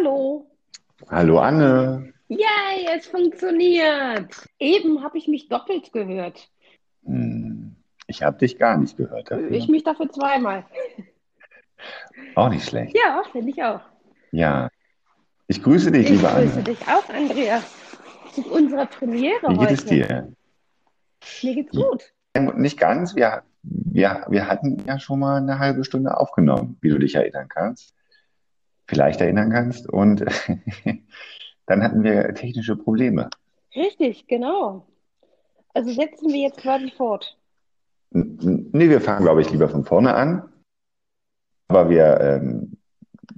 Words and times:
Hallo. 0.00 0.46
Hallo 1.10 1.38
Anne. 1.40 2.14
Yay, 2.28 2.86
es 2.96 3.06
funktioniert. 3.08 4.34
Eben 4.58 5.02
habe 5.02 5.18
ich 5.18 5.28
mich 5.28 5.48
doppelt 5.50 5.92
gehört. 5.92 6.48
Hm, 7.04 7.76
Ich 8.06 8.22
habe 8.22 8.38
dich 8.38 8.58
gar 8.58 8.78
nicht 8.78 8.96
gehört 8.96 9.30
dafür. 9.30 9.50
Ich 9.50 9.68
mich 9.68 9.84
dafür 9.84 10.08
zweimal. 10.10 10.64
Auch 12.34 12.48
nicht 12.48 12.66
schlecht. 12.66 12.96
Ja, 12.96 13.22
finde 13.30 13.50
ich 13.50 13.62
auch. 13.62 13.80
Ja. 14.32 14.70
Ich 15.48 15.62
grüße 15.62 15.90
dich, 15.92 16.04
Ich 16.04 16.10
liebe 16.12 16.22
grüße 16.28 16.54
Anne. 16.54 16.62
dich 16.62 16.80
auch, 16.88 17.06
Andreas, 17.10 17.64
zu 18.32 18.50
unserer 18.50 18.86
Premiere 18.86 19.48
Wie 19.50 19.58
geht 19.58 19.70
es 19.70 19.80
heute. 19.84 19.94
dir? 19.94 20.32
Mir 21.42 21.54
geht's 21.56 21.72
gut. 21.76 22.12
Nicht 22.56 22.78
ganz. 22.78 23.14
Wir, 23.16 23.42
wir, 23.62 24.24
wir 24.30 24.46
hatten 24.46 24.82
ja 24.86 24.98
schon 24.98 25.18
mal 25.18 25.36
eine 25.42 25.58
halbe 25.58 25.84
Stunde 25.84 26.16
aufgenommen, 26.16 26.78
wie 26.80 26.88
du 26.88 26.98
dich 26.98 27.16
erinnern 27.16 27.48
kannst. 27.50 27.94
Vielleicht 28.90 29.20
erinnern 29.20 29.50
kannst. 29.50 29.88
Und 29.88 30.24
dann 31.66 31.82
hatten 31.82 32.02
wir 32.02 32.34
technische 32.34 32.74
Probleme. 32.74 33.30
Richtig, 33.76 34.26
genau. 34.26 34.84
Also 35.72 35.92
setzen 35.92 36.28
wir 36.32 36.40
jetzt 36.40 36.58
quasi 36.58 36.90
fort. 36.90 37.38
Nee, 38.10 38.88
wir 38.90 39.00
fangen, 39.00 39.22
glaube 39.22 39.42
ich, 39.42 39.50
lieber 39.52 39.68
von 39.68 39.84
vorne 39.84 40.12
an. 40.14 40.52
Aber 41.68 41.88
wir, 41.88 42.20
ähm, 42.20 42.72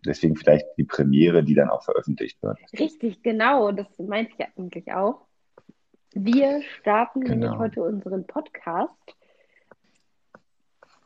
deswegen 0.07 0.37
vielleicht 0.37 0.65
die 0.79 0.85
Premiere, 0.85 1.45
die 1.45 1.55
dann 1.55 1.69
auch 1.69 1.83
veröffentlicht 1.85 2.43
wird. 2.43 2.59
Richtig, 2.79 3.23
genau. 3.23 3.73
Das 3.73 3.87
meinte 3.99 4.33
ich 4.33 4.39
ja 4.39 4.47
eigentlich 4.57 4.91
auch. 4.91 5.27
Wir 6.15 6.63
starten 6.81 7.21
nämlich 7.21 7.51
Genau. 7.51 7.59
heute 7.59 7.83
unseren 7.83 8.27
Podcast. 8.27 8.91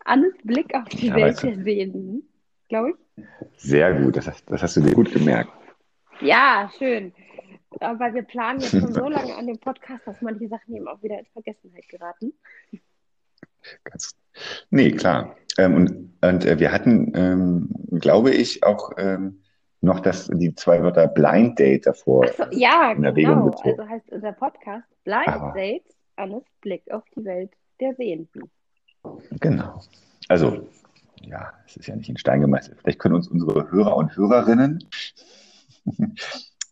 Annes 0.05 0.35
Blick 0.45 0.73
auf 0.77 0.88
die 0.91 1.09
Ja, 1.09 1.16
Welt 1.16 1.43
der 1.43 1.57
Sehenden, 1.65 2.29
glaube 2.69 2.91
ich. 2.91 3.25
Sehr 3.56 3.95
gut. 4.01 4.16
Das, 4.16 4.27
hast- 4.27 4.51
das 4.51 4.62
hast 4.62 4.77
du 4.77 4.80
dir 4.80 4.95
gut 4.95 5.12
gemerkt. 5.12 5.51
Ja, 6.20 6.70
schön. 6.79 7.12
Aber 7.80 8.15
wir 8.15 8.23
planen 8.23 8.61
jetzt 8.61 8.70
schon 8.70 8.93
so 8.93 9.09
lange 9.09 9.35
an 9.37 9.46
dem 9.46 9.59
Podcast, 9.59 10.07
dass 10.07 10.21
manche 10.23 10.49
Sachen 10.49 10.74
eben 10.74 10.88
auch 10.88 11.02
wieder 11.02 11.18
in 11.18 11.26
Vergessenheit 11.26 11.88
geraten. 11.88 12.32
Ganz, 13.85 14.16
nee, 14.71 14.93
klar. 14.93 15.37
Ähm, 15.59 15.74
und 15.74 16.07
und 16.23 16.45
äh, 16.45 16.59
wir 16.59 16.73
hatten, 16.73 17.13
ähm, 17.15 17.68
glaube 18.01 18.30
ich, 18.30 18.65
auch 18.65 18.93
ähm, 18.96 19.43
noch 19.80 20.01
das, 20.01 20.29
die 20.32 20.54
zwei 20.54 20.82
Wörter 20.82 21.07
Blind 21.09 21.59
Date 21.59 21.87
davor. 21.87 22.26
So, 22.29 22.45
ja, 22.52 22.93
in 22.93 23.04
Erwägung 23.04 23.35
genau. 23.41 23.51
gezogen. 23.51 23.80
Also 23.80 23.88
heißt 23.91 24.10
unser 24.13 24.32
Podcast 24.32 24.87
Blind 25.04 25.29
Aber- 25.29 25.52
Dates, 25.54 25.95
Annes 26.16 26.45
Blick 26.63 26.82
auf 26.91 27.04
die 27.15 27.24
Welt 27.24 27.52
der 27.80 27.95
Sehenden. 27.95 28.51
Genau. 29.41 29.80
Also, 30.29 30.66
ja, 31.27 31.52
es 31.66 31.77
ist 31.77 31.87
ja 31.87 31.96
nicht 31.96 32.09
in 32.09 32.16
Stein 32.16 32.41
gemeißelt. 32.41 32.79
Vielleicht 32.80 32.99
können 32.99 33.15
uns 33.15 33.29
unsere 33.29 33.71
Hörer 33.71 33.96
und 33.96 34.16
Hörerinnen 34.16 34.85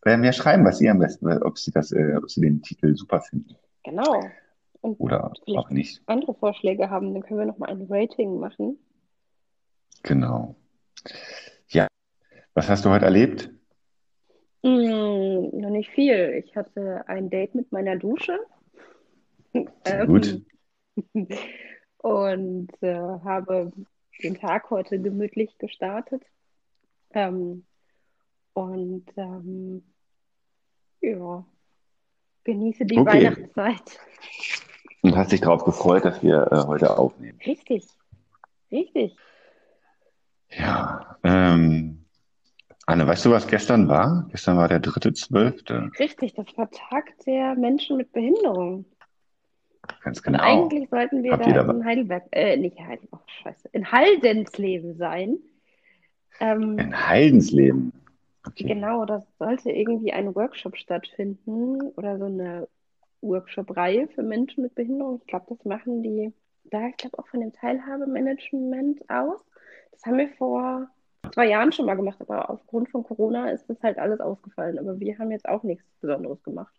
äh, 0.05 0.17
mehr 0.17 0.33
schreiben, 0.33 0.65
was 0.65 0.79
sie 0.79 0.89
am 0.89 0.99
besten, 0.99 1.29
äh, 1.29 1.41
ob 1.43 1.59
sie 1.59 1.73
das, 1.73 1.93
äh, 1.93 2.15
ob 2.17 2.31
sie 2.31 2.41
den 2.41 2.63
Titel 2.63 2.97
super 2.97 3.21
finden 3.21 3.57
Genau. 3.85 4.25
Und 4.81 5.01
oder 5.01 5.33
auch 5.57 5.71
nicht. 5.71 6.03
andere 6.07 6.35
Vorschläge 6.35 6.91
haben, 6.91 7.15
dann 7.15 7.23
können 7.23 7.41
wir 7.41 7.47
nochmal 7.47 7.71
ein 7.71 7.87
Rating 7.89 8.39
machen. 8.39 8.79
Genau. 10.03 10.57
Ja. 11.69 11.87
Was 12.53 12.69
hast 12.69 12.85
du 12.85 12.91
heute 12.91 13.07
erlebt? 13.07 13.51
Hm, 14.63 15.51
noch 15.53 15.71
nicht 15.71 15.91
viel. 15.91 16.43
Ich 16.45 16.55
hatte 16.55 17.05
ein 17.09 17.31
Date 17.31 17.55
mit 17.55 17.73
meiner 17.73 17.97
Dusche. 17.97 18.39
Sehr 19.85 20.07
gut. 20.07 20.43
Und 21.99 22.71
äh, 22.83 22.95
habe 22.95 23.73
den 24.25 24.35
Tag 24.35 24.71
heute 24.71 25.01
gemütlich 25.01 25.57
gestartet. 25.59 26.23
Ähm, 27.13 27.65
und 28.55 29.07
ähm, 29.17 29.85
ja, 31.01 31.45
genieße 32.45 32.87
die 32.87 32.99
Okay. 32.99 33.25
Weihnachtszeit. 33.25 34.01
Und 35.03 35.17
hast 35.17 35.33
dich 35.33 35.43
darauf 35.43 35.65
gefreut, 35.65 36.05
dass 36.05 36.23
wir 36.23 36.51
äh, 36.51 36.67
heute 36.67 36.97
aufnehmen. 36.97 37.39
Richtig, 37.45 37.87
richtig. 38.73 39.15
Ja, 40.51 41.19
ähm, 41.23 42.05
Anne, 42.87 43.07
weißt 43.07 43.25
du, 43.25 43.31
was 43.31 43.47
gestern 43.47 43.89
war? 43.89 44.27
Gestern 44.31 44.57
war 44.57 44.69
der 44.69 44.81
dritte 44.81 45.13
Zwölfte. 45.13 45.91
Richtig, 45.99 46.35
das 46.35 46.47
war 46.57 46.71
Tag 46.71 47.19
der 47.27 47.55
Menschen 47.55 47.97
mit 47.97 48.13
Behinderung. 48.13 48.85
Ganz 50.03 50.19
Und 50.19 50.25
genau. 50.25 50.43
eigentlich 50.43 50.89
sollten 50.91 51.23
wir 51.23 51.33
Habt 51.33 51.47
da 51.47 51.53
da 51.65 51.71
in 51.73 51.85
Heidelberg, 51.85 52.25
äh, 52.33 52.57
nicht 52.57 52.79
Heidelberg, 52.79 53.09
oh, 53.13 53.19
scheiße, 53.43 53.69
in 53.73 53.91
Haldensleben 53.91 54.97
sein. 54.97 55.39
Ähm, 56.41 56.77
Ein 56.79 57.09
Heidensleben. 57.09 57.93
Okay. 58.47 58.65
genau, 58.65 59.07
das 59.07 59.25
sollte 59.39 59.71
irgendwie 59.71 60.13
ein 60.13 60.35
Workshop 60.35 60.77
stattfinden 60.77 61.81
oder 61.97 62.19
so 62.19 62.27
eine 62.27 62.69
Workshop-Reihe 63.23 64.09
für 64.09 64.23
Menschen 64.23 64.63
mit 64.63 64.75
Behinderung. 64.75 65.21
Ich 65.23 65.27
glaube, 65.27 65.47
das 65.49 65.65
machen 65.65 66.03
die 66.03 66.33
da, 66.65 66.89
ich 66.89 66.97
glaube, 66.97 67.19
auch 67.19 67.29
von 67.29 67.41
dem 67.41 67.53
Teilhabemanagement 67.53 69.09
aus. 69.09 69.41
Das 69.93 70.05
haben 70.05 70.19
wir 70.19 70.29
vor 70.31 70.89
zwei 71.33 71.49
Jahren 71.49 71.73
schon 71.73 71.87
mal 71.87 71.95
gemacht, 71.95 72.21
aber 72.21 72.51
aufgrund 72.51 72.91
von 72.91 73.03
Corona 73.03 73.51
ist 73.51 73.69
das 73.69 73.83
halt 73.83 73.99
alles 73.99 74.21
ausgefallen. 74.21 74.79
Aber 74.79 74.99
wir 75.01 75.19
haben 75.19 75.31
jetzt 75.31 75.49
auch 75.49 75.63
nichts 75.63 75.85
Besonderes 76.01 76.43
gemacht. 76.43 76.75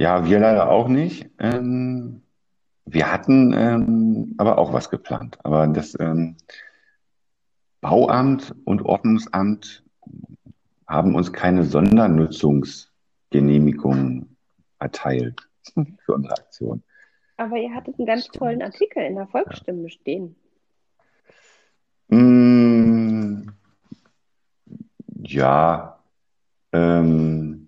Ja, 0.00 0.24
wir 0.24 0.40
leider 0.40 0.70
auch 0.70 0.88
nicht. 0.88 1.28
Ähm, 1.38 2.22
wir 2.86 3.12
hatten 3.12 3.52
ähm, 3.52 4.34
aber 4.38 4.56
auch 4.56 4.72
was 4.72 4.88
geplant. 4.88 5.36
Aber 5.44 5.66
das 5.66 5.94
ähm, 6.00 6.38
Bauamt 7.82 8.54
und 8.64 8.80
Ordnungsamt 8.80 9.84
haben 10.86 11.14
uns 11.14 11.34
keine 11.34 11.64
Sondernutzungsgenehmigung 11.64 14.34
erteilt 14.78 15.46
für 15.74 16.14
unsere 16.14 16.32
Aktion. 16.32 16.82
Aber 17.36 17.58
ihr 17.58 17.74
hattet 17.74 17.98
einen 17.98 18.06
ganz 18.06 18.28
tollen 18.28 18.62
Artikel 18.62 19.02
in 19.02 19.16
der 19.16 19.26
Volksstimme 19.26 19.90
stehen. 19.90 20.34
Mm, 22.08 23.50
ja, 25.24 25.98
ähm, 26.72 27.59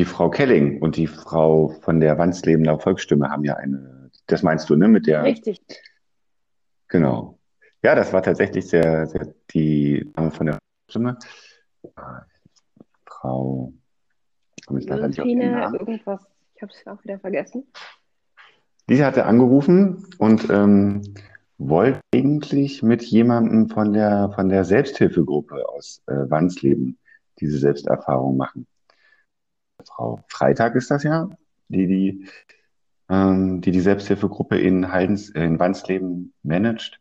die 0.00 0.06
Frau 0.06 0.30
Kelling 0.30 0.80
und 0.80 0.96
die 0.96 1.06
Frau 1.06 1.68
von 1.82 2.00
der 2.00 2.16
Wandslebener 2.16 2.78
Volksstimme 2.78 3.28
haben 3.28 3.44
ja 3.44 3.56
eine, 3.56 4.10
das 4.28 4.42
meinst 4.42 4.70
du, 4.70 4.76
ne, 4.76 4.88
mit 4.88 5.06
der, 5.06 5.24
Richtig. 5.24 5.60
genau. 6.88 7.38
Ja, 7.82 7.94
das 7.94 8.10
war 8.14 8.22
tatsächlich 8.22 8.66
sehr, 8.66 9.06
sehr 9.06 9.34
die 9.52 10.10
Dame 10.14 10.30
von 10.30 10.46
der 10.46 10.58
Volksstimme. 10.86 11.18
Ah, 11.96 12.22
Frau, 13.04 13.74
ich 14.56 14.64
komme 14.64 14.80
leider 14.80 15.08
nicht 15.08 15.20
auf 15.20 15.26
Namen. 15.26 15.74
irgendwas, 15.74 16.26
ich 16.54 16.62
habe 16.62 16.72
es 16.72 16.86
auch 16.86 17.04
wieder 17.04 17.18
vergessen. 17.18 17.70
Die 18.88 19.04
hatte 19.04 19.26
angerufen 19.26 20.06
und 20.16 20.48
ähm, 20.48 21.02
wollte 21.58 22.00
eigentlich 22.14 22.82
mit 22.82 23.02
jemandem 23.02 23.68
von 23.68 23.92
der, 23.92 24.32
von 24.34 24.48
der 24.48 24.64
Selbsthilfegruppe 24.64 25.68
aus 25.68 26.00
äh, 26.06 26.14
Wansleben 26.30 26.96
diese 27.38 27.58
Selbsterfahrung 27.58 28.38
machen. 28.38 28.66
Frau 30.00 30.24
Freitag 30.28 30.76
ist 30.76 30.90
das 30.90 31.02
ja, 31.02 31.28
die 31.68 31.86
die, 31.86 32.26
ähm, 33.10 33.60
die, 33.60 33.70
die 33.70 33.82
Selbsthilfegruppe 33.82 34.58
in, 34.58 34.90
Haldens, 34.90 35.28
äh, 35.34 35.44
in 35.44 35.58
Wansleben 35.58 36.32
managt, 36.42 37.00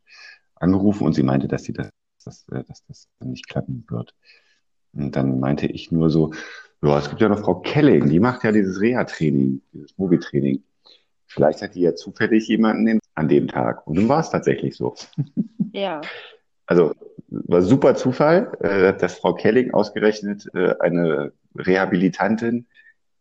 angerufen 0.55 1.05
und 1.05 1.13
sie 1.13 1.23
meinte, 1.23 1.47
dass 1.47 1.63
sie 1.63 1.71
das, 1.71 1.89
dass, 2.25 2.45
äh, 2.49 2.65
dass 2.65 2.83
das 2.87 3.07
nicht 3.23 3.47
klappen 3.47 3.85
wird. 3.89 4.15
Und 4.91 5.15
dann 5.15 5.39
meinte 5.39 5.65
ich 5.67 5.93
nur 5.93 6.09
so, 6.09 6.33
ja, 6.81 6.99
es 6.99 7.07
gibt 7.07 7.21
ja 7.21 7.29
noch 7.29 7.39
Frau 7.39 7.61
Kelling, 7.61 8.09
die 8.09 8.19
macht 8.19 8.43
ja 8.43 8.51
dieses 8.51 8.81
Reha-Training, 8.81 9.61
dieses 9.71 9.97
Mobiltraining. 9.97 10.61
Vielleicht 11.25 11.61
hat 11.61 11.75
die 11.75 11.81
ja 11.81 11.95
zufällig 11.95 12.49
jemanden 12.49 12.99
an 13.15 13.29
dem 13.29 13.47
Tag. 13.47 13.87
Und 13.87 13.95
dann 13.97 14.09
war 14.09 14.19
es 14.19 14.29
tatsächlich 14.29 14.75
so. 14.75 14.93
Ja, 15.71 16.01
Also 16.65 16.93
war 17.29 17.61
super 17.61 17.95
Zufall, 17.95 18.51
äh, 18.59 18.93
dass 18.93 19.19
Frau 19.19 19.35
Kelling 19.35 19.73
ausgerechnet 19.73 20.49
äh, 20.53 20.75
eine 20.81 21.31
Rehabilitantin 21.55 22.67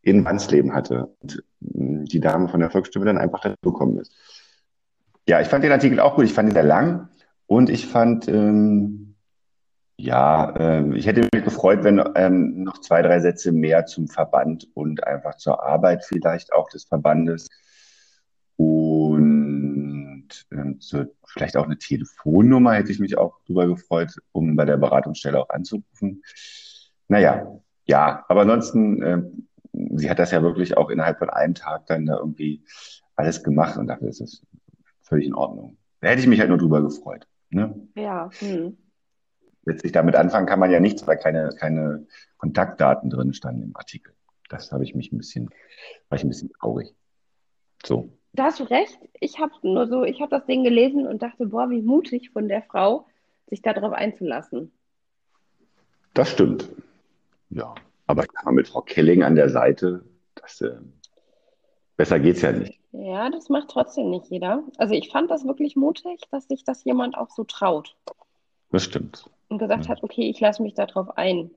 in 0.08 0.24
Wansleben 0.24 0.74
hatte. 0.74 1.14
Und 1.20 1.42
mh, 1.60 2.04
die 2.04 2.20
Dame 2.20 2.48
von 2.48 2.60
der 2.60 2.70
Volksstimme 2.70 3.04
dann 3.04 3.18
einfach 3.18 3.40
dazu 3.40 3.56
gekommen 3.72 3.98
ist. 3.98 4.12
Ja, 5.28 5.40
ich 5.40 5.48
fand 5.48 5.64
den 5.64 5.72
Artikel 5.72 6.00
auch 6.00 6.16
gut. 6.16 6.24
Ich 6.24 6.34
fand 6.34 6.48
ihn 6.48 6.54
sehr 6.54 6.62
lang. 6.62 7.08
Und 7.46 7.70
ich 7.70 7.86
fand, 7.86 8.28
ähm, 8.28 9.14
ja, 9.96 10.54
ähm, 10.58 10.94
ich 10.94 11.06
hätte 11.06 11.28
mich 11.32 11.44
gefreut, 11.44 11.82
wenn 11.82 12.02
ähm, 12.14 12.62
noch 12.62 12.78
zwei, 12.80 13.02
drei 13.02 13.20
Sätze 13.20 13.52
mehr 13.52 13.86
zum 13.86 14.08
Verband 14.08 14.68
und 14.74 15.04
einfach 15.04 15.36
zur 15.36 15.62
Arbeit 15.62 16.04
vielleicht 16.04 16.52
auch 16.52 16.68
des 16.68 16.84
Verbandes 16.84 17.48
und 18.58 20.46
ähm, 20.50 20.76
so, 20.80 21.04
vielleicht 21.26 21.56
auch 21.56 21.64
eine 21.64 21.78
Telefonnummer 21.78 22.74
hätte 22.74 22.90
ich 22.90 22.98
mich 22.98 23.16
auch 23.16 23.38
drüber 23.46 23.68
gefreut, 23.68 24.16
um 24.32 24.56
bei 24.56 24.64
der 24.64 24.76
Beratungsstelle 24.76 25.40
auch 25.40 25.48
anzurufen. 25.48 26.22
Naja, 27.06 27.46
ja, 27.86 28.24
aber 28.28 28.42
ansonsten, 28.42 29.02
ähm, 29.02 29.47
sie 29.72 30.10
hat 30.10 30.18
das 30.18 30.30
ja 30.30 30.42
wirklich 30.42 30.76
auch 30.76 30.90
innerhalb 30.90 31.18
von 31.18 31.30
einem 31.30 31.54
Tag 31.54 31.86
dann 31.86 32.06
da 32.06 32.18
irgendwie 32.18 32.62
alles 33.16 33.42
gemacht 33.42 33.76
und 33.76 33.86
dafür 33.88 34.08
ist 34.08 34.20
es 34.20 34.42
völlig 35.02 35.26
in 35.26 35.34
Ordnung. 35.34 35.76
Da 36.00 36.08
hätte 36.08 36.20
ich 36.20 36.26
mich 36.26 36.40
halt 36.40 36.48
nur 36.48 36.58
drüber 36.58 36.82
gefreut. 36.82 37.26
Ne? 37.50 37.88
ja. 37.94 38.28
Hm. 38.40 38.76
letztlich 39.64 39.92
damit 39.92 40.16
anfangen 40.16 40.46
kann 40.46 40.60
man 40.60 40.70
ja 40.70 40.80
nichts, 40.80 41.06
weil 41.06 41.16
keine, 41.16 41.48
keine 41.58 42.06
Kontaktdaten 42.36 43.08
drin 43.08 43.32
standen 43.32 43.62
im 43.62 43.76
Artikel. 43.76 44.14
Das 44.50 44.70
habe 44.70 44.84
ich 44.84 44.94
mich 44.94 45.12
ein 45.12 45.18
bisschen, 45.18 45.48
war 46.08 46.16
ich 46.16 46.24
ein 46.24 46.28
bisschen 46.28 46.50
traurig. 46.52 46.94
So. 47.84 48.10
Da 48.32 48.44
hast 48.44 48.60
du 48.60 48.64
recht. 48.64 48.98
Ich 49.18 49.38
habe 49.38 49.52
nur 49.62 49.88
so, 49.88 50.04
ich 50.04 50.20
habe 50.20 50.30
das 50.30 50.46
Ding 50.46 50.62
gelesen 50.62 51.06
und 51.06 51.22
dachte, 51.22 51.46
boah, 51.46 51.70
wie 51.70 51.82
mutig 51.82 52.30
von 52.30 52.48
der 52.48 52.62
Frau, 52.62 53.06
sich 53.46 53.62
darauf 53.62 53.92
einzulassen. 53.92 54.72
Das 56.14 56.30
stimmt. 56.30 56.68
Ja. 57.50 57.74
Aber 58.08 58.24
mit 58.50 58.66
Frau 58.66 58.80
Kelling 58.80 59.22
an 59.22 59.36
der 59.36 59.50
Seite, 59.50 60.04
das, 60.34 60.60
äh, 60.62 60.80
besser 61.96 62.18
geht's 62.18 62.40
ja 62.40 62.52
nicht. 62.52 62.80
Ja, 62.92 63.28
das 63.28 63.50
macht 63.50 63.68
trotzdem 63.68 64.08
nicht 64.10 64.30
jeder. 64.30 64.64
Also 64.78 64.94
ich 64.94 65.10
fand 65.10 65.30
das 65.30 65.46
wirklich 65.46 65.76
mutig, 65.76 66.22
dass 66.30 66.48
sich 66.48 66.64
das 66.64 66.84
jemand 66.84 67.16
auch 67.18 67.28
so 67.30 67.44
traut. 67.44 67.94
Das 68.70 68.84
stimmt. 68.84 69.28
Und 69.48 69.58
gesagt 69.58 69.84
ja. 69.84 69.90
hat, 69.90 70.02
okay, 70.02 70.28
ich 70.28 70.40
lasse 70.40 70.62
mich 70.62 70.72
darauf 70.74 71.16
ein. 71.18 71.50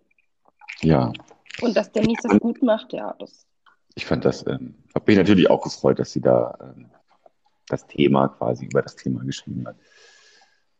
Ja. 0.82 1.14
Und 1.62 1.78
dass 1.78 1.92
Denise 1.92 2.22
das 2.24 2.40
gut 2.40 2.62
macht, 2.62 2.92
ja, 2.92 3.16
das. 3.18 3.48
Ich 3.96 4.06
fand 4.06 4.26
das, 4.26 4.46
ähm, 4.46 4.76
habe 4.94 5.06
mich 5.08 5.18
natürlich 5.18 5.50
auch 5.50 5.64
gefreut, 5.64 6.00
dass 6.00 6.12
sie 6.12 6.22
da 6.22 6.58
ähm, 6.62 6.90
das 7.68 7.88
Thema 7.88 8.28
quasi 8.28 8.66
über 8.66 8.82
das 8.82 8.98
Thema 8.98 9.24
geschrieben 9.24 9.66
hat. 9.68 9.78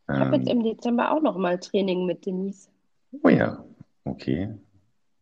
Ich 0.10 0.20
habe 0.20 0.36
jetzt 0.36 0.50
ähm. 0.50 0.58
im 0.58 0.64
Dezember 0.64 1.12
auch 1.12 1.22
noch 1.22 1.38
mal 1.38 1.58
Training 1.60 2.06
mit 2.06 2.26
Denise. 2.26 2.70
Oh 3.24 3.30
ja, 3.30 3.64
okay. 4.04 4.54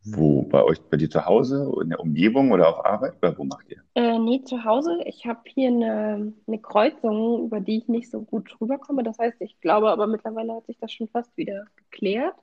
Wo? 0.05 0.43
Bei 0.43 0.63
euch, 0.63 0.79
bei 0.89 0.97
dir 0.97 1.09
zu 1.09 1.25
Hause, 1.25 1.71
in 1.81 1.89
der 1.89 1.99
Umgebung 1.99 2.51
oder 2.51 2.69
auf 2.69 2.85
Arbeit? 2.85 3.13
Oder 3.21 3.37
wo 3.37 3.43
macht 3.43 3.69
ihr? 3.69 3.83
Äh, 3.95 4.17
nee, 4.17 4.41
zu 4.43 4.63
Hause. 4.63 4.99
Ich 5.05 5.25
habe 5.25 5.41
hier 5.45 5.67
eine, 5.67 6.33
eine 6.47 6.59
Kreuzung, 6.59 7.45
über 7.45 7.59
die 7.59 7.79
ich 7.79 7.87
nicht 7.87 8.09
so 8.09 8.21
gut 8.21 8.55
rüberkomme. 8.61 9.03
Das 9.03 9.19
heißt, 9.19 9.41
ich 9.41 9.59
glaube 9.59 9.89
aber 9.89 10.07
mittlerweile 10.07 10.55
hat 10.55 10.65
sich 10.67 10.77
das 10.79 10.91
schon 10.91 11.09
fast 11.09 11.35
wieder 11.37 11.65
geklärt. 11.75 12.35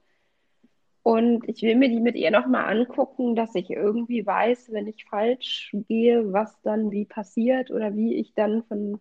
Und 1.02 1.48
ich 1.48 1.62
will 1.62 1.76
mir 1.76 1.88
die 1.88 2.00
mit 2.00 2.16
ihr 2.16 2.32
nochmal 2.32 2.76
angucken, 2.76 3.36
dass 3.36 3.54
ich 3.54 3.70
irgendwie 3.70 4.26
weiß, 4.26 4.72
wenn 4.72 4.88
ich 4.88 5.04
falsch 5.04 5.74
gehe, 5.86 6.32
was 6.32 6.60
dann 6.62 6.90
wie 6.90 7.04
passiert 7.04 7.70
oder 7.70 7.94
wie 7.94 8.16
ich 8.16 8.34
dann 8.34 8.64
von 8.64 8.98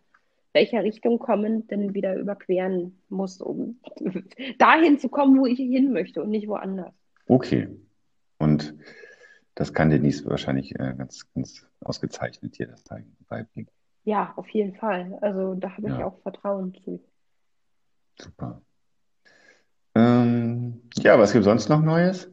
welcher 0.53 0.83
Richtung 0.83 1.19
kommend 1.19 1.71
dann 1.71 1.95
wieder 1.95 2.15
überqueren 2.15 3.01
muss, 3.09 3.41
um 3.41 3.79
dahin 4.59 4.99
zu 4.99 5.09
kommen, 5.09 5.39
wo 5.39 5.47
ich 5.47 5.57
hin 5.57 5.91
möchte 5.91 6.21
und 6.21 6.29
nicht 6.29 6.47
woanders. 6.47 6.93
Okay. 7.27 7.69
Und 8.37 8.75
das 9.55 9.73
kann 9.73 9.89
Denise 9.89 10.25
wahrscheinlich 10.25 10.75
äh, 10.75 10.93
ganz, 10.97 11.31
ganz 11.33 11.65
ausgezeichnet 11.81 12.57
dir 12.57 12.67
das 12.67 12.83
beibringen. 13.27 13.69
Ja, 14.03 14.33
auf 14.35 14.47
jeden 14.49 14.75
Fall. 14.75 15.17
Also 15.21 15.55
da 15.55 15.71
habe 15.71 15.87
ich 15.87 15.97
ja. 15.97 16.05
auch 16.05 16.19
Vertrauen 16.21 16.75
zu. 16.83 17.03
Super. 18.19 18.61
Ähm, 19.95 20.81
ja, 20.95 21.17
was 21.17 21.31
gibt 21.31 21.41
es 21.41 21.45
sonst 21.45 21.69
noch 21.69 21.81
Neues? 21.81 22.29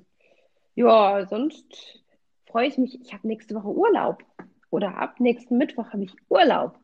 Ja, 0.74 1.26
sonst 1.26 2.02
freue 2.46 2.66
ich 2.66 2.76
mich. 2.76 3.00
Ich 3.00 3.12
habe 3.12 3.26
nächste 3.26 3.54
Woche 3.54 3.68
Urlaub. 3.68 4.22
Oder 4.70 4.96
ab 4.96 5.20
nächsten 5.20 5.58
Mittwoch 5.58 5.92
habe 5.92 6.04
ich 6.04 6.14
Urlaub. 6.28 6.78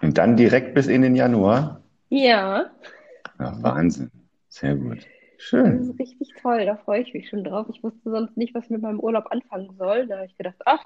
Und 0.00 0.18
dann 0.18 0.36
direkt 0.36 0.74
bis 0.74 0.86
in 0.86 1.02
den 1.02 1.14
Januar? 1.14 1.82
Ja. 2.08 2.70
ja 3.38 3.62
Wahnsinn. 3.62 4.10
Sehr 4.48 4.76
gut. 4.76 5.06
Schön. 5.44 5.78
Das 5.78 5.88
ist 5.88 5.98
richtig 5.98 6.32
toll, 6.40 6.64
da 6.64 6.76
freue 6.76 7.02
ich 7.02 7.12
mich 7.12 7.28
schon 7.28 7.44
drauf. 7.44 7.66
Ich 7.68 7.82
wusste 7.82 8.10
sonst 8.10 8.34
nicht, 8.34 8.54
was 8.54 8.70
mit 8.70 8.80
meinem 8.80 8.98
Urlaub 8.98 9.26
anfangen 9.30 9.76
soll. 9.76 10.06
Da 10.06 10.16
habe 10.16 10.26
ich 10.26 10.38
gedacht, 10.38 10.56
ach, 10.64 10.82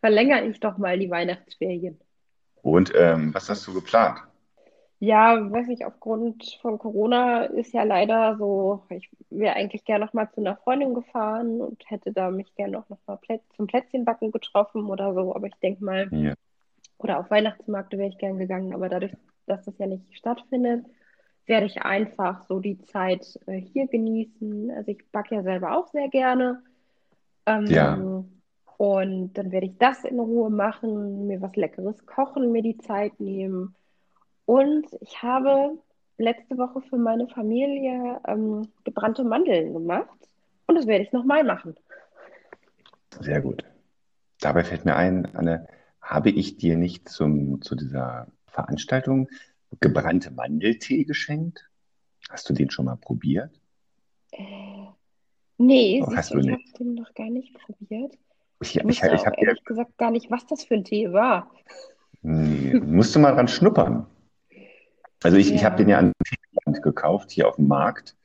verlängere 0.00 0.46
ich 0.46 0.58
doch 0.58 0.78
mal 0.78 0.98
die 0.98 1.10
Weihnachtsferien. 1.10 2.00
Und 2.60 2.92
ähm, 2.96 3.32
was 3.32 3.48
hast 3.48 3.64
du 3.68 3.72
geplant? 3.72 4.18
Ja, 4.98 5.48
weiß 5.48 5.68
nicht, 5.68 5.84
aufgrund 5.84 6.58
von 6.60 6.76
Corona 6.78 7.44
ist 7.44 7.72
ja 7.72 7.84
leider 7.84 8.36
so, 8.36 8.82
ich 8.88 9.08
wäre 9.30 9.54
eigentlich 9.54 9.84
gerne 9.84 10.04
noch 10.04 10.12
mal 10.12 10.28
zu 10.32 10.40
einer 10.40 10.56
Freundin 10.56 10.92
gefahren 10.94 11.60
und 11.60 11.80
hätte 11.88 12.12
da 12.12 12.32
mich 12.32 12.52
gerne 12.56 12.80
auch 12.80 12.88
noch 12.88 12.98
mal 13.06 13.16
Plä 13.18 13.38
zum 13.54 13.68
Plätzchenbacken 13.68 14.32
getroffen 14.32 14.86
oder 14.86 15.14
so, 15.14 15.36
aber 15.36 15.46
ich 15.46 15.54
denke 15.62 15.84
mal, 15.84 16.08
ja. 16.10 16.34
oder 16.98 17.20
auf 17.20 17.30
Weihnachtsmärkte 17.30 17.96
wäre 17.96 18.08
ich 18.08 18.18
gern 18.18 18.38
gegangen, 18.38 18.74
aber 18.74 18.88
dadurch, 18.88 19.12
dass 19.46 19.64
das 19.64 19.78
ja 19.78 19.86
nicht 19.86 20.02
stattfindet, 20.16 20.84
werde 21.46 21.66
ich 21.66 21.82
einfach 21.82 22.46
so 22.46 22.60
die 22.60 22.80
Zeit 22.82 23.38
äh, 23.46 23.60
hier 23.60 23.86
genießen. 23.86 24.70
Also 24.70 24.90
ich 24.90 25.04
backe 25.12 25.36
ja 25.36 25.42
selber 25.42 25.76
auch 25.76 25.88
sehr 25.88 26.08
gerne. 26.08 26.62
Ähm, 27.46 27.66
ja. 27.66 28.24
Und 28.76 29.34
dann 29.34 29.52
werde 29.52 29.66
ich 29.66 29.78
das 29.78 30.04
in 30.04 30.18
Ruhe 30.18 30.50
machen, 30.50 31.26
mir 31.26 31.40
was 31.40 31.54
Leckeres 31.54 32.06
kochen, 32.06 32.52
mir 32.52 32.62
die 32.62 32.78
Zeit 32.78 33.20
nehmen. 33.20 33.74
Und 34.46 34.86
ich 35.00 35.22
habe 35.22 35.78
letzte 36.18 36.58
Woche 36.58 36.80
für 36.82 36.96
meine 36.96 37.28
Familie 37.28 38.20
ähm, 38.26 38.68
gebrannte 38.84 39.24
Mandeln 39.24 39.72
gemacht. 39.72 40.18
Und 40.66 40.76
das 40.76 40.86
werde 40.86 41.04
ich 41.04 41.12
nochmal 41.12 41.44
machen. 41.44 41.76
Sehr 43.20 43.40
gut. 43.40 43.64
Dabei 44.40 44.64
fällt 44.64 44.84
mir 44.84 44.96
ein, 44.96 45.34
Anne, 45.34 45.66
habe 46.00 46.30
ich 46.30 46.56
dir 46.56 46.76
nicht 46.76 47.08
zum, 47.08 47.62
zu 47.62 47.74
dieser 47.74 48.26
Veranstaltung 48.46 49.28
gebrannte 49.80 50.30
Mandeltee 50.30 51.04
geschenkt? 51.04 51.68
Hast 52.28 52.48
du 52.48 52.54
den 52.54 52.70
schon 52.70 52.86
mal 52.86 52.96
probiert? 52.96 53.60
Äh, 54.32 54.42
nee, 55.58 56.02
oh, 56.02 56.06
du, 56.06 56.16
ich 56.16 56.32
habe 56.32 56.62
den 56.78 56.94
noch 56.94 57.12
gar 57.14 57.30
nicht 57.30 57.54
probiert. 57.54 58.16
Ich, 58.60 58.76
ich, 58.76 58.84
ich, 58.84 59.02
ich 59.02 59.26
habe 59.26 59.36
ehrlich 59.38 59.64
gesagt 59.64 59.96
gar 59.98 60.10
nicht, 60.10 60.30
was 60.30 60.46
das 60.46 60.64
für 60.64 60.74
ein 60.74 60.84
Tee 60.84 61.12
war. 61.12 61.50
Nee, 62.22 62.80
musst 62.80 63.14
du 63.14 63.18
mal 63.18 63.32
dran 63.32 63.48
schnuppern. 63.48 64.06
Also 65.22 65.36
ich, 65.36 65.50
ja. 65.50 65.54
ich 65.56 65.64
habe 65.64 65.76
den 65.76 65.88
ja 65.88 65.98
an 65.98 66.12
Teeland 66.24 66.82
gekauft, 66.82 67.30
hier 67.30 67.48
auf 67.48 67.56
dem 67.56 67.68
Markt. 67.68 68.16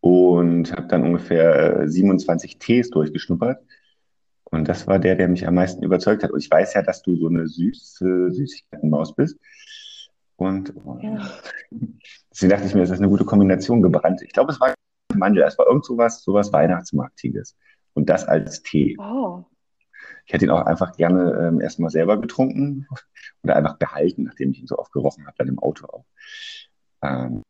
Und 0.00 0.72
habe 0.72 0.88
dann 0.88 1.04
ungefähr 1.04 1.88
27 1.88 2.54
äh, 2.54 2.58
Tees 2.58 2.90
durchgeschnuppert. 2.90 3.64
Und 4.44 4.68
das 4.68 4.86
war 4.86 4.98
der, 4.98 5.14
der 5.14 5.28
mich 5.28 5.46
am 5.46 5.54
meisten 5.54 5.82
überzeugt 5.82 6.24
hat. 6.24 6.30
Und 6.30 6.40
ich 6.40 6.50
weiß 6.50 6.74
ja, 6.74 6.82
dass 6.82 7.02
du 7.02 7.16
so 7.16 7.28
eine 7.28 7.46
süße 7.46 8.32
Süßigkeitenmaus 8.32 9.14
bist. 9.14 9.38
Und 10.42 10.74
ja. 11.02 11.28
deswegen 12.30 12.50
dachte 12.50 12.66
ich 12.66 12.74
mir, 12.74 12.80
das 12.80 12.90
ist 12.90 12.98
eine 12.98 13.08
gute 13.08 13.24
Kombination 13.24 13.82
gebrannt. 13.82 14.22
Ich 14.22 14.32
glaube, 14.32 14.52
es 14.52 14.60
war 14.60 14.74
Mandel, 15.14 15.42
es 15.44 15.58
war 15.58 15.66
irgend 15.66 15.84
sowas, 15.84 16.22
sowas 16.22 16.52
Weihnachtsmarktiges. 16.52 17.56
Und 17.94 18.08
das 18.08 18.24
als 18.24 18.62
Tee. 18.62 18.96
Oh. 18.98 19.44
Ich 20.26 20.32
hätte 20.32 20.46
ihn 20.46 20.50
auch 20.50 20.64
einfach 20.64 20.96
gerne 20.96 21.48
ähm, 21.48 21.60
erstmal 21.60 21.90
selber 21.90 22.20
getrunken 22.20 22.86
oder 23.42 23.56
einfach 23.56 23.76
behalten, 23.76 24.24
nachdem 24.24 24.52
ich 24.52 24.60
ihn 24.60 24.66
so 24.66 24.78
oft 24.78 24.92
gerochen 24.92 25.26
habe, 25.26 25.34
dann 25.38 25.48
im 25.48 25.58
Auto 25.58 25.86
auch. 25.86 26.04
Ähm, 27.02 27.42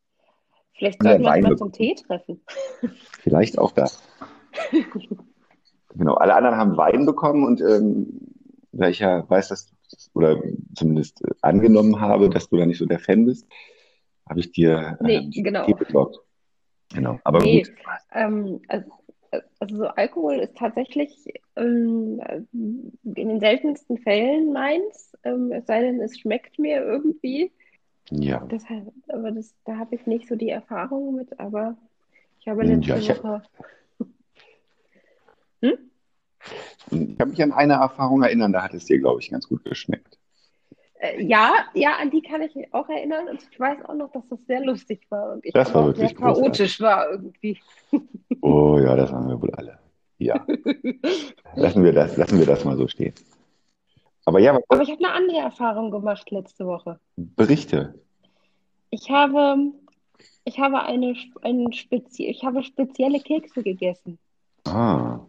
Vielleicht 0.75 1.03
sollten 1.03 1.23
wir 1.23 1.31
uns 1.31 1.43
mal 1.43 1.57
zum 1.57 1.73
Tee 1.73 1.95
treffen. 1.95 2.41
Vielleicht 3.21 3.59
auch 3.59 3.73
das. 3.73 4.03
genau, 5.95 6.15
alle 6.15 6.35
anderen 6.35 6.57
haben 6.57 6.77
Wein 6.77 7.07
bekommen 7.07 7.45
und 7.45 7.61
ähm, 7.61 8.21
ja 8.73 9.29
weiß, 9.29 9.49
dass 9.49 9.71
oder 10.15 10.43
zumindest 10.75 11.25
äh, 11.25 11.35
angenommen 11.43 12.01
habe, 12.01 12.31
dass 12.31 12.49
du 12.49 12.57
da 12.57 12.67
nicht 12.67 12.79
so 12.79 12.87
der 12.87 12.99
Fan 12.99 13.27
bist, 13.27 13.47
habe 14.29 14.41
ich 14.41 14.53
dir 14.53 14.99
nee, 15.01 15.17
ähm, 15.17 15.31
genau. 15.31 15.67
besorgt. 15.67 16.19
Genau, 16.95 17.19
aber 17.25 17.41
nee, 17.41 17.63
gut. 17.63 17.73
Ähm, 18.13 18.61
also, 18.69 18.91
also 19.59 19.77
so 19.77 19.87
Alkohol 19.87 20.35
ist 20.35 20.57
tatsächlich 20.57 21.33
ähm, 21.57 22.21
in 22.53 22.93
den 23.03 23.41
seltensten 23.41 23.99
Fällen 23.99 24.53
meins, 24.53 25.13
ähm, 25.25 25.53
es 25.53 25.67
sei 25.67 25.81
denn, 25.81 26.01
es 26.01 26.19
schmeckt 26.19 26.59
mir 26.59 26.83
irgendwie. 26.83 27.51
Ja. 28.11 28.47
Deshalb, 28.51 28.93
aber 29.09 29.31
das, 29.31 29.55
da 29.65 29.79
habe 29.79 29.95
ich 29.95 30.07
nicht 30.07 30.29
so 30.29 30.37
die 30.37 30.51
Erfahrung 30.51 31.15
mit, 31.15 31.39
aber 31.41 31.77
ich 32.41 32.49
habe 32.49 32.65
letzte 32.65 32.91
ja, 32.91 32.97
ich 32.99 33.09
Woche. 33.09 33.43
Hm? 35.63 35.92
Ich 36.91 37.19
kann 37.19 37.31
mich 37.31 37.43
an 37.43 37.53
eine 37.53 37.75
Erfahrung 37.75 38.23
erinnern, 38.23 38.53
da 38.53 38.63
hat 38.63 38.75
es 38.75 38.87
dir, 38.87 38.99
glaube 38.99 39.21
ich, 39.21 39.31
ganz 39.31 39.49
gut 39.49 39.65
geschmeckt. 39.65 40.19
Äh, 41.03 41.23
ja, 41.25 41.53
ja, 41.75 41.97
an 42.01 42.11
die 42.11 42.23
kann 42.23 42.43
ich 42.43 42.55
mich 42.55 42.73
auch 42.73 42.89
erinnern 42.89 43.29
und 43.29 43.43
ich 43.51 43.59
weiß 43.59 43.85
auch 43.87 43.95
noch, 43.95 44.13
dass 44.13 44.23
das 44.29 44.39
sehr 44.47 44.65
lustig 44.65 45.05
war 45.11 45.33
und 45.33 45.45
ich 45.45 45.53
das 45.53 45.75
war 45.75 45.95
sehr 45.95 46.15
chaotisch 46.15 46.81
war 46.81 47.11
irgendwie. 47.11 47.59
Oh 48.41 48.77
ja, 48.79 48.97
das 48.97 49.13
haben 49.13 49.29
wir 49.29 49.41
wohl 49.41 49.53
alle. 49.55 49.79
Ja. 50.19 50.45
lassen, 51.55 51.85
wir 51.85 51.93
das, 51.93 52.17
lassen 52.17 52.39
wir 52.39 52.47
das 52.47 52.65
mal 52.65 52.77
so 52.77 52.89
stehen. 52.89 53.15
Aber 54.25 54.41
ja, 54.41 54.59
aber 54.69 54.83
ich 54.83 54.91
habe 54.91 55.05
eine 55.05 55.13
andere 55.13 55.39
Erfahrung 55.39 55.91
gemacht 55.91 56.31
letzte 56.31 56.67
Woche. 56.67 56.99
Berichte. 57.17 57.95
Ich 58.91 59.11
habe, 59.11 59.57
ich 60.45 60.59
habe 60.59 60.83
eine, 60.83 61.15
eine 61.43 61.73
spezie 61.73 62.29
ich 62.29 62.45
habe 62.45 62.63
spezielle 62.63 63.21
Kekse 63.21 63.63
gegessen. 63.63 64.19
Ah. 64.65 65.21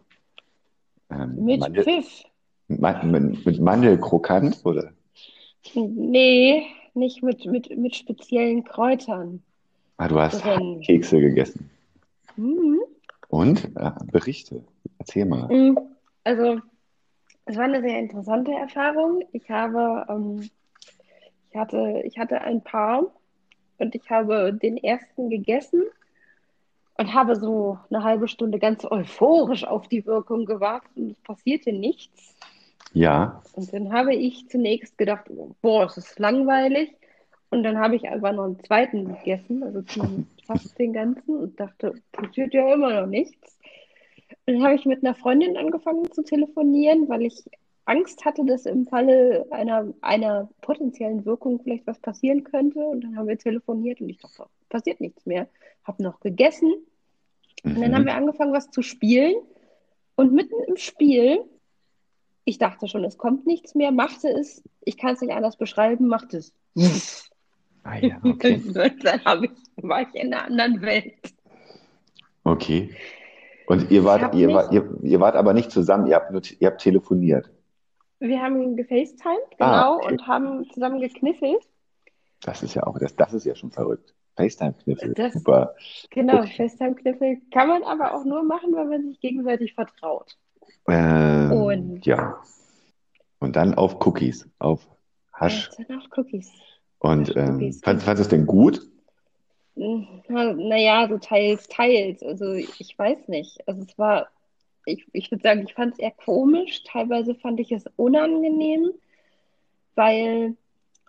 Ähm, 1.10 1.44
mit 1.44 1.60
Mandel, 1.60 1.84
Pfiff. 1.84 2.24
mit, 2.68 3.46
mit 3.46 3.60
Mandelkrokant, 3.60 4.64
oder? 4.64 4.92
Nee, 5.74 6.66
nicht 6.94 7.22
mit, 7.22 7.44
mit, 7.46 7.76
mit 7.76 7.96
speziellen 7.96 8.64
Kräutern. 8.64 9.42
Ah, 9.96 10.08
du 10.08 10.18
hast 10.18 10.44
drin. 10.44 10.80
Kekse 10.80 11.20
gegessen. 11.20 11.70
Mhm. 12.36 12.80
Und? 13.28 13.70
Ja, 13.76 13.96
berichte. 14.10 14.64
Erzähl 14.98 15.24
mal. 15.24 15.48
Mhm. 15.48 15.78
Also, 16.24 16.60
es 17.46 17.56
war 17.56 17.64
eine 17.64 17.80
sehr 17.82 17.98
interessante 17.98 18.52
Erfahrung. 18.52 19.22
Ich 19.32 19.48
habe, 19.50 20.06
ähm, 20.08 20.48
ich 21.50 21.56
hatte, 21.56 22.02
ich 22.04 22.18
hatte 22.18 22.40
ein 22.40 22.62
paar 22.62 23.12
und 23.78 23.94
ich 23.94 24.10
habe 24.10 24.52
den 24.54 24.76
ersten 24.76 25.30
gegessen 25.30 25.82
und 26.96 27.12
habe 27.12 27.36
so 27.36 27.78
eine 27.90 28.04
halbe 28.04 28.28
Stunde 28.28 28.58
ganz 28.58 28.84
euphorisch 28.84 29.64
auf 29.64 29.88
die 29.88 30.06
Wirkung 30.06 30.44
gewartet 30.44 30.90
und 30.96 31.10
es 31.10 31.20
passierte 31.20 31.72
nichts. 31.72 32.34
Ja. 32.92 33.42
Und 33.54 33.72
dann 33.72 33.92
habe 33.92 34.14
ich 34.14 34.48
zunächst 34.48 34.96
gedacht, 34.96 35.24
boah, 35.60 35.84
es 35.84 35.96
ist 35.96 36.18
langweilig. 36.18 36.94
Und 37.50 37.62
dann 37.64 37.78
habe 37.78 37.96
ich 37.96 38.08
aber 38.08 38.32
noch 38.32 38.44
einen 38.44 38.60
zweiten 38.64 39.14
gegessen, 39.14 39.62
also 39.62 39.82
fast 40.46 40.78
den 40.78 40.92
ganzen, 40.92 41.36
und 41.36 41.58
dachte, 41.58 41.94
passiert 42.12 42.54
ja 42.54 42.72
immer 42.72 43.00
noch 43.00 43.06
nichts. 43.06 43.58
Und 44.46 44.54
dann 44.54 44.64
habe 44.64 44.74
ich 44.74 44.84
mit 44.84 45.04
einer 45.04 45.14
Freundin 45.14 45.56
angefangen 45.56 46.10
zu 46.12 46.22
telefonieren, 46.22 47.08
weil 47.08 47.22
ich 47.22 47.44
Angst 47.86 48.24
hatte, 48.24 48.44
dass 48.46 48.66
im 48.66 48.86
Falle 48.86 49.46
einer, 49.50 49.92
einer 50.00 50.48
potenziellen 50.62 51.24
Wirkung 51.26 51.60
vielleicht 51.62 51.86
was 51.86 51.98
passieren 51.98 52.42
könnte. 52.44 52.78
Und 52.80 53.02
dann 53.02 53.16
haben 53.16 53.28
wir 53.28 53.38
telefoniert 53.38 54.00
und 54.00 54.08
ich 54.08 54.18
dachte, 54.18 54.46
passiert 54.70 55.00
nichts 55.00 55.26
mehr. 55.26 55.48
Habe 55.84 56.02
noch 56.02 56.20
gegessen. 56.20 56.72
Und 57.62 57.80
dann 57.80 57.90
Mhm. 57.90 57.94
haben 57.94 58.06
wir 58.06 58.14
angefangen, 58.14 58.52
was 58.52 58.70
zu 58.70 58.82
spielen. 58.82 59.34
Und 60.16 60.32
mitten 60.32 60.54
im 60.68 60.76
Spiel, 60.76 61.40
ich 62.44 62.58
dachte 62.58 62.88
schon, 62.88 63.04
es 63.04 63.18
kommt 63.18 63.46
nichts 63.46 63.74
mehr, 63.74 63.90
machte 63.90 64.28
es, 64.28 64.62
ich 64.82 64.96
kann 64.96 65.14
es 65.14 65.20
nicht 65.20 65.32
anders 65.34 65.56
beschreiben, 65.56 66.06
machte 66.08 66.38
es. 66.38 66.52
Ah 67.82 67.96
ja, 67.98 68.18
okay. 68.22 68.62
Dann 69.02 69.44
ich, 69.44 69.50
war 69.84 70.02
ich 70.02 70.14
in 70.14 70.32
einer 70.32 70.44
anderen 70.44 70.80
Welt. 70.82 71.14
Okay. 72.44 72.90
Und 73.66 73.90
ihr 73.90 74.04
wart, 74.04 74.22
hab 74.22 74.34
ihr, 74.34 74.46
nicht- 74.46 74.56
wart, 74.56 74.72
ihr, 74.72 74.98
ihr 75.02 75.20
wart 75.20 75.36
aber 75.36 75.52
nicht 75.54 75.70
zusammen, 75.70 76.06
ihr 76.06 76.16
habt, 76.16 76.30
nur, 76.30 76.42
ihr 76.60 76.68
habt 76.68 76.80
telefoniert. 76.82 77.50
Wir 78.28 78.40
haben 78.40 78.74
gefacetimed, 78.76 79.50
genau, 79.58 79.64
Ah, 79.66 79.96
okay. 79.96 80.12
und 80.12 80.26
haben 80.26 80.70
zusammen 80.70 81.00
gekniffelt. 81.00 81.62
Das 82.42 82.62
ist 82.62 82.74
ja 82.74 82.84
auch, 82.86 82.98
das, 82.98 83.14
das 83.16 83.34
ist 83.34 83.44
ja 83.44 83.54
schon 83.54 83.70
verrückt. 83.70 84.14
FaceTime-Kniffel, 84.36 85.14
super. 85.32 85.74
Genau, 86.10 86.38
Okay. 86.40 86.54
FaceTime-Kniffel 86.68 87.38
kann 87.52 87.68
man 87.68 87.82
aber 87.84 88.14
auch 88.14 88.24
nur 88.24 88.42
machen, 88.42 88.74
wenn 88.74 88.88
man 88.88 89.02
sich 89.08 89.20
gegenseitig 89.20 89.74
vertraut. 89.74 90.36
Ähm, 90.88 91.52
Und- 91.52 92.06
ja. 92.06 92.40
Und 93.40 93.56
dann 93.56 93.74
auf 93.74 94.04
Cookies, 94.06 94.48
auf 94.58 94.80
Hasch. 95.34 95.70
Und 95.78 95.88
dann 95.90 96.00
auch 96.00 96.08
Cookies. 96.18 96.50
Und 96.98 97.36
ähm, 97.36 97.56
Cookies. 97.56 97.80
fandest 97.84 98.06
fandest 98.06 98.18
du 98.18 98.22
es 98.22 98.28
denn 98.28 98.46
gut? 98.46 98.80
Naja, 99.76 101.08
so 101.08 101.18
teils, 101.18 101.68
teils. 101.68 102.22
Also 102.22 102.52
ich 102.52 102.94
weiß 102.98 103.28
nicht. 103.28 103.58
Also 103.68 103.82
es 103.82 103.98
war, 103.98 104.28
ich, 104.84 105.06
ich 105.12 105.30
würde 105.30 105.42
sagen, 105.42 105.64
ich 105.66 105.74
fand 105.74 105.94
es 105.94 105.98
eher 105.98 106.10
komisch. 106.12 106.82
Teilweise 106.84 107.34
fand 107.34 107.60
ich 107.60 107.72
es 107.72 107.84
unangenehm, 107.96 108.90
weil 109.94 110.56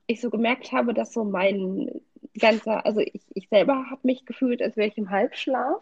ich 0.07 0.21
so 0.21 0.29
gemerkt 0.29 0.71
habe, 0.71 0.93
dass 0.93 1.13
so 1.13 1.23
mein 1.23 2.01
ganzer, 2.39 2.85
also 2.85 2.99
ich, 2.99 3.21
ich 3.33 3.49
selber 3.49 3.89
habe 3.89 4.01
mich 4.03 4.25
gefühlt, 4.25 4.61
als 4.61 4.77
wäre 4.77 4.87
ich 4.87 4.97
im 4.97 5.09
Halbschlaf. 5.09 5.81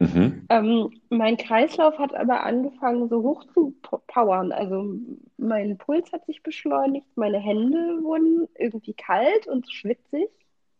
Mhm. 0.00 0.46
Ähm, 0.48 1.00
mein 1.08 1.36
Kreislauf 1.36 1.98
hat 1.98 2.14
aber 2.14 2.44
angefangen, 2.44 3.08
so 3.08 3.22
hoch 3.22 3.44
zu 3.52 3.74
po- 3.82 4.00
powern. 4.06 4.52
Also 4.52 4.94
mein 5.36 5.76
Puls 5.76 6.12
hat 6.12 6.24
sich 6.26 6.42
beschleunigt, 6.42 7.06
meine 7.16 7.38
Hände 7.38 8.02
wurden 8.02 8.46
irgendwie 8.56 8.94
kalt 8.94 9.48
und 9.48 9.70
schwitzig. 9.72 10.28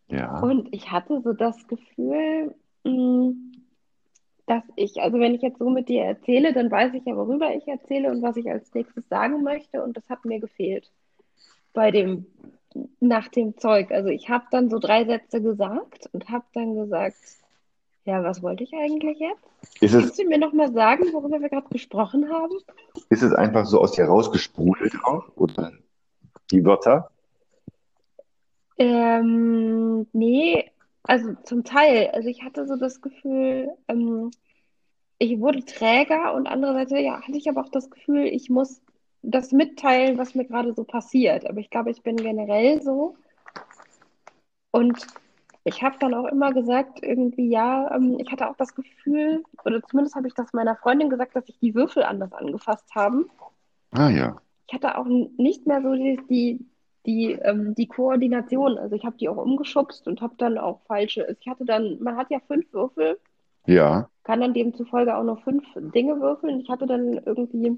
Ja. 0.09 0.41
Und 0.41 0.73
ich 0.73 0.93
hatte 0.93 1.21
so 1.23 1.33
das 1.33 1.67
Gefühl, 1.67 2.55
mh, 2.85 3.33
dass 4.49 4.65
ich, 4.77 5.01
also 5.03 5.19
wenn 5.21 5.35
ich 5.35 5.43
jetzt 5.43 5.59
so 5.59 5.69
mit 5.69 5.89
dir 5.89 6.03
erzähle, 6.03 6.55
dann 6.55 6.71
weiß 6.71 6.95
ich 6.95 7.05
ja, 7.05 7.15
worüber 7.15 7.55
ich 7.55 7.69
erzähle 7.69 8.11
und 8.11 8.23
was 8.23 8.37
ich 8.37 8.51
als 8.51 8.73
nächstes 8.75 9.07
sagen 9.09 9.43
möchte. 9.43 9.83
Und 9.83 9.97
das 9.97 10.09
hat 10.09 10.25
mir 10.25 10.41
gefehlt 10.41 10.91
bei 11.75 11.91
dem, 11.91 12.27
nach 12.99 13.29
dem 13.29 13.59
Zeug. 13.59 13.91
Also 13.91 14.09
ich 14.09 14.31
habe 14.31 14.47
dann 14.51 14.71
so 14.71 14.79
drei 14.79 15.05
Sätze 15.05 15.43
gesagt 15.43 16.09
und 16.13 16.31
habe 16.31 16.47
dann 16.55 16.75
gesagt, 16.75 17.17
ja, 18.07 18.25
was 18.25 18.43
wollte 18.43 18.65
ich 18.65 18.73
eigentlich 18.73 19.19
jetzt? 19.19 19.45
Ist 19.83 19.93
es, 19.93 20.01
Kannst 20.01 20.19
du 20.19 20.25
mir 20.25 20.39
nochmal 20.39 20.73
sagen, 20.73 21.05
worüber 21.13 21.41
wir 21.41 21.51
gerade 21.51 21.69
gesprochen 21.69 22.31
haben? 22.31 22.55
ist 23.11 23.23
es 23.23 23.35
einfach 23.35 23.67
so 23.67 23.81
aus 23.81 23.93
dir 23.93 24.07
rausgesprudelt 24.07 24.95
auch? 25.05 25.25
Oder 25.37 25.73
die 26.51 26.65
Wörter? 26.65 27.11
Ähm, 28.79 30.07
nee, 30.13 30.71
also 31.09 31.33
zum 31.43 31.65
Teil. 31.65 32.11
Also 32.13 32.29
ich 32.29 32.43
hatte 32.43 32.67
so 32.67 32.77
das 32.77 33.01
Gefühl, 33.01 33.71
ähm, 33.89 34.31
ich 35.19 35.41
wurde 35.41 35.65
träger 35.65 36.35
und 36.35 36.47
andererseits 36.47 36.93
ja, 36.93 37.21
hatte 37.21 37.37
ich 37.37 37.49
aber 37.49 37.63
auch 37.63 37.71
das 37.71 37.91
Gefühl, 37.91 38.27
ich 38.27 38.51
muss 38.51 38.83
das 39.23 39.51
mitteilen, 39.51 40.19
was 40.19 40.35
mir 40.35 40.45
gerade 40.45 40.75
so 40.75 40.85
passiert. 40.85 41.47
Aber 41.47 41.59
ich 41.59 41.71
glaube, 41.71 41.91
ich 41.91 42.03
bin 42.03 42.17
generell 42.17 42.83
so. 42.83 43.17
Und 44.71 45.07
ich 45.65 45.83
habe 45.83 45.97
dann 45.99 46.13
auch 46.13 46.27
immer 46.27 46.53
gesagt, 46.53 47.03
irgendwie, 47.03 47.49
ja, 47.49 47.91
ähm, 47.97 48.19
ich 48.21 48.31
hatte 48.31 48.49
auch 48.49 48.57
das 48.57 48.75
Gefühl, 48.75 49.43
oder 49.65 49.83
zumindest 49.83 50.15
habe 50.15 50.29
ich 50.29 50.35
das 50.35 50.53
meiner 50.53 50.77
Freundin 50.77 51.09
gesagt, 51.09 51.35
dass 51.35 51.47
sich 51.47 51.59
die 51.59 51.75
Würfel 51.75 52.03
anders 52.03 52.33
angefasst 52.35 52.95
haben. 52.95 53.31
Ah 53.93 54.11
ja. 54.11 54.37
Ich 54.67 54.75
hatte 54.75 54.99
auch 54.99 55.07
nicht 55.07 55.67
mehr 55.67 55.81
so 55.81 55.95
die, 55.95 56.21
die, 56.29 56.67
die, 57.07 57.33
ähm, 57.33 57.75
die 57.75 57.87
Koordination. 57.87 58.79
Also 58.79 58.95
ich 58.97 59.05
habe 59.05 59.17
die 59.17 59.29
auch 59.29 59.37
umgeschubst 59.37 60.07
und 60.07 60.21
habe 60.21 60.35
dann 60.39 60.59
auch 60.59 60.81
falsche. 60.87 61.23
also 61.27 61.37
Ich 61.41 61.49
hatte 61.49 61.65
dann, 61.65 61.99
man 62.01 62.17
hat 62.17 62.31
ja 62.31 62.41
fünf 62.47 62.73
Würfel, 62.73 63.19
Ja. 63.67 64.09
kann 64.25 64.41
dann 64.41 64.55
demzufolge 64.55 65.17
auch 65.17 65.25
nur 65.25 65.39
fünf 65.39 65.65
Dinge 65.77 66.21
würfeln. 66.21 66.61
Ich 66.61 66.69
hatte 66.69 66.87
dann 66.87 67.21
irgendwie 67.25 67.77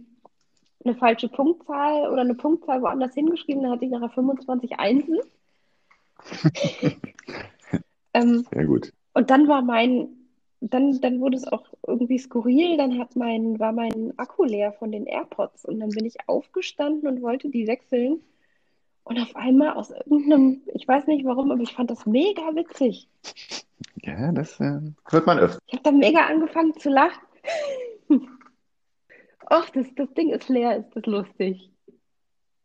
eine 0.85 0.95
falsche 0.97 1.29
Punktzahl 1.29 2.11
oder 2.11 2.23
eine 2.23 2.35
Punktzahl 2.35 2.81
woanders 2.83 3.15
hingeschrieben, 3.15 3.63
dann 3.63 3.73
hatte 3.73 3.85
ich 3.85 3.91
nachher 3.91 4.09
25 4.11 4.79
Einsen. 4.79 5.19
ähm, 8.15 8.45
Sehr 8.53 8.65
gut. 8.67 8.93
und 9.15 9.31
dann 9.31 9.49
war 9.49 9.63
mein, 9.63 10.09
dann, 10.61 11.01
dann 11.01 11.21
wurde 11.21 11.37
es 11.37 11.47
auch 11.51 11.65
irgendwie 11.87 12.19
skurril, 12.19 12.77
dann 12.77 12.99
hat 12.99 13.17
mein, 13.17 13.59
war 13.59 13.73
mein 13.73 14.13
Akku 14.19 14.45
leer 14.45 14.73
von 14.73 14.93
den 14.93 15.07
AirPods 15.07 15.65
und 15.65 15.81
dann 15.81 15.91
bin 15.91 16.05
ich 16.05 16.17
aufgestanden 16.27 17.09
und 17.09 17.23
wollte 17.23 17.51
die 17.51 17.67
wechseln. 17.67 18.21
Und 19.05 19.19
auf 19.19 19.35
einmal 19.35 19.75
aus 19.75 19.91
irgendeinem, 19.91 20.63
ich 20.75 20.87
weiß 20.87 21.07
nicht 21.07 21.25
warum, 21.25 21.51
aber 21.51 21.63
ich 21.63 21.73
fand 21.73 21.91
das 21.91 22.07
mega 22.07 22.55
witzig. 22.55 23.09
Ja, 24.03 24.33
das 24.33 24.61
äh, 24.61 24.81
hört 25.09 25.27
man 25.27 25.39
öfter. 25.39 25.59
Ich 25.67 25.75
habe 25.75 25.83
dann 25.83 25.99
mega 25.99 26.27
angefangen 26.27 26.79
zu 26.79 26.91
lachen. 26.91 27.23
Och, 29.51 29.69
das, 29.71 29.87
das 29.97 30.13
Ding 30.15 30.31
ist 30.31 30.49
leer, 30.49 30.79
ist 30.79 30.95
das 30.95 31.07
lustig. 31.07 31.71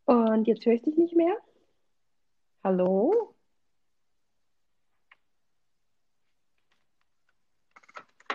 Und 0.05 0.45
jetzt 0.45 0.65
höre 0.65 0.73
ich 0.73 0.83
dich 0.83 0.97
nicht 0.97 1.15
mehr. 1.15 1.35
Hallo? 2.63 3.33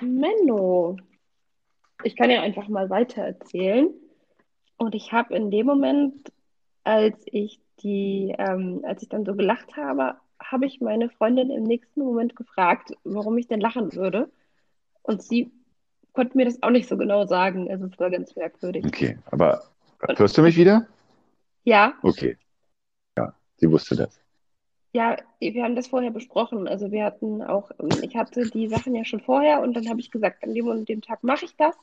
Menno. 0.00 0.97
Ich 2.02 2.16
kann 2.16 2.30
ja 2.30 2.42
einfach 2.42 2.69
mal 2.69 2.90
weiter 2.90 3.23
erzählen. 3.23 3.90
Und 4.76 4.95
ich 4.95 5.12
habe 5.12 5.35
in 5.35 5.50
dem 5.50 5.66
Moment, 5.66 6.33
als 6.83 7.23
ich 7.26 7.61
die, 7.83 8.35
ähm, 8.39 8.83
als 8.87 9.03
ich 9.03 9.09
dann 9.09 9.25
so 9.25 9.35
gelacht 9.35 9.77
habe, 9.77 10.17
habe 10.43 10.67
ich 10.67 10.81
meine 10.81 11.11
Freundin 11.11 11.51
im 11.51 11.65
nächsten 11.65 12.01
Moment 12.01 12.35
gefragt, 12.37 12.93
warum 13.05 13.37
ich 13.39 13.47
denn 13.49 13.61
lachen 13.61 13.93
würde. 13.95 14.31
Und 15.03 15.23
sie 15.23 15.51
konnte 16.13 16.37
mir 16.37 16.45
das 16.45 16.63
auch 16.63 16.71
nicht 16.71 16.89
so 16.89 16.97
genau 16.97 17.27
sagen. 17.27 17.71
Also 17.71 17.87
es 17.87 17.99
war 17.99 18.11
ganz 18.11 18.35
merkwürdig. 18.37 18.85
Okay, 18.87 19.19
aber 19.31 19.63
hörst 20.17 20.37
du 20.39 20.43
mich 20.43 20.57
wieder? 20.57 20.87
Ja, 21.65 21.95
Okay. 22.03 22.37
Ja, 23.19 23.35
sie 23.57 23.71
wusste 23.71 23.97
das. 23.97 24.19
ja, 24.93 25.17
wir 25.41 25.63
haben 25.63 25.77
das 25.77 25.89
vorher 25.89 26.11
besprochen. 26.11 26.67
Also 26.69 26.91
wir 26.91 27.05
hatten 27.05 27.43
auch, 27.43 27.71
ich 28.03 28.17
hatte 28.17 28.49
die 28.51 28.69
Sachen 28.69 28.95
ja 28.95 29.05
schon 29.05 29.21
vorher 29.21 29.61
und 29.61 29.75
dann 29.75 29.89
habe 29.89 30.01
ich 30.01 30.11
gesagt, 30.11 30.43
an 30.43 30.55
dem 30.55 30.67
und 30.69 30.89
dem 30.89 31.03
Tag 31.03 31.23
mache 31.23 31.45
ich 31.45 31.55
das. 31.57 31.75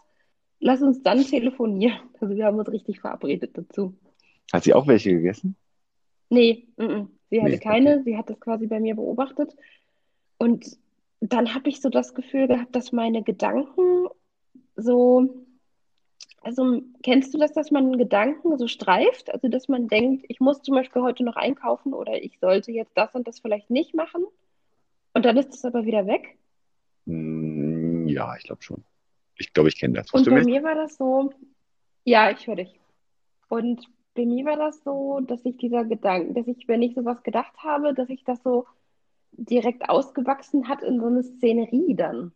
Lass 0.59 0.81
uns 0.81 1.03
dann 1.03 1.23
telefonieren. 1.23 1.99
Also 2.19 2.35
wir 2.35 2.45
haben 2.45 2.57
uns 2.57 2.71
richtig 2.71 2.99
verabredet 2.99 3.55
dazu. 3.55 3.93
Hat 4.51 4.63
sie 4.63 4.73
auch 4.73 4.87
welche 4.87 5.11
gegessen? 5.11 5.55
Nee, 6.29 6.67
mm, 6.77 6.83
mm. 6.83 7.11
sie 7.29 7.41
hatte 7.41 7.51
Nee, 7.51 7.59
keine. 7.59 8.03
Sie 8.03 8.17
hat 8.17 8.29
das 8.29 8.39
quasi 8.39 8.67
bei 8.67 8.79
mir 8.79 8.95
beobachtet. 8.95 9.55
Und 10.37 10.77
dann 11.19 11.53
habe 11.53 11.69
ich 11.69 11.81
so 11.81 11.89
das 11.89 12.13
Gefühl 12.13 12.47
gehabt, 12.47 12.75
dass 12.75 12.91
meine 12.91 13.23
Gedanken 13.23 14.07
so, 14.75 15.45
also 16.41 16.81
kennst 17.01 17.33
du 17.33 17.39
das, 17.39 17.53
dass 17.53 17.71
man 17.71 17.97
Gedanken 17.97 18.57
so 18.57 18.67
streift? 18.67 19.33
Also 19.33 19.47
dass 19.47 19.67
man 19.67 19.87
denkt, 19.87 20.25
ich 20.27 20.39
muss 20.39 20.61
zum 20.61 20.75
Beispiel 20.75 21.01
heute 21.01 21.23
noch 21.23 21.35
einkaufen 21.35 21.93
oder 21.93 22.21
ich 22.21 22.39
sollte 22.39 22.71
jetzt 22.71 22.95
das 22.95 23.13
und 23.15 23.27
das 23.27 23.39
vielleicht 23.39 23.69
nicht 23.69 23.95
machen. 23.95 24.25
Und 25.13 25.25
dann 25.25 25.37
ist 25.37 25.53
es 25.53 25.65
aber 25.65 25.85
wieder 25.85 26.05
weg. 26.05 26.37
Hm, 27.07 28.07
ja, 28.07 28.35
ich 28.37 28.43
glaube 28.43 28.61
schon. 28.61 28.83
Ich 29.39 29.53
glaube, 29.53 29.69
ich 29.69 29.79
kenne 29.79 29.95
das. 29.95 30.11
Und 30.11 30.19
Hörst 30.19 30.27
du 30.27 30.31
bei 30.31 30.43
mir 30.43 30.63
war 30.63 30.75
das 30.75 30.97
so, 30.97 31.31
ja, 32.03 32.29
ich 32.31 32.45
höre 32.45 32.57
dich. 32.57 32.79
Und 33.49 33.87
bei 34.17 34.25
mir 34.25 34.43
war 34.45 34.57
das 34.57 34.83
so, 34.83 35.19
dass 35.21 35.45
ich 35.45 35.55
dieser 35.57 35.85
Gedanke, 35.85 36.33
dass 36.33 36.47
ich, 36.47 36.67
wenn 36.67 36.81
ich 36.81 36.95
sowas 36.95 37.21
gedacht 37.23 37.53
habe, 37.59 37.93
dass 37.93 38.09
ich 38.09 38.23
das 38.23 38.41
so 38.43 38.65
direkt 39.31 39.87
ausgewachsen 39.89 40.67
hat 40.67 40.81
in 40.83 40.99
so 40.99 41.05
eine 41.05 41.23
Szenerie 41.23 41.93
dann. 41.95 42.31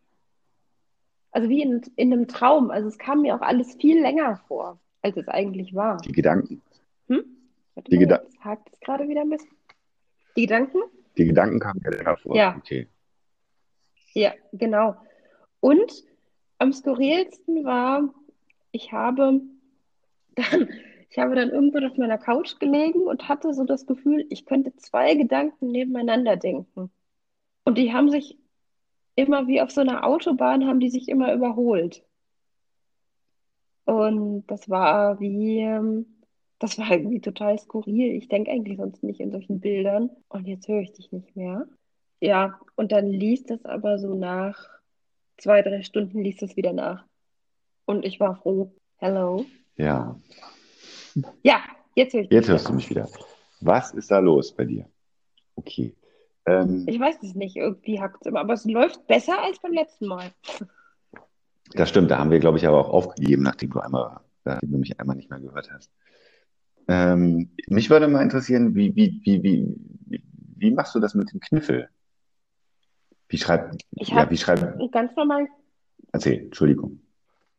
Also 1.32 1.48
wie 1.48 1.62
in, 1.62 1.82
in 1.96 2.12
einem 2.12 2.28
Traum. 2.28 2.70
Also 2.70 2.88
es 2.88 2.98
kam 2.98 3.22
mir 3.22 3.34
auch 3.34 3.40
alles 3.40 3.74
viel 3.74 4.00
länger 4.00 4.36
vor, 4.48 4.78
als 5.02 5.16
es 5.16 5.26
eigentlich 5.28 5.74
war. 5.74 5.96
Die 5.98 6.12
Gedanken. 6.12 6.62
Hm? 7.08 7.24
Warte 7.74 7.90
Die 7.90 7.96
mal, 7.96 8.04
Geda- 8.04 8.22
jetzt 8.22 8.44
hakt 8.44 8.68
es 8.72 8.80
gerade 8.80 9.08
wieder 9.08 9.22
ein 9.22 9.30
bisschen. 9.30 9.50
Die 10.36 10.42
Gedanken? 10.42 10.78
Die 11.18 11.24
Gedanken 11.26 11.58
kamen 11.58 11.80
ja 11.84 11.90
länger 11.90 12.16
vor. 12.16 12.36
Ja. 12.36 12.54
Okay. 12.56 12.86
Ja, 14.14 14.32
genau. 14.52 14.94
Und 15.60 15.90
am 16.58 16.72
skurrilsten 16.72 17.64
war, 17.64 18.08
ich 18.70 18.92
habe 18.92 19.40
dann, 20.36 20.68
ich 21.12 21.18
habe 21.18 21.34
dann 21.34 21.50
irgendwann 21.50 21.84
auf 21.84 21.98
meiner 21.98 22.16
Couch 22.16 22.58
gelegen 22.58 23.02
und 23.02 23.28
hatte 23.28 23.52
so 23.52 23.64
das 23.64 23.84
Gefühl, 23.84 24.24
ich 24.30 24.46
könnte 24.46 24.74
zwei 24.76 25.14
Gedanken 25.14 25.70
nebeneinander 25.70 26.36
denken. 26.36 26.90
Und 27.64 27.76
die 27.76 27.92
haben 27.92 28.08
sich 28.10 28.38
immer 29.14 29.46
wie 29.46 29.60
auf 29.60 29.70
so 29.70 29.82
einer 29.82 30.06
Autobahn, 30.06 30.66
haben 30.66 30.80
die 30.80 30.88
sich 30.88 31.10
immer 31.10 31.34
überholt. 31.34 32.02
Und 33.84 34.46
das 34.46 34.70
war 34.70 35.20
wie, 35.20 35.60
ähm, 35.60 36.06
das 36.58 36.78
war 36.78 36.90
irgendwie 36.90 37.20
total 37.20 37.58
skurril. 37.58 38.12
Ich 38.16 38.28
denke 38.28 38.50
eigentlich 38.50 38.78
sonst 38.78 39.02
nicht 39.02 39.20
in 39.20 39.32
solchen 39.32 39.60
Bildern. 39.60 40.08
Und 40.30 40.48
jetzt 40.48 40.66
höre 40.66 40.80
ich 40.80 40.94
dich 40.94 41.12
nicht 41.12 41.36
mehr. 41.36 41.68
Ja, 42.20 42.58
und 42.74 42.90
dann 42.90 43.06
liest 43.06 43.50
es 43.50 43.66
aber 43.66 43.98
so 43.98 44.14
nach 44.14 44.66
zwei, 45.36 45.60
drei 45.60 45.82
Stunden 45.82 46.22
liest 46.22 46.42
es 46.42 46.56
wieder 46.56 46.72
nach. 46.72 47.04
Und 47.84 48.06
ich 48.06 48.18
war 48.18 48.36
froh. 48.36 48.72
Hello. 48.96 49.44
Ja, 49.76 50.16
Ja, 51.42 51.60
jetzt 51.94 52.14
höre 52.14 52.22
ich 52.22 52.30
jetzt 52.30 52.48
hörst 52.48 52.64
wieder. 52.64 52.70
du 52.70 52.76
mich 52.76 52.90
wieder. 52.90 53.08
Was 53.60 53.92
ist 53.92 54.10
da 54.10 54.18
los 54.18 54.54
bei 54.54 54.64
dir? 54.64 54.86
Okay. 55.56 55.94
Ähm, 56.46 56.84
Ich 56.88 56.98
weiß 56.98 57.22
es 57.22 57.34
nicht, 57.34 57.56
irgendwie 57.56 58.00
hackt 58.00 58.22
es 58.22 58.26
immer, 58.26 58.40
aber 58.40 58.54
es 58.54 58.64
läuft 58.64 59.06
besser 59.06 59.40
als 59.42 59.60
beim 59.60 59.72
letzten 59.72 60.06
Mal. 60.06 60.32
das 61.74 61.88
stimmt, 61.88 62.10
da 62.10 62.18
haben 62.18 62.30
wir, 62.30 62.40
glaube 62.40 62.58
ich, 62.58 62.66
aber 62.66 62.78
auch 62.78 62.88
aufgegeben, 62.90 63.42
nachdem 63.42 63.70
du 63.70 63.80
einmal, 63.80 64.20
nachdem 64.44 64.72
du 64.72 64.78
mich 64.78 64.98
einmal 64.98 65.16
nicht 65.16 65.30
mehr 65.30 65.40
gehört 65.40 65.70
hast. 65.72 65.90
Ähm, 66.88 67.50
mich 67.68 67.90
würde 67.90 68.08
mal 68.08 68.22
interessieren, 68.22 68.74
wie, 68.74 68.94
wie, 68.96 69.20
wie, 69.22 69.42
wie, 69.42 70.22
wie, 70.56 70.70
machst 70.72 70.94
du 70.94 71.00
das 71.00 71.14
mit 71.14 71.32
dem 71.32 71.40
Kniffel? 71.40 71.88
Wie 73.28 73.38
schreibt, 73.38 73.82
Ich 73.92 74.08
ja, 74.08 74.28
wie 74.28 74.36
schreibt, 74.36 74.92
ganz 74.92 75.14
normalen, 75.16 75.48
erzähl, 76.12 76.40
Entschuldigung. 76.40 77.00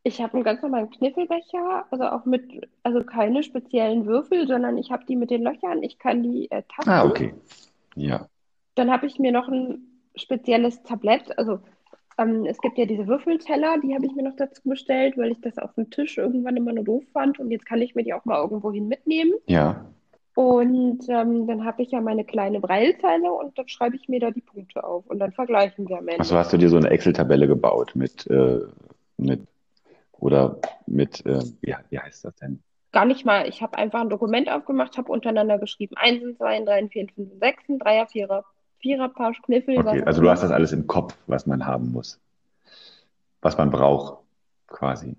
Ich 0.04 0.22
habe 0.22 0.34
einen 0.34 0.44
ganz 0.44 0.62
normalen 0.62 0.90
Kniffelbecher, 0.90 1.86
also 1.90 2.04
auch 2.06 2.26
mit, 2.26 2.68
also 2.84 3.04
keine 3.04 3.42
speziellen 3.42 4.06
Würfel, 4.06 4.48
sondern 4.48 4.78
ich 4.78 4.92
habe 4.92 5.06
die 5.06 5.16
mit 5.16 5.32
den 5.32 5.44
Löchern, 5.44 5.82
ich 5.82 5.98
kann 5.98 6.24
die 6.24 6.52
äh, 6.52 6.64
tasten. 6.64 6.90
Ah, 6.90 7.06
okay. 7.06 7.34
Ja. 7.96 8.28
Dann 8.76 8.92
habe 8.92 9.06
ich 9.06 9.18
mir 9.20 9.32
noch 9.32 9.48
ein 9.48 9.88
spezielles 10.16 10.84
Tablett, 10.84 11.38
also 11.38 11.60
ähm, 12.18 12.46
es 12.46 12.60
gibt 12.60 12.78
ja 12.78 12.86
diese 12.86 13.08
Würfelteller, 13.08 13.78
die 13.82 13.96
habe 13.96 14.06
ich 14.06 14.14
mir 14.14 14.24
noch 14.24 14.36
dazu 14.36 14.62
bestellt, 14.66 15.18
weil 15.18 15.32
ich 15.32 15.42
das 15.42 15.58
auf 15.58 15.74
dem 15.76 15.90
Tisch 15.90 16.18
irgendwann 16.18 16.58
immer 16.58 16.74
nur 16.74 16.84
doof 16.84 17.04
fand 17.14 17.40
und 17.40 17.50
jetzt 17.50 17.66
kann 17.66 17.82
ich 17.82 17.96
mir 17.96 18.04
die 18.04 18.14
auch 18.14 18.26
mal 18.26 18.42
irgendwohin 18.42 18.88
mitnehmen. 18.88 19.34
Ja. 19.48 19.86
Und 20.36 21.08
ähm, 21.10 21.48
dann 21.48 21.64
habe 21.64 21.84
ich 21.84 21.92
ja 21.92 22.02
meine 22.02 22.26
kleine 22.26 22.60
Braillezeile 22.60 23.32
und 23.32 23.58
dann 23.58 23.68
schreibe 23.68 23.96
ich 23.96 24.10
mir 24.10 24.20
da 24.20 24.32
die 24.32 24.42
Punkte 24.42 24.84
auf 24.84 25.06
und 25.08 25.20
dann 25.20 25.32
vergleichen 25.32 25.88
wir 25.88 26.00
am 26.00 26.08
Ende. 26.08 26.20
Also 26.20 26.36
hast 26.36 26.52
du 26.52 26.58
dir 26.58 26.70
so 26.70 26.78
eine 26.78 26.90
Excel-Tabelle 26.90 27.48
gebaut 27.48 27.92
mit, 27.96 28.28
äh, 28.28 28.62
mit, 29.18 29.42
oder 30.14 30.60
mit, 30.86 31.26
äh, 31.26 31.42
wie, 31.62 31.76
wie 31.90 32.00
heißt 32.00 32.26
das 32.26 32.36
denn? 32.36 32.62
Gar 32.92 33.06
nicht 33.06 33.26
mal. 33.26 33.48
Ich 33.48 33.62
habe 33.62 33.78
einfach 33.78 34.02
ein 34.02 34.10
Dokument 34.10 34.50
aufgemacht, 34.50 34.98
habe 34.98 35.12
untereinander 35.12 35.58
geschrieben. 35.58 35.96
Einsen, 35.98 36.38
Zweien, 36.38 36.66
Dreien, 36.66 36.90
Vieren, 36.90 37.10
Fünfen, 37.10 37.40
Sechsen, 37.40 37.80
Dreier, 37.80 38.08
Vierer, 38.08 38.46
Vierer, 38.80 39.10
Paar, 39.10 39.34
Kniffel, 39.34 39.78
Okay, 39.80 40.04
also 40.04 40.22
du 40.22 40.30
hast 40.30 40.44
das 40.44 40.52
alles 40.52 40.72
im 40.74 40.86
Kopf, 40.88 41.16
was 41.28 41.46
man 41.48 41.66
haben 41.66 41.92
muss, 41.92 42.20
was 43.42 43.58
man 43.58 43.72
braucht, 43.72 44.22
quasi. 44.68 45.16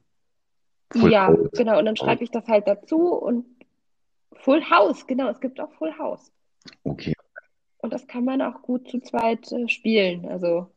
Full 0.92 1.10
Ja, 1.10 1.28
House. 1.28 1.50
genau. 1.52 1.78
Und 1.78 1.86
dann 1.86 1.96
schreibe 1.96 2.22
ich 2.22 2.30
das 2.30 2.46
halt 2.46 2.68
dazu 2.68 3.14
und 3.14 3.46
Full 4.34 4.62
House, 4.70 5.06
genau. 5.06 5.28
Es 5.28 5.40
gibt 5.40 5.58
auch 5.60 5.72
Full 5.72 5.98
House. 5.98 6.30
Okay. 6.84 7.14
Und 7.78 7.92
das 7.92 8.06
kann 8.06 8.24
man 8.24 8.40
auch 8.40 8.62
gut 8.62 8.88
zu 8.88 9.00
zweit 9.00 9.50
äh, 9.52 9.68
spielen, 9.68 10.26
also 10.28 10.70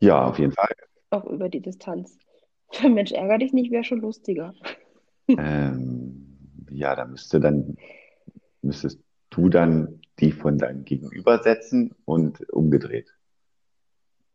Ja, 0.00 0.24
auf 0.26 0.38
jeden 0.38 0.52
Fall. 0.52 0.68
auch 1.10 1.24
über 1.26 1.48
die 1.48 1.60
Distanz. 1.60 2.18
Mensch, 2.88 3.12
ärger 3.12 3.38
dich 3.38 3.52
nicht, 3.52 3.70
wäre 3.70 3.84
schon 3.84 4.00
lustiger. 4.00 4.54
Ähm, 5.26 6.36
ja, 6.68 6.94
da 6.94 7.06
müsste 7.06 7.40
dann, 7.40 7.78
müsstest 8.60 9.00
du 9.30 9.48
dann 9.48 10.02
die 10.18 10.32
von 10.32 10.58
deinem 10.58 10.84
Gegenüber 10.84 11.42
setzen 11.42 11.94
und 12.04 12.46
umgedreht. 12.50 13.10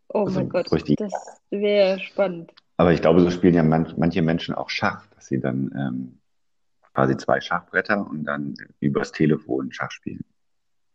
Oh 0.08 0.24
Also 0.24 0.40
mein 0.40 0.50
Gott, 0.50 0.72
richtig. 0.72 0.96
das 0.98 1.14
wäre 1.52 2.00
spannend. 2.00 2.54
Aber 2.78 2.92
ich 2.92 3.02
glaube, 3.02 3.20
so 3.20 3.30
spielen 3.30 3.54
ja 3.54 3.62
manch, 3.62 3.98
manche 3.98 4.24
Menschen 4.24 4.56
auch 4.56 4.72
Schach, 4.72 5.06
dass 5.14 5.28
sie 5.28 5.40
dann 5.40 5.72
ähm, 5.78 6.20
quasi 6.94 7.16
zwei 7.18 7.40
Schachbretter 7.40 8.10
und 8.10 8.24
dann 8.24 8.56
übers 8.80 9.12
Telefon 9.12 9.72
Schach 9.72 9.92
spielen 9.92 10.26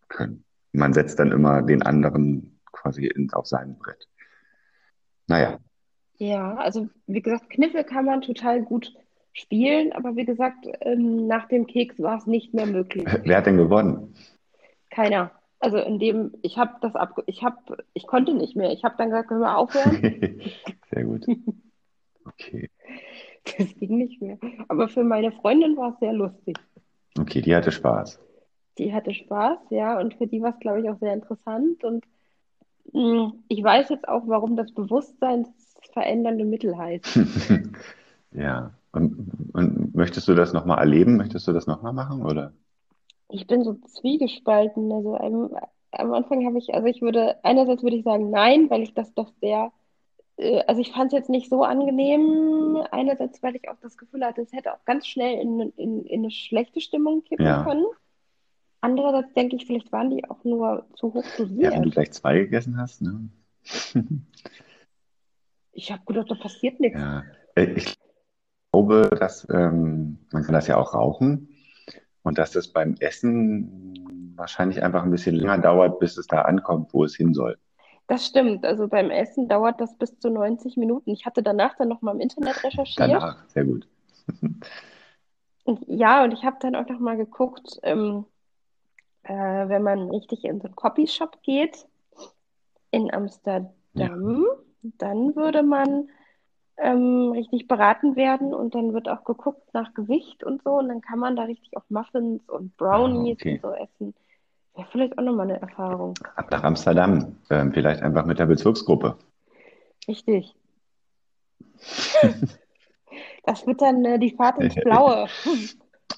können. 0.09 0.45
Man 0.73 0.93
setzt 0.93 1.19
dann 1.21 1.31
immer 1.31 1.63
den 1.63 1.83
anderen 1.83 2.59
quasi 2.73 3.07
ins, 3.07 3.33
auf 3.33 3.47
sein 3.47 3.79
Brett. 3.79 4.09
Naja, 5.29 5.61
Ja, 6.19 6.55
also 6.55 6.89
wie 7.07 7.23
gesagt, 7.23 7.51
Kniffel 7.51 7.85
kann 7.85 8.05
man 8.05 8.23
total 8.23 8.63
gut 8.63 8.95
spielen, 9.33 9.93
aber 9.93 10.17
wie 10.17 10.25
gesagt, 10.25 10.67
ähm, 10.81 11.27
nach 11.27 11.49
dem 11.49 11.67
Keks 11.67 12.01
war 12.01 12.19
es 12.19 12.27
nicht 12.27 12.55
mehr 12.55 12.67
möglich. 12.67 13.07
wer 13.25 13.37
hat 13.37 13.47
denn 13.47 13.57
gewonnen? 13.57 14.15
Keiner. 14.91 15.33
Also 15.59 15.79
in 15.79 15.99
dem, 15.99 16.35
ich 16.43 16.59
habe 16.59 16.75
das 16.83 16.95
ab, 16.95 17.23
ich 17.27 17.43
habe, 17.43 17.85
ich 17.95 18.07
konnte 18.07 18.35
nicht 18.35 18.55
mehr. 18.55 18.73
Ich 18.73 18.85
habe 18.85 18.97
dann 18.99 19.11
gesagt, 19.11 19.29
können 19.29 19.41
wir 19.41 19.57
aufhören? 19.57 20.41
Sehr 20.91 21.05
gut. 21.05 21.27
Okay. 22.27 22.71
Das 23.59 23.75
ging 23.79 23.99
nicht 23.99 24.23
mehr. 24.23 24.39
Aber 24.69 24.89
für 24.89 25.05
meine 25.05 25.31
Freundin 25.31 25.77
war 25.77 25.93
es 25.93 25.99
sehr 26.01 26.15
lustig. 26.15 26.59
Okay, 27.19 27.43
die 27.43 27.55
hatte 27.55 27.71
Spaß. 27.71 28.19
Die 28.79 28.93
hatte 28.93 29.15
Spaß, 29.15 29.59
ja, 29.71 29.99
und 30.01 30.15
für 30.15 30.27
die 30.27 30.41
war 30.43 30.55
es, 30.55 30.59
glaube 30.59 30.81
ich, 30.81 30.89
auch 30.89 30.99
sehr 30.99 31.13
interessant. 31.13 31.85
Und 31.85 32.05
mh, 32.93 33.35
ich 33.49 33.63
weiß 33.63 33.91
jetzt 33.91 34.09
auch, 34.09 34.23
warum 34.27 34.57
das 34.57 34.73
bewusstseinsverändernde 35.95 36.45
Mittel 36.45 36.77
heißt. 36.77 37.19
Ja. 38.37 38.75
Und, 38.91 39.31
und 39.53 39.95
möchtest 39.95 40.27
du 40.27 40.35
das 40.35 40.53
nochmal 40.53 40.79
erleben? 40.79 41.17
Möchtest 41.17 41.47
du 41.47 41.53
das 41.53 41.69
nochmal 41.69 41.93
machen, 41.93 42.27
oder? 42.27 42.53
Ich 43.29 43.47
bin 43.47 43.63
so 43.63 43.75
zwiegespalten. 43.75 44.91
Also 44.91 45.15
am, 45.17 45.51
am 45.93 46.13
Anfang 46.13 46.45
habe 46.45 46.59
ich, 46.59 46.75
also 46.75 46.89
ich 46.89 47.01
würde, 47.01 47.37
einerseits 47.45 47.85
würde 47.85 47.95
ich 47.95 48.03
sagen 48.03 48.31
nein, 48.31 48.71
weil 48.71 48.83
ich 48.83 48.93
das 48.93 49.15
doch 49.15 49.33
sehr, 49.41 49.71
äh, 50.37 50.63
also 50.67 50.81
ich 50.81 50.91
fand 50.91 51.13
es 51.13 51.17
jetzt 51.17 51.31
nicht 51.31 51.49
so 51.49 51.63
angenehm. 51.63 52.83
Einerseits, 52.91 53.41
weil 53.41 53.55
ich 53.55 53.69
auch 53.69 53.79
das 53.81 53.97
Gefühl 53.97 54.25
hatte, 54.25 54.43
es 54.43 54.53
hätte 54.53 54.73
auch 54.75 54.85
ganz 54.85 55.07
schnell 55.07 55.41
in, 55.41 55.61
in, 55.77 56.05
in 56.05 56.21
eine 56.23 56.31
schlechte 56.33 56.81
Stimmung 56.81 57.23
kippen 57.23 57.47
Ja. 57.47 57.63
können. 57.63 57.87
Andererseits 58.81 59.33
denke 59.35 59.55
ich, 59.55 59.67
vielleicht 59.67 59.93
waren 59.93 60.11
die 60.11 60.29
auch 60.29 60.43
nur 60.43 60.87
zu 60.97 61.15
hoch 61.15 61.25
Ja, 61.39 61.71
wenn 61.71 61.83
du 61.83 61.91
dosiert. 61.91 61.95
gleich 61.95 62.11
zwei 62.13 62.39
gegessen 62.41 62.79
hast, 62.79 63.01
ne? 63.01 63.29
Ich 65.75 65.91
habe 65.93 66.03
gedacht, 66.07 66.31
da 66.31 66.35
passiert 66.35 66.81
nichts. 66.81 66.99
Ja. 66.99 67.23
Äh, 67.55 67.75
Ich 67.77 67.97
glaube, 68.73 69.11
dass 69.19 69.47
ähm, 69.51 70.19
man 70.33 70.43
kann 70.43 70.55
das 70.55 70.67
ja 70.67 70.77
auch 70.77 70.95
rauchen 70.95 71.49
und 72.23 72.39
dass 72.39 72.53
das 72.53 72.69
beim 72.69 72.97
Essen 73.01 74.33
wahrscheinlich 74.37 74.83
einfach 74.83 75.03
ein 75.03 75.11
bisschen 75.11 75.37
länger 75.37 75.59
dauert, 75.59 76.01
bis 76.01 76.17
es 76.17 76.27
da 76.27 76.43
ankommt, 76.43 76.93
wo 76.93 77.05
es 77.05 77.15
hin 77.15 77.35
soll. 77.35 77.57
Das 78.07 78.27
stimmt. 78.27 78.65
Also 78.67 78.89
beim 78.89 79.11
Essen 79.11 79.49
dauert 79.49 79.81
das 79.81 79.97
bis 79.97 80.19
zu 80.19 80.29
90 80.29 80.77
Minuten. 80.77 81.11
Ich 81.13 81.25
hatte 81.25 81.43
danach 81.43 81.77
dann 81.77 81.89
nochmal 81.89 82.15
im 82.15 82.21
Internet 82.21 82.63
recherchiert. 82.63 82.99
Danach, 82.99 83.49
sehr 83.49 83.65
gut. 83.65 83.87
Und 85.65 85.81
ja, 85.87 86.25
und 86.25 86.33
ich 86.33 86.45
habe 86.45 86.59
dann 86.61 86.75
auch 86.75 86.87
noch 86.87 86.99
mal 87.01 87.17
geguckt, 87.17 87.81
ähm, 87.85 88.27
äh, 89.23 89.33
wenn 89.33 89.83
man 89.83 90.11
richtig 90.11 90.45
in 90.45 90.61
so 90.61 90.67
einen 90.67 90.77
Copyshop 90.77 91.43
geht 91.43 91.87
in 92.91 93.11
Amsterdam, 93.13 93.71
dann 94.99 95.35
würde 95.37 95.63
man 95.63 96.09
ähm, 96.77 97.31
richtig 97.33 97.69
beraten 97.69 98.17
werden 98.17 98.53
und 98.53 98.75
dann 98.75 98.93
wird 98.95 99.09
auch 99.09 99.25
geguckt 99.25 99.73
nach 99.73 99.95
Gewicht 99.95 100.43
und 100.45 100.63
so 100.63 100.73
und 100.79 100.89
dann 100.89 101.01
kann 101.01 101.19
man 101.19 101.37
da 101.37 101.45
richtig 101.45 101.77
auch 101.77 101.85
Muffins 101.89 102.43
und 102.49 102.77
Brownies 102.77 103.39
Ah, 103.39 103.41
okay. 103.41 103.55
und 103.55 103.63
so 103.63 103.73
essen. 103.75 104.15
Wäre 104.75 104.89
vielleicht 104.91 105.17
auch 105.19 105.23
nochmal 105.23 105.49
eine 105.51 105.61
Erfahrung. 105.61 106.15
Ab 106.35 106.51
nach 106.51 106.65
Amsterdam, 106.65 107.37
ähm, 107.51 107.73
vielleicht 107.73 108.03
einfach 108.03 108.27
mit 108.27 108.39
der 108.41 108.47
Bezirksgruppe. 108.47 109.17
Richtig. 110.09 110.55
Das 113.45 113.67
wird 113.67 113.81
dann 113.81 114.05
äh, 114.05 114.19
die 114.19 114.35
Fahrt 114.35 114.59
ins 114.59 114.75
Blaue. 114.75 115.29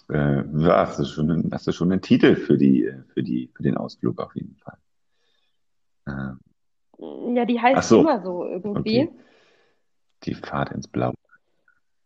Äh, 0.09 0.45
ja, 0.59 0.87
hast 0.87 1.01
du 1.01 1.05
schon, 1.05 1.31
einen- 1.33 1.51
hast 1.53 1.67
du 1.67 1.73
schon 1.73 1.91
einen 1.91 2.01
Titel 2.01 2.37
für 2.37 2.57
die, 2.57 2.89
für 3.13 3.25
die, 3.25 3.51
für 3.57 3.65
den 3.65 3.77
Ausflug 3.77 4.21
auf 4.21 4.37
jeden 4.37 4.55
Fall. 4.57 4.77
Äh, 6.07 6.37
Ja, 6.99 7.45
die 7.45 7.61
heißt 7.61 7.89
so. 7.89 8.01
immer 8.01 8.23
so 8.23 8.45
irgendwie. 8.45 9.03
Okay. 9.03 9.11
die 10.25 10.35
Fahrt 10.35 10.71
ins 10.73 10.89
Blau. 10.89 11.13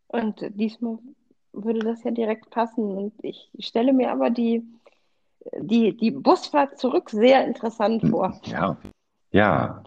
Und 0.09 0.45
diesmal 0.55 0.99
würde 1.53 1.81
das 1.81 2.03
ja 2.05 2.11
direkt 2.11 2.51
passen. 2.51 2.97
Und 2.97 3.13
ich 3.23 3.51
stelle 3.61 3.93
mir 3.93 4.11
aber 4.11 4.31
die, 4.31 4.65
die, 5.59 5.97
die 5.97 6.11
Busfahrt 6.11 6.79
zurück 6.79 7.11
sehr 7.11 7.47
interessant 7.47 8.03
vor. 8.09 8.41
Ja, 8.45 8.77
ja. 9.31 9.83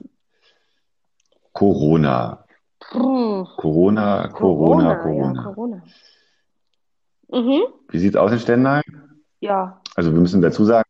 Corona, 1.51 2.45
Puh, 2.79 3.45
Corona, 3.57 4.27
Corona, 4.29 4.95
Corona. 4.95 5.33
ja, 5.35 5.43
Corona. 5.43 5.83
Mhm, 7.29 7.61
Wie 7.89 7.99
sieht's 7.99 8.15
aus 8.15 8.31
in 8.31 8.39
Stendal? 8.39 8.81
ja. 9.39 9.79
Also 9.95 10.11
wir 10.11 10.19
müssen 10.19 10.41
dazu 10.41 10.65
sagen, 10.65 10.89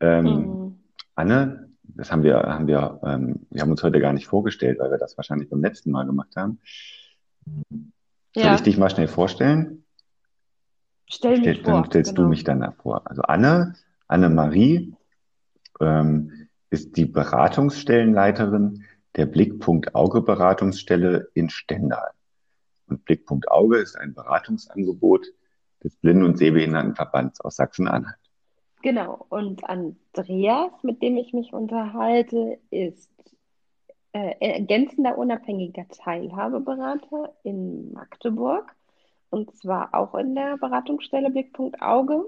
ähm, 0.00 0.24
Mhm. 0.24 0.78
Anne, 1.14 1.63
das 1.96 2.10
haben 2.10 2.22
wir, 2.22 2.36
haben 2.38 2.66
wir, 2.66 3.00
ähm, 3.04 3.46
wir 3.50 3.62
haben 3.62 3.70
uns 3.70 3.82
heute 3.82 4.00
gar 4.00 4.12
nicht 4.12 4.26
vorgestellt, 4.26 4.78
weil 4.78 4.90
wir 4.90 4.98
das 4.98 5.16
wahrscheinlich 5.16 5.48
beim 5.48 5.60
letzten 5.60 5.90
Mal 5.90 6.04
gemacht 6.06 6.34
haben. 6.36 6.60
Soll 7.44 8.44
Ja, 8.44 8.54
ich 8.54 8.62
dich 8.62 8.78
mal 8.78 8.90
schnell 8.90 9.08
vorstellen? 9.08 9.84
stell 11.06 11.36
Stell, 11.36 11.54
mich 11.54 11.62
dann 11.62 11.74
vor, 11.74 11.86
stellst 11.86 12.12
du 12.12 12.14
genau. 12.16 12.28
mich 12.28 12.44
dann 12.44 12.72
vor. 12.82 13.02
Also 13.04 13.22
Anne, 13.22 13.74
Anne-Marie, 14.08 14.94
ähm, 15.80 16.48
ist 16.70 16.96
die 16.96 17.06
Beratungsstellenleiterin 17.06 18.84
der 19.16 19.26
Blickpunkt 19.26 19.94
Auge 19.94 20.22
Beratungsstelle 20.22 21.28
in 21.34 21.48
Stendal. 21.50 22.10
Und 22.88 23.04
Blickpunkt 23.04 23.50
Auge 23.50 23.78
ist 23.78 23.96
ein 23.96 24.14
Beratungsangebot 24.14 25.26
des 25.82 25.96
Blinden- 25.96 26.24
und 26.24 26.38
Sehbehindertenverbands 26.38 27.40
aus 27.40 27.56
Sachsen-Anhalt. 27.56 28.18
Genau. 28.84 29.24
Und 29.30 29.64
Andreas, 29.64 30.70
mit 30.82 31.00
dem 31.00 31.16
ich 31.16 31.32
mich 31.32 31.54
unterhalte, 31.54 32.58
ist 32.70 33.08
äh, 34.12 34.34
ergänzender 34.40 35.16
unabhängiger 35.16 35.88
Teilhabeberater 35.88 37.34
in 37.44 37.94
Magdeburg. 37.94 38.76
Und 39.30 39.56
zwar 39.56 39.94
auch 39.94 40.14
in 40.16 40.34
der 40.34 40.58
Beratungsstelle 40.58 41.30
Blickpunkt 41.30 41.80
Auge. 41.80 42.26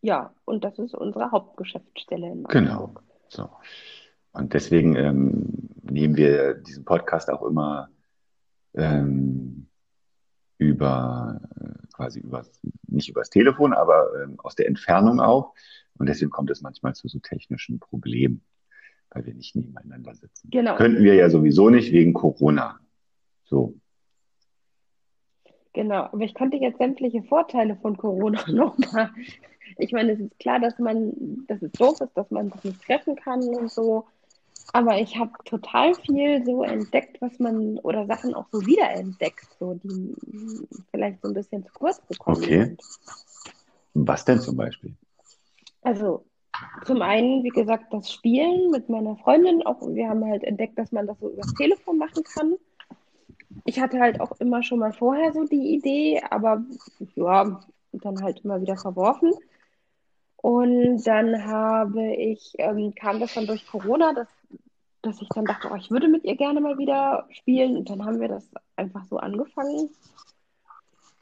Ja, 0.00 0.32
und 0.46 0.64
das 0.64 0.78
ist 0.78 0.94
unsere 0.94 1.30
Hauptgeschäftsstelle 1.30 2.26
in 2.26 2.44
Genau. 2.44 2.86
Magdeburg. 2.86 3.02
So. 3.28 3.50
Und 4.32 4.54
deswegen 4.54 4.96
ähm, 4.96 5.68
nehmen 5.82 6.16
wir 6.16 6.54
diesen 6.54 6.86
Podcast 6.86 7.28
auch 7.28 7.42
immer 7.42 7.90
ähm, 8.72 9.67
über 10.58 11.40
äh, 11.60 11.86
quasi 11.92 12.20
über 12.20 12.44
nicht 12.86 13.08
übers 13.08 13.30
Telefon, 13.30 13.72
aber 13.72 14.08
ähm, 14.22 14.38
aus 14.40 14.54
der 14.54 14.66
Entfernung 14.66 15.20
auf. 15.20 15.52
Und 15.98 16.08
deswegen 16.08 16.30
kommt 16.30 16.50
es 16.50 16.62
manchmal 16.62 16.94
zu 16.94 17.08
so 17.08 17.18
technischen 17.18 17.80
Problemen, 17.80 18.42
weil 19.10 19.26
wir 19.26 19.34
nicht 19.34 19.56
nebeneinander 19.56 20.14
sitzen. 20.14 20.48
Genau. 20.50 20.76
Könnten 20.76 21.02
wir 21.02 21.14
ja 21.14 21.30
sowieso 21.30 21.70
nicht 21.70 21.92
wegen 21.92 22.12
Corona. 22.12 22.78
So. 23.44 23.74
Genau, 25.72 26.04
aber 26.04 26.22
ich 26.22 26.34
konnte 26.34 26.56
jetzt 26.56 26.78
sämtliche 26.78 27.22
Vorteile 27.22 27.76
von 27.76 27.96
Corona 27.96 28.42
nochmal. 28.50 29.10
Ich 29.76 29.92
meine, 29.92 30.12
es 30.12 30.20
ist 30.20 30.38
klar, 30.38 30.60
dass 30.60 30.78
man, 30.78 31.46
dass 31.46 31.62
es 31.62 31.72
doof 31.72 32.00
ist, 32.00 32.16
dass 32.16 32.30
man 32.30 32.50
sich 32.50 32.64
nicht 32.64 32.82
treffen 32.82 33.16
kann 33.16 33.42
und 33.42 33.70
so. 33.70 34.06
Aber 34.72 34.98
ich 35.00 35.16
habe 35.16 35.32
total 35.44 35.94
viel 35.94 36.44
so 36.44 36.62
entdeckt, 36.62 37.20
was 37.20 37.38
man, 37.38 37.78
oder 37.78 38.06
Sachen 38.06 38.34
auch 38.34 38.46
so 38.52 38.64
wiederentdeckt, 38.66 39.46
so 39.58 39.74
die 39.74 40.14
vielleicht 40.90 41.22
so 41.22 41.28
ein 41.28 41.34
bisschen 41.34 41.64
zu 41.64 41.72
kurz 41.72 42.06
gekommen 42.06 42.36
Okay. 42.42 42.64
sind. 42.64 42.82
Was 43.94 44.24
denn 44.24 44.40
zum 44.40 44.56
Beispiel? 44.56 44.94
Also 45.82 46.24
zum 46.84 47.02
einen, 47.02 47.42
wie 47.44 47.48
gesagt, 47.48 47.92
das 47.92 48.12
Spielen 48.12 48.70
mit 48.70 48.88
meiner 48.88 49.16
Freundin. 49.16 49.64
Auch 49.64 49.80
wir 49.80 50.08
haben 50.08 50.24
halt 50.24 50.44
entdeckt, 50.44 50.78
dass 50.78 50.92
man 50.92 51.06
das 51.06 51.18
so 51.18 51.30
übers 51.30 51.54
Telefon 51.54 51.98
machen 51.98 52.22
kann. 52.22 52.54
Ich 53.64 53.80
hatte 53.80 53.98
halt 54.00 54.20
auch 54.20 54.32
immer 54.40 54.62
schon 54.62 54.78
mal 54.78 54.92
vorher 54.92 55.32
so 55.32 55.44
die 55.44 55.74
Idee, 55.74 56.22
aber 56.30 56.64
ja, 57.16 57.60
dann 57.92 58.22
halt 58.22 58.40
immer 58.44 58.60
wieder 58.60 58.76
verworfen. 58.76 59.32
Und 60.36 61.02
dann 61.04 61.44
habe 61.46 62.14
ich, 62.14 62.54
ähm, 62.58 62.94
kam 62.94 63.18
das 63.18 63.34
dann 63.34 63.46
durch 63.46 63.66
Corona, 63.66 64.12
dass, 64.14 64.28
dass 65.02 65.22
ich 65.22 65.28
dann 65.28 65.44
dachte, 65.44 65.68
oh, 65.70 65.76
ich 65.76 65.90
würde 65.90 66.08
mit 66.08 66.24
ihr 66.24 66.36
gerne 66.36 66.60
mal 66.60 66.78
wieder 66.78 67.26
spielen. 67.30 67.76
Und 67.76 67.90
dann 67.90 68.04
haben 68.04 68.20
wir 68.20 68.28
das 68.28 68.48
einfach 68.76 69.04
so 69.04 69.18
angefangen. 69.18 69.90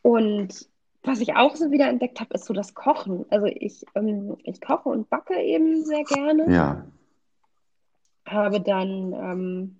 Und 0.02 0.68
was 1.02 1.20
ich 1.20 1.36
auch 1.36 1.54
so 1.54 1.70
wieder 1.70 1.88
entdeckt 1.88 2.20
habe, 2.20 2.34
ist 2.34 2.46
so 2.46 2.54
das 2.54 2.74
Kochen. 2.74 3.26
Also 3.30 3.46
ich, 3.46 3.84
ähm, 3.94 4.36
ich 4.42 4.60
koche 4.60 4.88
und 4.88 5.08
backe 5.08 5.40
eben 5.40 5.84
sehr 5.84 6.04
gerne. 6.04 6.52
Ja, 6.52 6.84
Habe 8.26 8.60
dann, 8.60 9.12
ähm, 9.12 9.76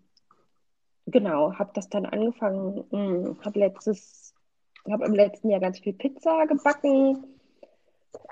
genau, 1.07 1.55
habe 1.55 1.71
das 1.75 1.89
dann 1.89 2.07
angefangen, 2.07 2.85
mh, 2.91 3.45
habe 3.45 3.59
letztes, 3.59 4.35
habe 4.91 5.05
im 5.05 5.15
letzten 5.15 5.51
Jahr 5.51 5.61
ganz 5.61 5.81
viel 5.81 5.95
Pizza 5.95 6.47
gebacken. 6.47 7.25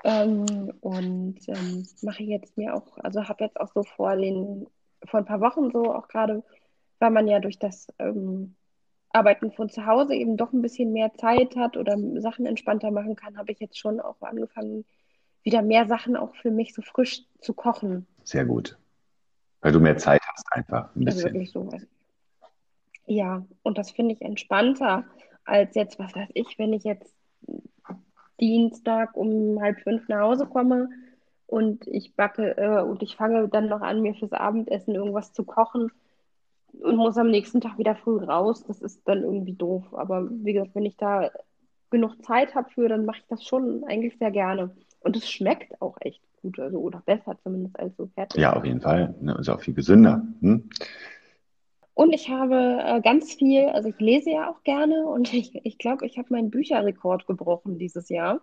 Ähm, 0.03 0.73
und 0.81 1.37
ähm, 1.47 1.87
mache 2.01 2.23
jetzt 2.23 2.57
mir 2.57 2.75
auch, 2.75 2.97
also 2.97 3.27
habe 3.27 3.43
jetzt 3.43 3.59
auch 3.59 3.71
so 3.73 3.83
vor 3.83 4.15
den, 4.15 4.67
vor 5.03 5.19
ein 5.19 5.25
paar 5.25 5.41
Wochen 5.41 5.71
so 5.71 5.93
auch 5.93 6.07
gerade, 6.07 6.43
weil 6.99 7.11
man 7.11 7.27
ja 7.27 7.39
durch 7.39 7.59
das 7.59 7.87
ähm, 7.99 8.55
Arbeiten 9.09 9.51
von 9.51 9.69
zu 9.69 9.85
Hause 9.85 10.15
eben 10.15 10.37
doch 10.37 10.51
ein 10.53 10.61
bisschen 10.61 10.91
mehr 10.91 11.13
Zeit 11.13 11.55
hat 11.55 11.77
oder 11.77 11.97
Sachen 12.21 12.45
entspannter 12.45 12.91
machen 12.91 13.15
kann, 13.15 13.37
habe 13.37 13.51
ich 13.51 13.59
jetzt 13.59 13.77
schon 13.77 13.99
auch 13.99 14.21
angefangen, 14.21 14.85
wieder 15.43 15.61
mehr 15.61 15.87
Sachen 15.87 16.15
auch 16.15 16.35
für 16.35 16.51
mich 16.51 16.73
so 16.73 16.81
frisch 16.81 17.21
zu 17.39 17.53
kochen. 17.53 18.07
sehr 18.23 18.45
gut. 18.45 18.77
Weil 19.61 19.71
du 19.71 19.79
mehr 19.79 19.97
Zeit 19.97 20.21
hast 20.27 20.45
einfach 20.51 20.95
ein 20.95 21.07
Also 21.07 21.17
bisschen. 21.17 21.33
wirklich 21.33 21.51
so. 21.51 21.69
Also, 21.69 21.85
ja, 23.07 23.45
und 23.63 23.77
das 23.77 23.91
finde 23.91 24.13
ich 24.15 24.21
entspannter 24.21 25.05
als 25.45 25.75
jetzt, 25.75 25.99
was 25.99 26.13
weiß 26.15 26.29
ich, 26.33 26.57
wenn 26.57 26.73
ich 26.73 26.83
jetzt 26.83 27.13
Dienstag 28.39 29.15
um 29.15 29.61
halb 29.61 29.79
fünf 29.81 30.07
nach 30.07 30.21
Hause 30.21 30.47
komme 30.47 30.89
und 31.47 31.87
ich 31.87 32.15
backe 32.15 32.57
äh, 32.57 32.81
und 32.81 33.03
ich 33.03 33.15
fange 33.15 33.47
dann 33.47 33.67
noch 33.69 33.81
an, 33.81 34.01
mir 34.01 34.15
fürs 34.15 34.33
Abendessen 34.33 34.95
irgendwas 34.95 35.33
zu 35.33 35.43
kochen 35.43 35.91
und 36.81 36.97
muss 36.97 37.17
am 37.17 37.29
nächsten 37.29 37.61
Tag 37.61 37.77
wieder 37.77 37.95
früh 37.95 38.17
raus. 38.17 38.63
Das 38.67 38.81
ist 38.81 39.01
dann 39.07 39.23
irgendwie 39.23 39.53
doof. 39.53 39.83
Aber 39.93 40.27
wie 40.29 40.53
gesagt, 40.53 40.75
wenn 40.75 40.85
ich 40.85 40.97
da 40.97 41.29
genug 41.91 42.23
Zeit 42.23 42.55
habe 42.55 42.69
für, 42.69 42.89
dann 42.89 43.05
mache 43.05 43.19
ich 43.19 43.27
das 43.27 43.43
schon 43.43 43.83
eigentlich 43.85 44.17
sehr 44.17 44.31
gerne. 44.31 44.75
Und 45.01 45.15
es 45.15 45.29
schmeckt 45.29 45.81
auch 45.81 45.97
echt 46.01 46.21
gut, 46.41 46.59
also 46.59 46.79
oder 46.79 47.01
besser 47.05 47.37
zumindest 47.43 47.79
als 47.79 47.95
so 47.95 48.07
fertig. 48.07 48.41
Ja, 48.41 48.53
auf 48.53 48.65
jeden 48.65 48.81
Fall. 48.81 49.15
Ne? 49.21 49.37
Ist 49.39 49.49
auch 49.49 49.61
viel 49.61 49.73
gesünder. 49.73 50.25
Hm? 50.41 50.69
Und 51.93 52.11
ich 52.11 52.29
habe 52.29 52.79
äh, 52.83 53.01
ganz 53.01 53.33
viel, 53.35 53.67
also 53.67 53.87
ich 53.89 53.99
lese 53.99 54.31
ja 54.31 54.49
auch 54.49 54.63
gerne 54.63 55.05
und 55.05 55.33
ich 55.33 55.59
ich, 55.63 55.77
glaube, 55.77 56.05
ich 56.05 56.17
habe 56.17 56.27
meinen 56.31 56.49
Bücherrekord 56.49 57.27
gebrochen 57.27 57.77
dieses 57.77 58.09
Jahr. 58.09 58.41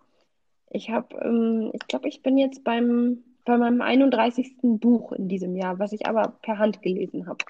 Ich 0.74 0.88
habe, 0.88 1.14
ähm, 1.16 1.70
ich 1.74 1.86
glaube, 1.86 2.08
ich 2.08 2.22
bin 2.22 2.38
jetzt 2.38 2.64
beim, 2.64 3.18
bei 3.44 3.58
meinem 3.58 3.82
31. 3.82 4.56
Buch 4.62 5.12
in 5.12 5.28
diesem 5.28 5.54
Jahr, 5.54 5.78
was 5.78 5.92
ich 5.92 6.06
aber 6.06 6.38
per 6.42 6.58
Hand 6.58 6.80
gelesen 6.80 7.26
habe 7.26 7.44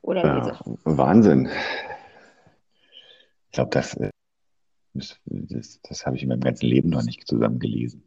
oder 0.00 0.24
Ja, 0.24 0.38
lese. 0.38 0.58
Wahnsinn. 0.84 1.50
Ich 3.46 3.52
glaube, 3.52 3.70
das, 3.70 3.94
äh, 3.96 4.10
das, 4.94 5.20
das, 5.26 5.80
das 5.82 6.06
habe 6.06 6.16
ich 6.16 6.22
in 6.22 6.30
meinem 6.30 6.40
ganzen 6.40 6.66
Leben 6.66 6.88
noch 6.88 7.02
nicht 7.02 7.26
zusammen 7.28 7.58
gelesen. 7.58 8.02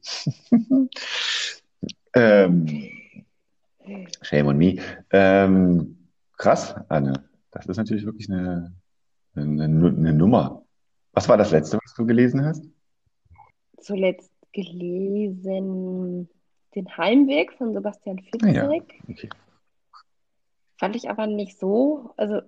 ähm, 2.16 2.90
shame 4.24 4.48
on 4.48 4.58
me. 4.58 4.78
Ähm, 5.12 6.10
krass, 6.36 6.74
Anne. 6.90 7.30
Das 7.52 7.68
ist 7.68 7.78
natürlich 7.78 8.06
wirklich 8.06 8.28
eine, 8.30 8.74
eine, 9.36 9.66
eine 9.66 10.14
Nummer. 10.14 10.64
Was 11.14 11.30
war 11.30 11.38
das 11.38 11.52
letzte, 11.52 11.78
was 11.78 11.94
du 11.94 12.08
gelesen 12.08 12.44
hast? 12.44 12.66
Zuletzt 13.86 14.32
gelesen 14.52 16.28
Den 16.74 16.98
Heimweg 16.98 17.54
von 17.54 17.74
Sebastian 17.74 18.20
Ah 18.42 18.48
ja, 18.48 18.68
Fitzek. 18.68 19.02
okay. 19.10 19.30
Fand 20.80 20.96
ich 20.96 21.10
aber 21.10 21.28
nicht 21.28 21.60
so. 21.60 22.12
Also 22.18 22.42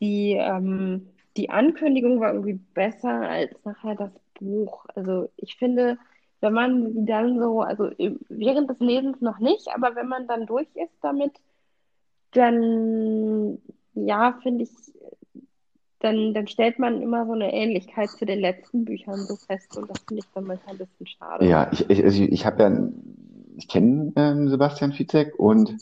die, 0.00 0.32
ähm, 0.32 1.06
die 1.36 1.50
Ankündigung 1.50 2.20
war 2.20 2.32
irgendwie 2.32 2.60
besser 2.74 3.20
als 3.20 3.52
nachher 3.64 3.94
das 3.94 4.10
Buch. 4.34 4.84
Also 4.96 5.30
ich 5.36 5.56
finde, 5.56 5.96
wenn 6.40 6.52
man 6.52 7.06
dann 7.06 7.38
so, 7.38 7.60
also 7.60 7.90
während 8.28 8.68
des 8.68 8.80
Lesens 8.80 9.20
noch 9.20 9.38
nicht, 9.38 9.68
aber 9.74 9.94
wenn 9.94 10.08
man 10.08 10.26
dann 10.26 10.46
durch 10.46 10.68
ist 10.74 10.92
damit, 11.02 11.32
dann 12.32 13.58
ja, 13.94 14.38
finde 14.42 14.64
ich, 14.64 14.70
dann, 16.04 16.34
dann 16.34 16.46
stellt 16.46 16.78
man 16.78 17.00
immer 17.00 17.24
so 17.24 17.32
eine 17.32 17.52
Ähnlichkeit 17.52 18.10
zu 18.10 18.26
den 18.26 18.40
letzten 18.40 18.84
Büchern 18.84 19.16
so 19.16 19.36
fest 19.36 19.76
und 19.76 19.88
das 19.88 19.98
finde 20.06 20.22
ich 20.22 20.30
dann 20.34 20.44
manchmal 20.44 20.74
ein 20.74 20.78
bisschen 20.78 21.06
schade. 21.06 21.46
Ja, 21.46 21.70
ich, 21.72 21.88
ich, 21.88 22.20
ich 22.20 22.46
habe 22.46 22.62
ja, 22.62 22.88
ich 23.56 23.68
kenne 23.68 24.12
ähm, 24.16 24.48
Sebastian 24.50 24.92
Fitzek 24.92 25.38
und 25.38 25.74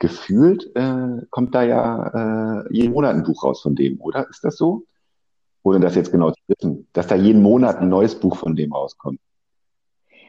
gefühlt 0.00 0.74
äh, 0.74 1.24
kommt 1.30 1.54
da 1.54 1.62
ja 1.62 2.62
äh, 2.62 2.74
jeden 2.74 2.92
Monat 2.92 3.14
ein 3.14 3.22
Buch 3.22 3.44
raus 3.44 3.62
von 3.62 3.76
dem, 3.76 4.00
oder? 4.00 4.28
Ist 4.28 4.42
das 4.42 4.56
so? 4.56 4.86
Ohne 5.62 5.78
das 5.78 5.94
jetzt 5.94 6.10
genau 6.10 6.30
zu 6.30 6.40
wissen, 6.48 6.88
dass 6.92 7.06
da 7.06 7.14
jeden 7.14 7.42
Monat 7.42 7.76
ein 7.78 7.90
neues 7.90 8.18
Buch 8.18 8.36
von 8.36 8.56
dem 8.56 8.72
rauskommt. 8.72 9.20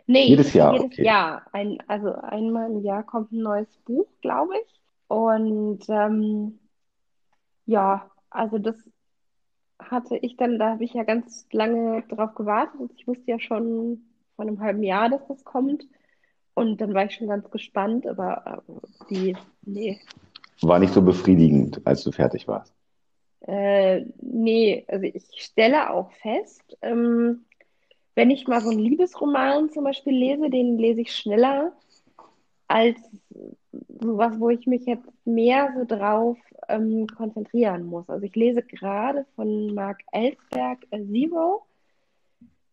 Nee, 0.06 0.27
Jedes 0.27 0.54
Jahr, 0.54 0.73
jedes 0.73 0.86
okay. 0.88 1.06
Jahr. 1.06 1.43
Ein, 1.54 1.77
also 1.88 2.13
einmal 2.13 2.69
im 2.69 2.84
Jahr 2.84 3.04
kommt 3.04 3.32
ein 3.32 3.41
neues 3.41 3.77
Buch, 3.86 4.08
glaube 4.21 4.54
ich. 4.58 4.82
Und 5.08 5.80
ähm, 5.89 6.60
ja, 7.65 8.12
also 8.30 8.58
das 8.58 8.75
hatte 9.89 10.17
ich 10.17 10.38
dann, 10.38 10.60
da 10.60 10.72
habe 10.72 10.84
ich 10.84 10.94
ja 10.94 11.04
ganz 11.04 11.48
lange 11.52 12.04
drauf 12.04 12.36
gewartet. 12.36 12.91
Ich 12.96 13.08
wusste 13.08 13.32
ja 13.32 13.39
schon 13.39 14.04
vor 14.36 14.46
einem 14.46 14.60
halben 14.60 14.84
Jahr, 14.84 15.10
dass 15.10 15.28
das 15.28 15.44
kommt. 15.44 15.86
Und 16.54 16.82
dann 16.82 16.94
war 16.94 17.06
ich 17.06 17.15
schon 17.15 17.28
ganz 17.28 17.50
gespannt, 17.50 18.06
aber 18.06 18.63
äh, 18.67 18.88
die, 19.10 19.38
nee, 19.63 20.00
War 20.62 20.80
nicht 20.80 20.94
so 20.94 21.02
befriedigend, 21.02 21.82
als 21.86 22.04
du 22.04 22.12
fertig 22.12 22.48
warst. 22.48 22.74
Äh, 23.41 24.06
nee, 24.22 24.86
also 24.88 25.04
ich 25.04 25.26
stelle 25.38 25.89
auch 25.91 26.12
fest, 26.12 26.78
ähm, 26.82 27.46
wenn 28.13 28.30
ich 28.30 28.48
mal 28.48 28.62
so 28.62 28.70
einen 28.70 28.80
Liebesroman 28.80 29.70
zum 29.72 29.86
Beispiel 29.86 30.13
lese, 30.13 30.50
den 30.50 30.78
lese 30.78 31.02
ich 31.02 31.15
schneller 31.15 31.72
als 32.67 33.00
sowas, 34.02 34.40
wo 34.40 34.50
ich 34.50 34.68
mich 34.68 34.86
jetzt 34.86 35.08
mehr 35.26 35.74
so 35.78 35.86
drauf 35.86 36.38
ähm, 36.68 37.08
konzentrieren 37.08 37.86
muss. 37.86 38.10
Also 38.10 38.26
ich 38.26 38.36
lese 38.36 38.62
gerade 38.62 39.26
von 39.36 39.74
Mark 39.74 40.02
Ellsberg 40.12 40.86
äh, 40.92 41.04
Zero. 41.06 41.64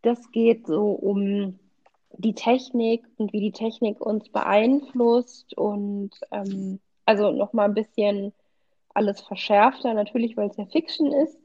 Das 0.03 0.31
geht 0.31 0.67
so 0.67 0.91
um 0.91 1.59
die 2.13 2.35
Technik 2.35 3.05
und 3.17 3.33
wie 3.33 3.41
die 3.41 3.53
Technik 3.53 4.01
uns 4.01 4.29
beeinflusst 4.29 5.57
und 5.57 6.11
ähm, 6.31 6.81
also 7.05 7.31
nochmal 7.31 7.69
ein 7.69 7.75
bisschen 7.75 8.33
alles 8.95 9.21
verschärfter, 9.21 9.95
natürlich, 9.95 10.37
weil 10.37 10.49
es 10.51 10.57
ja 10.57 10.67
Fiction 10.67 11.13
ist. 11.13 11.39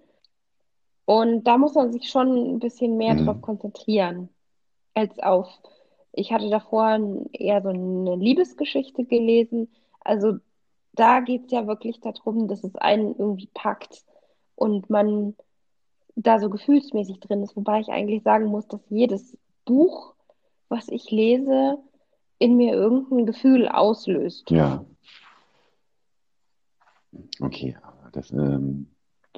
Und 1.06 1.44
da 1.44 1.58
muss 1.58 1.76
man 1.76 1.92
sich 1.92 2.10
schon 2.10 2.56
ein 2.56 2.60
bisschen 2.60 2.98
mehr 2.98 3.16
Mhm. 3.16 3.26
drauf 3.26 3.42
konzentrieren, 3.42 4.30
als 4.94 5.20
auf, 5.20 5.48
ich 6.14 6.32
hatte 6.32 6.50
davor 6.50 7.00
eher 7.34 7.62
so 7.62 7.70
eine 7.70 8.16
Liebesgeschichte 8.16 9.04
gelesen. 9.04 9.70
Also 10.02 10.38
da 10.94 11.20
geht 11.22 11.46
es 11.46 11.52
ja 11.52 11.66
wirklich 11.66 12.00
darum, 12.02 12.48
dass 12.48 12.64
es 12.64 12.76
einen 12.76 13.16
irgendwie 13.18 13.50
packt 13.54 14.06
und 14.56 14.90
man 14.92 15.36
da 16.16 16.40
so 16.40 16.52
gefühlsmäßig 16.52 17.20
drin 17.20 17.42
ist. 17.42 17.56
Wobei 17.56 17.80
ich 17.80 17.90
eigentlich 17.90 18.22
sagen 18.22 18.46
muss, 18.46 18.68
dass 18.68 18.82
jedes 18.90 19.36
Buch, 19.66 20.14
was 20.70 20.88
ich 20.90 21.10
lese, 21.10 21.80
in 22.38 22.58
mir 22.58 22.74
irgendein 22.74 23.26
Gefühl 23.26 23.68
auslöst. 23.68 24.52
Ja. 24.52 24.86
Okay, 27.40 27.76
aber 27.82 28.12
das, 28.12 28.32
ähm, 28.32 28.88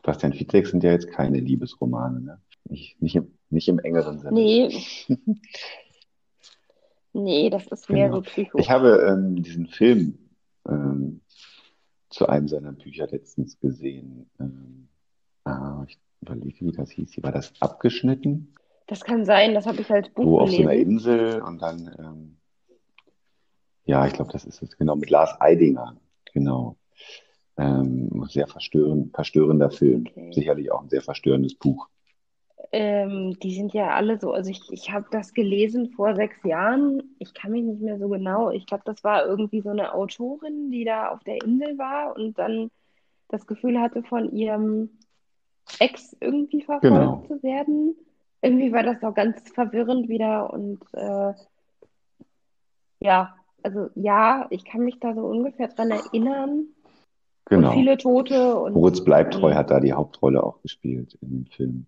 Bastian 0.03 0.33
Fitzek 0.33 0.67
sind 0.67 0.83
ja 0.83 0.91
jetzt 0.91 1.07
keine 1.07 1.39
Liebesromane, 1.39 2.19
ne? 2.19 2.41
Nicht, 2.67 3.01
nicht 3.01 3.15
im, 3.15 3.31
nicht 3.49 3.67
im 3.69 3.79
engeren 3.79 4.19
Sinne. 4.19 4.33
Nee. 4.33 4.83
Nee, 7.15 7.49
das 7.49 7.65
ist 7.67 7.89
mehr 7.89 8.07
Genau. 8.07 8.17
so 8.17 8.21
Psycho. 8.23 8.57
Ich 8.57 8.69
habe 8.69 9.05
ähm, 9.07 9.41
diesen 9.41 9.67
Film 9.67 10.17
ähm, 10.67 11.21
zu 12.09 12.27
einem 12.27 12.49
seiner 12.49 12.73
Bücher 12.73 13.07
letztens 13.07 13.57
gesehen. 13.59 14.29
Ähm, 14.37 14.89
ah, 15.45 15.85
ich 15.87 15.97
überlege, 16.21 16.65
wie 16.65 16.71
das 16.73 16.91
hieß. 16.91 17.23
War 17.23 17.31
das? 17.31 17.53
Abgeschnitten? 17.61 18.53
Das 18.87 19.03
kann 19.05 19.23
sein, 19.23 19.53
das 19.53 19.65
habe 19.65 19.79
ich 19.79 19.89
als 19.89 20.09
Buch 20.09 20.23
So 20.25 20.39
auf 20.41 20.51
so 20.51 20.61
einer. 20.61 20.73
Insel 20.73 21.41
und 21.41 21.61
dann, 21.61 21.95
ähm, 21.97 22.37
ja, 23.85 24.05
ich 24.05 24.13
glaube, 24.13 24.33
das 24.33 24.43
ist 24.43 24.61
es, 24.61 24.77
genau, 24.77 24.95
mit 24.97 25.09
Lars 25.09 25.39
Eidinger. 25.39 25.95
Genau. 26.33 26.75
Ähm, 27.57 28.25
sehr 28.29 28.47
verstörend, 28.47 29.15
verstörender 29.15 29.71
Film. 29.71 30.05
Okay. 30.09 30.33
Sicherlich 30.33 30.69
auch 30.69 30.81
ein 30.81 30.89
sehr 30.89 31.01
verstörendes 31.01 31.55
Buch. 31.55 31.87
Ähm, 32.71 33.37
die 33.41 33.55
sind 33.55 33.73
ja 33.73 33.91
alle 33.91 34.19
so, 34.19 34.31
also 34.31 34.49
ich, 34.49 34.61
ich 34.71 34.91
habe 34.91 35.05
das 35.11 35.33
gelesen 35.33 35.91
vor 35.91 36.15
sechs 36.15 36.37
Jahren. 36.43 37.15
Ich 37.19 37.33
kann 37.33 37.51
mich 37.51 37.63
nicht 37.63 37.81
mehr 37.81 37.99
so 37.99 38.09
genau. 38.09 38.49
Ich 38.51 38.65
glaube, 38.65 38.83
das 38.85 39.03
war 39.03 39.25
irgendwie 39.25 39.61
so 39.61 39.69
eine 39.69 39.93
Autorin, 39.93 40.71
die 40.71 40.83
da 40.83 41.09
auf 41.09 41.23
der 41.23 41.43
Insel 41.43 41.77
war 41.77 42.15
und 42.15 42.37
dann 42.37 42.71
das 43.29 43.45
Gefühl 43.47 43.79
hatte, 43.79 44.03
von 44.03 44.31
ihrem 44.31 44.89
Ex 45.79 46.15
irgendwie 46.19 46.61
verfolgt 46.61 46.83
Genau. 46.83 47.23
zu 47.27 47.41
werden. 47.43 47.95
Irgendwie 48.41 48.71
war 48.71 48.83
das 48.83 49.01
auch 49.03 49.15
ganz 49.15 49.49
verwirrend 49.51 50.07
wieder 50.09 50.53
und 50.53 50.79
äh, 50.93 51.33
ja, 52.99 53.35
also 53.63 53.89
ja, 53.95 54.47
ich 54.49 54.65
kann 54.65 54.81
mich 54.81 54.99
da 54.99 55.13
so 55.13 55.21
ungefähr 55.21 55.67
dran 55.69 55.91
erinnern. 55.91 56.49
Und 56.49 56.69
Genau. 57.47 57.71
viele 57.73 57.97
Tote 57.97 58.55
und 58.59 58.73
Moritz 58.73 59.03
Bleibtreu 59.03 59.49
und 59.49 59.55
hat 59.55 59.69
da 59.69 59.79
die 59.79 59.93
Hauptrolle 59.93 60.43
auch 60.43 60.61
gespielt 60.63 61.15
in 61.21 61.29
dem 61.29 61.45
Film. 61.45 61.85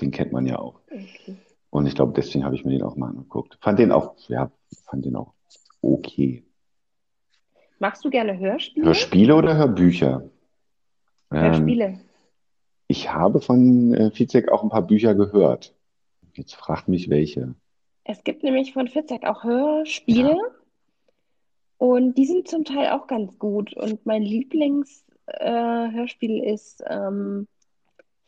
Den 0.00 0.10
kennt 0.10 0.32
man 0.32 0.46
ja 0.46 0.58
auch. 0.58 0.80
okay. 0.90 1.36
Und 1.70 1.86
ich 1.86 1.94
glaube, 1.94 2.12
deswegen 2.14 2.44
habe 2.44 2.54
ich 2.54 2.64
mir 2.64 2.72
den 2.72 2.82
auch 2.82 2.96
mal 2.96 3.08
angeguckt. 3.08 3.58
Fand 3.62 3.78
den 3.78 3.92
auch, 3.92 4.14
ja, 4.28 4.50
fand 4.84 5.06
den 5.06 5.16
auch 5.16 5.32
okay. 5.80 6.44
Magst 7.78 8.04
du 8.04 8.10
gerne 8.10 8.38
Hörspiele? 8.38 8.86
Hörspiele 8.86 9.34
oder 9.34 9.56
Hörbücher? 9.56 10.28
Ähm, 11.30 11.40
Hörspiele. 11.40 12.00
ich 12.88 13.12
habe 13.12 13.40
von 13.40 13.94
äh, 13.94 14.10
Fizek 14.10 14.52
auch 14.52 14.62
ein 14.62 14.68
paar 14.68 14.86
Bücher 14.86 15.14
gehört. 15.14 15.74
Jetzt 16.34 16.54
fragt 16.54 16.88
mich 16.88 17.10
welche. 17.10 17.54
Es 18.04 18.24
gibt 18.24 18.42
nämlich 18.42 18.72
von 18.72 18.88
Fitzek 18.88 19.24
auch 19.24 19.44
Hörspiele 19.44 20.36
und 21.78 22.18
die 22.18 22.26
sind 22.26 22.48
zum 22.48 22.64
Teil 22.64 22.90
auch 22.90 23.06
ganz 23.06 23.38
gut. 23.38 23.74
Und 23.74 24.04
mein 24.06 24.22
Lieblingshörspiel 24.22 26.42
äh, 26.42 26.52
ist 26.52 26.82
ähm, 26.88 27.46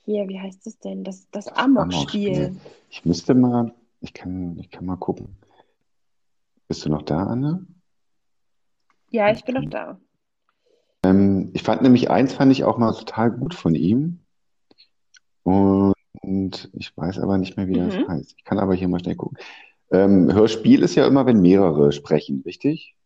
hier, 0.05 0.29
wie 0.29 0.38
heißt 0.40 0.67
es 0.67 0.79
denn? 0.79 1.05
Das, 1.05 1.29
das 1.31 1.49
Amok-Spiel. 1.49 2.57
Ich 2.90 3.05
müsste 3.05 3.35
mal, 3.35 3.75
ich 4.01 4.12
kann, 4.12 4.59
ich 4.59 4.71
kann 4.71 4.87
mal 4.87 4.97
gucken. 4.97 5.37
Bist 6.69 6.85
du 6.85 6.90
noch 6.90 7.03
da, 7.03 7.25
Anne? 7.25 7.67
Ja, 9.11 9.31
ich 9.31 9.45
bin 9.45 9.55
noch 9.55 9.71
da. 9.71 9.99
Ähm, 11.05 11.51
ich 11.53 11.62
fand 11.62 11.83
nämlich 11.83 12.11
eins 12.11 12.33
fand 12.33 12.53
ich 12.53 12.64
auch 12.64 12.79
mal 12.79 12.93
total 12.93 13.31
gut 13.31 13.55
von 13.55 13.75
ihm. 13.75 14.21
Und 15.45 16.71
ich 16.73 16.97
weiß 16.97 17.19
aber 17.19 17.38
nicht 17.38 17.57
mehr, 17.57 17.69
wie 17.69 17.75
das 17.75 17.95
Mhm. 17.95 18.09
heißt. 18.09 18.35
Ich 18.37 18.45
kann 18.45 18.59
aber 18.59 18.75
hier 18.75 18.88
mal 18.88 19.01
schnell 19.01 19.17
gucken. 19.17 19.38
Ähm, 19.90 20.33
Hörspiel 20.33 20.83
ist 20.83 20.95
ja 20.95 21.07
immer, 21.07 21.27
wenn 21.27 21.40
mehrere 21.40 21.93
sprechen, 21.93 22.43
richtig? 22.47 22.97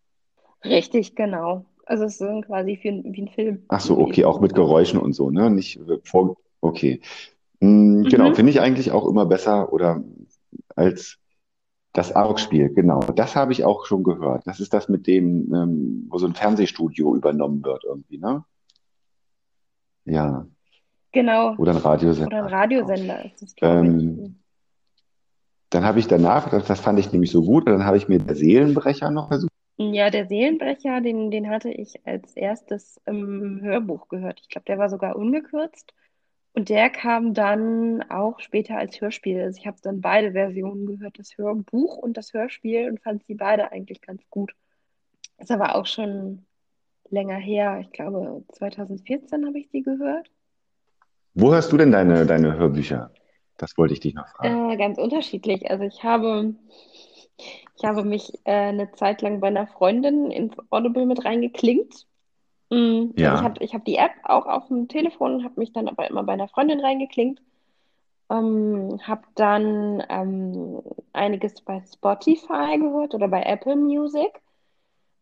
Richtig, 0.65 1.17
genau. 1.17 1.65
Also 1.87 2.05
es 2.05 2.21
ist 2.21 2.47
quasi 2.47 2.79
wie 2.83 2.89
ein, 2.89 3.13
wie 3.13 3.23
ein 3.23 3.29
Film. 3.29 3.65
Ach 3.69 3.81
so, 3.81 3.99
okay, 3.99 4.25
auch 4.25 4.41
mit 4.41 4.55
Geräuschen 4.55 5.01
und 5.01 5.13
so, 5.15 5.31
ne? 5.31 5.51
Nicht 5.51 5.79
äh, 5.79 5.99
vor, 6.05 6.37
okay. 6.61 7.01
Mm, 7.61 8.05
Genau, 8.05 8.31
Mhm. 8.31 8.35
finde 8.35 8.51
ich 8.53 8.61
eigentlich 8.61 8.93
auch 8.93 9.07
immer 9.07 9.27
besser 9.27 9.73
oder 9.73 10.03
als 10.77 11.19
das 11.93 12.15
Amok-Spiel, 12.15 12.69
genau. 12.75 13.01
Das 13.01 13.35
habe 13.35 13.53
ich 13.53 13.65
auch 13.65 13.87
schon 13.87 14.05
gehört. 14.05 14.47
Das 14.47 14.61
ist 14.61 14.73
das 14.73 14.89
mit 14.89 15.07
dem, 15.07 15.53
ähm, 15.53 16.07
wo 16.11 16.19
so 16.19 16.27
ein 16.27 16.35
Fernsehstudio 16.35 17.17
übernommen 17.17 17.65
wird 17.65 17.85
irgendwie, 17.85 18.19
ne? 18.19 18.45
Ja, 20.05 20.47
Genau. 21.13 21.57
oder 21.57 21.73
ein 21.73 21.79
Radiosender. 21.79 22.27
Oder 22.27 22.39
ein 22.39 22.55
Radiosender 22.55 23.25
ist 23.25 23.43
ich. 23.43 23.55
Ähm, 23.63 24.37
Dann 25.71 25.85
habe 25.85 25.99
ich 25.99 26.07
danach, 26.07 26.49
das, 26.51 26.67
das 26.67 26.81
fand 26.81 26.99
ich 26.99 27.13
nämlich 27.13 27.31
so 27.31 27.43
gut, 27.43 27.67
dann 27.69 27.85
habe 27.85 27.97
ich 27.97 28.09
mir 28.09 28.19
der 28.19 28.37
Seelenbrecher 28.37 29.11
noch 29.11 29.29
versucht. 29.29 29.53
Ja, 29.77 30.11
der 30.11 30.27
Seelenbrecher, 30.27 31.01
den, 31.01 31.31
den 31.31 31.49
hatte 31.51 31.71
ich 31.71 32.07
als 32.07 32.35
erstes 32.37 33.01
im 33.07 33.61
Hörbuch 33.61 34.09
gehört. 34.09 34.41
Ich 34.41 34.49
glaube, 34.49 34.65
der 34.67 34.79
war 34.79 34.89
sogar 34.89 35.17
ungekürzt. 35.17 35.93
Und 36.59 36.71
der 36.71 36.91
kam 36.91 37.35
dann 37.35 38.03
auch 38.11 38.41
später 38.41 38.77
als 38.77 39.01
Hörspiel. 39.01 39.41
Also 39.41 39.61
ich 39.61 39.67
habe 39.69 39.77
dann 39.81 40.01
beide 40.01 40.33
Versionen 40.33 40.87
gehört, 40.87 41.17
das 41.17 41.39
Hörbuch 41.39 41.97
und 41.99 42.17
das 42.17 42.33
Hörspiel, 42.33 42.91
und 42.91 43.01
fand 43.01 43.25
sie 43.27 43.37
beide 43.37 43.71
eigentlich 43.71 44.01
ganz 44.01 44.23
gut. 44.29 44.51
Ist 45.37 45.53
aber 45.53 45.77
auch 45.77 45.87
schon 45.87 46.45
länger 47.11 47.37
her. 47.37 47.79
Ich 47.81 47.93
glaube, 47.93 48.43
2014 48.55 49.47
habe 49.47 49.57
ich 49.57 49.71
die 49.71 49.83
gehört. 49.83 50.33
Wo 51.35 51.53
hörst 51.53 51.71
du 51.71 51.77
denn 51.77 51.93
deine, 51.93 52.27
deine 52.27 52.59
Hörbücher? 52.59 53.13
Das 53.57 53.79
wollte 53.79 53.95
ich 53.95 54.01
dich 54.01 54.15
noch 54.15 54.27
fragen. 54.27 54.73
Äh, 54.73 54.77
ganz 54.79 54.99
unterschiedlich. 54.99 55.71
Also 55.71 55.85
ich 55.85 56.03
habe, 56.03 56.57
ich 57.37 57.85
habe 57.85 58.03
mich 58.03 58.33
äh, 58.47 58.51
eine 58.51 58.91
Zeit 58.91 59.23
lang 59.23 59.39
bei 59.39 59.47
einer 59.47 59.69
Freundin 59.69 60.33
ins 60.33 60.57
Audible 60.71 61.07
mit 61.07 61.25
reingeklinkt. 61.25 62.09
Ja. 63.17 63.31
Also 63.31 63.43
ich 63.43 63.45
habe 63.45 63.65
ich 63.65 63.75
hab 63.75 63.85
die 63.85 63.97
App 63.97 64.13
auch 64.25 64.47
auf 64.47 64.69
dem 64.69 64.89
Telefon, 64.89 65.45
habe 65.45 65.61
mich 65.61 65.73
dann 65.73 65.89
aber 65.89 66.09
immer 66.09 66.23
bei 66.25 66.35
einer 66.35 66.49
Freundin 66.49 66.81
reingeklinkt. 66.81 67.41
Ähm, 68.31 69.01
habe 69.03 69.23
dann 69.37 70.05
ähm, 70.11 70.83
einiges 71.15 71.63
bei 71.63 71.83
Spotify 71.91 72.77
gehört 72.79 73.15
oder 73.15 73.29
bei 73.29 73.43
Apple 73.43 73.77
Music 73.77 74.43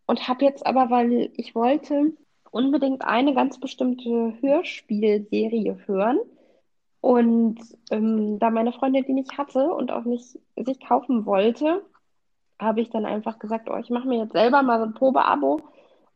und 0.07 0.27
habe 0.27 0.45
jetzt 0.45 0.67
aber, 0.67 0.91
weil 0.91 1.31
ich 1.35 1.55
wollte 1.55 2.13
unbedingt 2.51 3.05
eine 3.05 3.35
ganz 3.35 3.61
bestimmte 3.61 4.35
Hörspielserie 4.41 5.79
hören. 5.87 6.19
Und 7.01 7.61
ähm, 7.91 8.41
da 8.41 8.51
meine 8.51 8.73
Freundin 8.73 9.05
die 9.05 9.13
nicht 9.13 9.39
hatte 9.39 9.71
und 9.73 9.93
auch 9.93 10.05
nicht 10.05 10.41
sich 10.57 10.81
kaufen 10.81 11.27
wollte, 11.27 11.85
habe 12.59 12.81
ich 12.81 12.91
dann 12.91 13.05
einfach 13.05 13.39
gesagt, 13.39 13.69
oh, 13.71 13.77
ich 13.77 13.91
mache 13.91 14.09
mir 14.09 14.19
jetzt 14.19 14.33
selber 14.33 14.63
mal 14.63 14.79
so 14.81 14.87
ein 14.87 14.95
Probeabo 14.95 15.61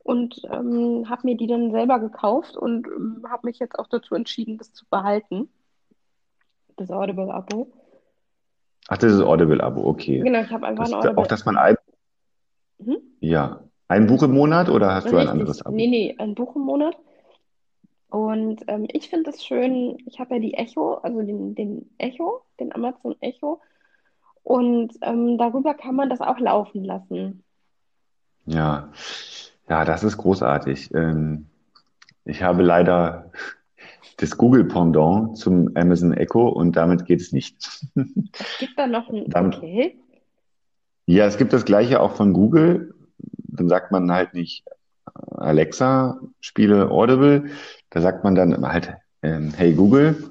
und 0.03 0.41
ähm, 0.51 1.09
habe 1.09 1.23
mir 1.25 1.37
die 1.37 1.47
dann 1.47 1.71
selber 1.71 1.99
gekauft 2.01 2.57
und 2.57 2.87
ähm, 2.87 3.25
habe 3.29 3.47
mich 3.47 3.59
jetzt 3.59 3.79
auch 3.79 3.87
dazu 3.87 4.15
entschieden, 4.15 4.59
das 4.59 4.73
zu 4.73 4.85
behalten. 4.89 5.49
Das 6.77 6.91
Audible-Abo. 6.91 7.71
Ach, 8.89 8.99
das 8.99 9.13
ist 9.13 9.21
Audible-Abo, 9.21 9.85
okay. 9.87 10.21
Genau, 10.21 10.41
ich 10.41 10.51
habe 10.51 10.67
einfach 10.67 10.85
Das, 10.85 10.93
ein 10.93 10.99
Audible. 10.99 11.19
auch, 11.19 11.27
dass 11.27 11.45
man 11.45 11.57
ein, 11.59 11.77
Mhm. 12.79 12.97
ja, 13.21 13.63
ein 13.89 14.07
Buch 14.07 14.23
im 14.23 14.33
Monat 14.33 14.71
oder 14.71 14.95
hast 14.95 15.05
du 15.05 15.11
ein 15.11 15.17
Richtig. 15.17 15.31
anderes 15.33 15.63
Abo? 15.67 15.77
Nee, 15.77 15.87
nee, 15.87 16.15
ein 16.19 16.35
Buch 16.35 16.57
im 16.57 16.63
Monat. 16.63 16.97
Und 18.09 18.63
ähm, 18.67 18.87
ich 18.91 19.09
finde 19.11 19.31
das 19.31 19.45
schön. 19.45 19.99
Ich 20.07 20.19
habe 20.19 20.35
ja 20.35 20.41
die 20.41 20.55
Echo, 20.55 20.95
also 20.95 21.21
den, 21.23 21.55
den 21.55 21.91
Echo, 21.99 22.43
den 22.59 22.75
Amazon 22.75 23.15
Echo. 23.21 23.61
Und 24.43 24.95
ähm, 25.03 25.37
darüber 25.39 25.75
kann 25.75 25.95
man 25.95 26.09
das 26.09 26.21
auch 26.21 26.39
laufen 26.39 26.83
lassen. 26.85 27.45
Ja, 28.47 28.89
ja, 29.71 29.85
das 29.85 30.05
ist 30.05 30.17
großartig. 30.19 30.93
Ähm, 30.95 31.47
ich 32.25 32.43
habe 32.43 32.63
leider 32.63 33.31
das 34.19 34.37
Google-Pendant 34.37 35.39
zum 35.39 35.75
Amazon 35.77 36.13
Echo 36.13 36.49
und 36.49 36.77
damit 36.77 37.07
geht 37.07 37.21
es 37.21 37.33
nicht. 37.33 37.57
Es 37.95 38.59
gibt 38.59 38.77
da 38.79 38.87
noch 38.87 39.09
ein, 39.09 39.25
Dann- 39.29 39.55
okay. 39.55 39.97
Ja, 41.07 41.27
es 41.27 41.39
gibt 41.39 41.53
das 41.53 41.65
gleiche 41.65 42.01
auch 42.01 42.15
von 42.15 42.33
Google. 42.33 42.95
dann 43.49 43.69
sagt 43.69 43.91
man 43.91 44.11
halt 44.13 44.35
nicht 44.35 44.65
Alexa, 45.33 46.21
spiele 46.41 46.91
Audible. 46.91 47.51
Da 47.91 48.01
sagt 48.01 48.23
man 48.23 48.35
dann 48.35 48.65
halt, 48.67 48.95
ähm, 49.23 49.53
hey 49.57 49.75
Google. 49.75 50.31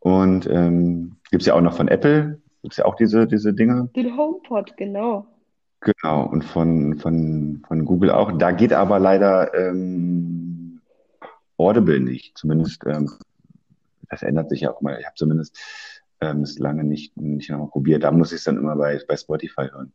Und 0.00 0.48
ähm, 0.50 1.16
gibt 1.30 1.44
ja 1.44 1.54
auch 1.54 1.60
noch 1.60 1.76
von 1.76 1.88
Apple, 1.88 2.40
gibt 2.62 2.74
es 2.74 2.78
ja 2.78 2.84
auch 2.84 2.96
diese, 2.96 3.26
diese 3.26 3.52
Dinge. 3.54 3.88
Den 3.94 4.16
HomePod, 4.16 4.76
genau. 4.76 5.26
Genau, 5.86 6.24
und 6.26 6.42
von, 6.42 6.98
von, 6.98 7.62
von 7.68 7.84
Google 7.84 8.10
auch. 8.10 8.32
Da 8.32 8.50
geht 8.50 8.72
aber 8.72 8.98
leider 8.98 9.54
ähm, 9.54 10.80
Audible 11.58 12.00
nicht. 12.00 12.36
Zumindest, 12.36 12.84
ähm, 12.86 13.08
das 14.10 14.24
ändert 14.24 14.48
sich 14.50 14.62
ja 14.62 14.72
auch 14.72 14.80
mal. 14.80 14.98
Ich 14.98 15.06
habe 15.06 15.14
zumindest 15.14 15.56
ähm, 16.20 16.40
es 16.40 16.58
lange 16.58 16.82
nicht, 16.82 17.16
nicht 17.16 17.50
nochmal 17.50 17.68
probiert. 17.68 18.02
Da 18.02 18.10
muss 18.10 18.32
ich 18.32 18.38
es 18.38 18.44
dann 18.44 18.56
immer 18.56 18.74
bei, 18.74 19.00
bei 19.06 19.16
Spotify 19.16 19.68
hören. 19.70 19.92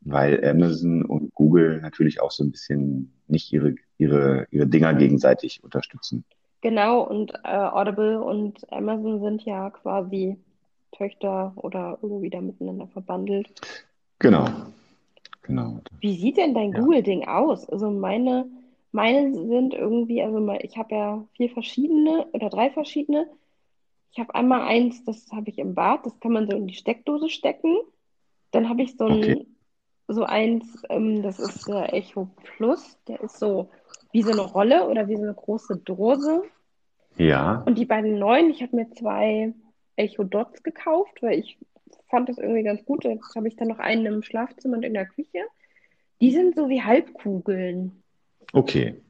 Weil 0.00 0.44
Amazon 0.44 1.04
und 1.04 1.32
Google 1.32 1.80
natürlich 1.80 2.20
auch 2.20 2.32
so 2.32 2.42
ein 2.42 2.50
bisschen 2.50 3.12
nicht 3.28 3.52
ihre, 3.52 3.76
ihre, 3.98 4.48
ihre 4.50 4.66
Dinger 4.66 4.94
gegenseitig 4.94 5.62
unterstützen. 5.62 6.24
Genau, 6.60 7.02
und 7.02 7.34
äh, 7.44 7.54
Audible 7.54 8.20
und 8.20 8.66
Amazon 8.72 9.20
sind 9.20 9.44
ja 9.44 9.70
quasi 9.70 10.38
Töchter 10.90 11.52
oder 11.54 11.98
irgendwie 12.02 12.30
da 12.30 12.40
miteinander 12.40 12.88
verbandelt. 12.88 13.48
Genau, 14.18 14.46
genau. 15.42 15.80
Wie 16.00 16.16
sieht 16.16 16.36
denn 16.36 16.54
dein 16.54 16.72
Ja. 16.72 16.80
Google-Ding 16.80 17.26
aus? 17.28 17.68
Also 17.68 17.90
meine, 17.90 18.46
meine 18.92 19.32
sind 19.34 19.74
irgendwie, 19.74 20.22
also 20.22 20.38
ich 20.60 20.76
habe 20.76 20.94
ja 20.94 21.24
vier 21.36 21.50
verschiedene 21.50 22.26
oder 22.32 22.48
drei 22.48 22.70
verschiedene. 22.70 23.28
Ich 24.12 24.18
habe 24.18 24.34
einmal 24.34 24.62
eins, 24.62 25.04
das 25.04 25.30
habe 25.32 25.50
ich 25.50 25.58
im 25.58 25.74
Bad, 25.74 26.04
das 26.06 26.18
kann 26.20 26.32
man 26.32 26.48
so 26.48 26.56
in 26.56 26.66
die 26.66 26.74
Steckdose 26.74 27.28
stecken. 27.28 27.76
Dann 28.50 28.68
habe 28.68 28.82
ich 28.82 28.96
so 28.96 29.04
ein, 29.04 29.22
Okay. 29.22 29.46
so 30.08 30.24
eins, 30.24 30.82
ähm, 30.88 31.22
das 31.22 31.38
ist 31.38 31.68
der 31.68 31.94
Echo 31.94 32.28
Plus, 32.56 32.98
der 33.06 33.20
ist 33.20 33.38
so 33.38 33.70
wie 34.12 34.22
so 34.22 34.32
eine 34.32 34.40
Rolle 34.40 34.88
oder 34.88 35.06
wie 35.08 35.16
so 35.16 35.22
eine 35.22 35.34
große 35.34 35.76
Dose. 35.76 36.42
Ja, 37.16 37.62
Und 37.66 37.78
die 37.78 37.84
beiden 37.84 38.18
neuen, 38.18 38.50
ich 38.50 38.62
habe 38.62 38.74
mir 38.74 38.90
zwei 38.90 39.52
Echo 39.96 40.24
Dots 40.24 40.62
gekauft, 40.62 41.22
weil 41.22 41.38
ich 41.38 41.58
fand 42.10 42.28
das 42.28 42.38
irgendwie 42.38 42.62
ganz 42.62 42.84
gut. 42.84 43.04
Jetzt 43.04 43.34
habe 43.34 43.48
ich 43.48 43.56
dann 43.56 43.68
noch 43.68 43.78
einen 43.78 44.06
im 44.06 44.22
Schlafzimmer 44.22 44.76
und 44.76 44.84
in 44.84 44.94
der 44.94 45.06
Küche. 45.06 45.44
Die 46.20 46.32
sind 46.32 46.54
so 46.54 46.68
wie 46.68 46.82
Halbkugeln. 46.82 48.02
okay. 48.52 49.00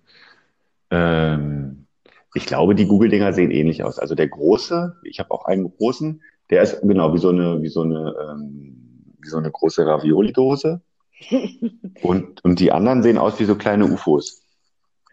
Ähm, 0.92 1.86
ich 2.34 2.46
glaube, 2.46 2.74
die 2.74 2.86
Google-Dinger 2.86 3.32
sehen 3.32 3.50
ähnlich 3.50 3.82
aus. 3.82 3.98
Also 3.98 4.14
der 4.14 4.28
große, 4.28 4.96
ich 5.04 5.18
habe 5.18 5.30
auch 5.32 5.44
einen 5.46 5.70
großen, 5.76 6.22
der 6.50 6.62
ist 6.62 6.80
genau 6.82 7.12
wie 7.14 7.18
so 7.18 7.30
eine, 7.30 7.62
wie 7.62 7.68
so 7.68 7.82
eine, 7.82 8.14
ähm, 8.20 9.14
wie 9.20 9.28
so 9.28 9.38
eine 9.38 9.50
große 9.50 9.84
Ravioli-Dose. 9.84 10.80
Und, 12.02 12.42
und 12.44 12.60
die 12.60 12.72
anderen 12.72 13.02
sehen 13.02 13.18
aus 13.18 13.38
wie 13.38 13.44
so 13.44 13.54
kleine 13.54 13.84
UFOs. 13.84 14.42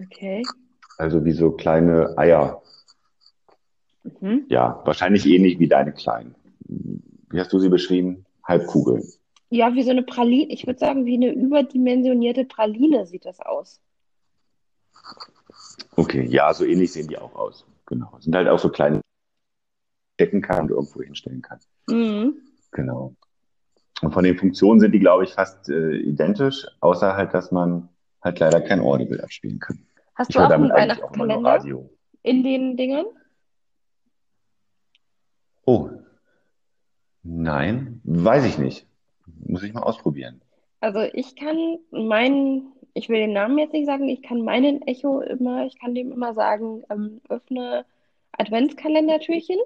Okay. 0.02 0.42
Also 0.98 1.26
wie 1.26 1.34
so 1.34 1.52
kleine 1.52 2.18
Eier. 2.18 2.62
Mhm. 4.22 4.46
Ja, 4.48 4.82
wahrscheinlich 4.86 5.26
ähnlich 5.26 5.60
wie 5.60 5.68
deine 5.68 5.92
kleinen. 5.92 6.34
Wie 7.30 7.40
hast 7.40 7.52
du 7.54 7.60
sie 7.60 7.70
beschrieben? 7.70 8.26
Halbkugeln. 8.44 9.04
Ja, 9.50 9.74
wie 9.76 9.84
so 9.84 9.92
eine 9.92 10.04
Praline. 10.04 10.52
Ich 10.52 10.66
würde 10.66 10.80
sagen, 10.80 11.06
wie 11.06 11.16
eine 11.16 11.32
überdimensionierte 11.34 12.46
Praline 12.46 13.06
sieht 13.06 13.26
das 13.26 13.40
aus. 13.40 13.82
Okay, 15.96 16.26
ja, 16.26 16.54
so 16.54 16.66
ähnlich 16.66 16.92
sehen 16.92 17.08
die 17.08 17.18
auch 17.18 17.34
aus. 17.36 17.66
Genau. 17.86 18.18
Sind 18.20 18.36
halt 18.36 18.48
auch 18.48 18.60
so 18.60 18.70
kleine 18.70 19.02
stecken 20.16 20.42
kann 20.42 20.62
und 20.66 20.70
irgendwo 20.72 21.02
hinstellen 21.02 21.42
kann. 21.42 21.60
Mhm. 21.88 22.36
Genau. 22.72 23.16
Und 24.02 24.14
von 24.14 24.24
den 24.24 24.38
Funktionen 24.38 24.80
sind 24.80 24.92
die, 24.92 25.00
glaube 25.00 25.24
ich, 25.24 25.34
fast 25.34 25.70
äh, 25.70 25.96
identisch, 25.98 26.66
außer 26.82 27.16
halt, 27.16 27.34
dass 27.34 27.52
man 27.52 27.90
halt 28.22 28.40
leider 28.40 28.62
kein 28.62 28.80
Audible 28.80 29.24
abspielen 29.24 29.60
kann. 29.60 29.80
Hast 30.16 30.30
Ich 30.30 30.36
du 30.36 30.42
auch 30.42 30.50
einen 30.50 30.70
damit 30.70 30.72
auch 30.72 30.76
nur 30.76 31.28
Weihnachtskalender 31.28 31.50
Radio. 31.50 31.90
in 32.24 32.44
den 32.44 32.78
Dingern? 32.78 33.06
Oh, 35.66 35.90
nein, 37.28 38.02
weiß 38.04 38.46
ich 38.46 38.58
nicht. 38.58 38.86
Muss 39.46 39.64
ich 39.64 39.74
mal 39.74 39.84
ausprobieren. 39.84 40.42
Also 40.80 41.02
ich 41.14 41.36
kann 41.36 41.80
meinen, 41.92 42.72
ich 42.94 43.10
will 43.10 43.20
den 43.20 43.34
Namen 43.34 43.58
jetzt 43.58 43.74
nicht 43.74 43.86
sagen, 43.86 44.08
ich 44.08 44.22
kann 44.22 44.42
meinen 44.42 44.82
Echo 44.84 45.22
immer, 45.22 45.66
ich 45.66 45.80
kann 45.80 45.96
dem 45.96 46.12
immer 46.12 46.34
sagen, 46.34 46.84
ähm, 46.90 47.22
öffne 47.30 47.86
Adventskalendertürchen 48.32 49.58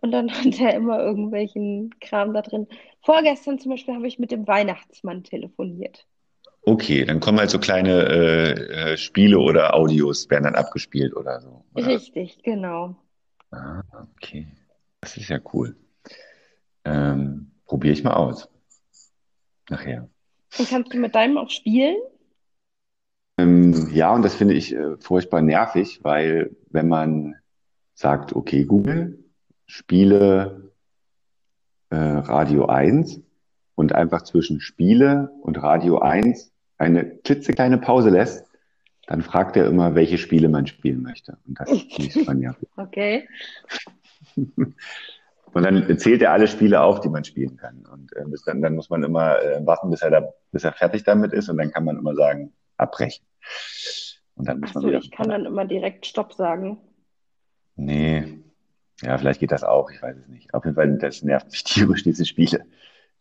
und 0.00 0.10
dann 0.10 0.30
hat 0.32 0.60
er 0.60 0.74
immer 0.74 1.00
irgendwelchen 1.00 1.94
Kram 2.00 2.32
da 2.32 2.42
drin. 2.42 2.66
Vorgestern 3.02 3.58
zum 3.58 3.72
Beispiel 3.72 3.94
habe 3.94 4.06
ich 4.06 4.18
mit 4.18 4.30
dem 4.30 4.46
Weihnachtsmann 4.46 5.24
telefoniert. 5.24 6.06
Okay, 6.64 7.04
dann 7.04 7.18
kommen 7.18 7.40
halt 7.40 7.50
so 7.50 7.58
kleine 7.58 8.04
äh, 8.08 8.92
äh, 8.92 8.96
Spiele 8.96 9.38
oder 9.38 9.74
Audios, 9.74 10.30
werden 10.30 10.44
dann 10.44 10.54
abgespielt 10.54 11.14
oder 11.16 11.40
so. 11.40 11.64
Oder? 11.74 11.88
Richtig, 11.88 12.42
genau. 12.44 12.94
Ah, 13.50 13.82
okay. 14.14 14.46
Das 15.00 15.16
ist 15.16 15.28
ja 15.28 15.40
cool. 15.52 15.74
Ähm, 16.84 17.52
probiere 17.66 17.92
ich 17.92 18.04
mal 18.04 18.14
aus. 18.14 18.48
Nachher. 19.68 20.08
Und 20.58 20.68
kannst 20.68 20.92
du 20.92 20.98
mit 20.98 21.14
deinem 21.14 21.38
auch 21.38 21.50
spielen? 21.50 21.96
Ähm, 23.38 23.88
ja, 23.92 24.14
und 24.14 24.22
das 24.22 24.34
finde 24.34 24.54
ich 24.54 24.74
äh, 24.74 24.96
furchtbar 24.98 25.42
nervig, 25.42 26.00
weil 26.02 26.54
wenn 26.70 26.88
man 26.88 27.36
sagt, 27.94 28.34
okay, 28.34 28.64
Google, 28.64 29.24
spiele 29.66 30.72
äh, 31.90 31.96
Radio 31.96 32.66
1 32.66 33.20
und 33.74 33.94
einfach 33.94 34.22
zwischen 34.22 34.60
Spiele 34.60 35.30
und 35.42 35.62
Radio 35.62 36.00
1 36.00 36.52
eine 36.76 37.04
klitzekleine 37.04 37.78
Pause 37.78 38.10
lässt, 38.10 38.46
dann 39.06 39.22
fragt 39.22 39.56
er 39.56 39.66
immer, 39.66 39.94
welche 39.94 40.18
Spiele 40.18 40.48
man 40.48 40.66
spielen 40.66 41.02
möchte. 41.02 41.38
Und 41.46 41.58
das 41.58 41.70
finde 41.94 42.02
ich 42.02 42.12
super 42.12 42.34
nervig. 42.34 42.68
Okay. 42.76 43.28
Und 45.52 45.64
dann 45.64 45.98
zählt 45.98 46.22
er 46.22 46.32
alle 46.32 46.48
Spiele 46.48 46.80
auf, 46.80 47.00
die 47.00 47.08
man 47.08 47.24
spielen 47.24 47.56
kann. 47.56 47.84
Und 47.86 48.14
äh, 48.16 48.24
bis 48.24 48.42
dann, 48.44 48.62
dann 48.62 48.74
muss 48.74 48.90
man 48.90 49.02
immer 49.02 49.40
äh, 49.42 49.64
warten, 49.66 49.90
bis 49.90 50.02
er, 50.02 50.10
da, 50.10 50.28
bis 50.50 50.64
er 50.64 50.72
fertig 50.72 51.04
damit 51.04 51.32
ist. 51.32 51.48
Und 51.48 51.58
dann 51.58 51.70
kann 51.70 51.84
man 51.84 51.98
immer 51.98 52.14
sagen, 52.14 52.52
abbrechen. 52.78 53.24
Und 54.34 54.48
dann 54.48 54.60
muss 54.60 54.70
Ach 54.70 54.74
man 54.76 54.82
so, 54.82 54.88
wieder. 54.88 54.98
ich 54.98 55.10
kann 55.10 55.28
dann 55.28 55.44
immer 55.44 55.66
direkt 55.66 56.06
Stopp 56.06 56.32
sagen. 56.32 56.78
Nee, 57.76 58.42
ja, 59.02 59.18
vielleicht 59.18 59.40
geht 59.40 59.52
das 59.52 59.64
auch, 59.64 59.90
ich 59.90 60.00
weiß 60.00 60.16
es 60.16 60.28
nicht. 60.28 60.54
Auf 60.54 60.64
jeden 60.64 60.76
Fall, 60.76 60.96
das 60.98 61.22
nervt 61.22 61.50
mich 61.50 61.64
tierisch, 61.64 62.02
diese 62.04 62.24
Spiele. 62.24 62.64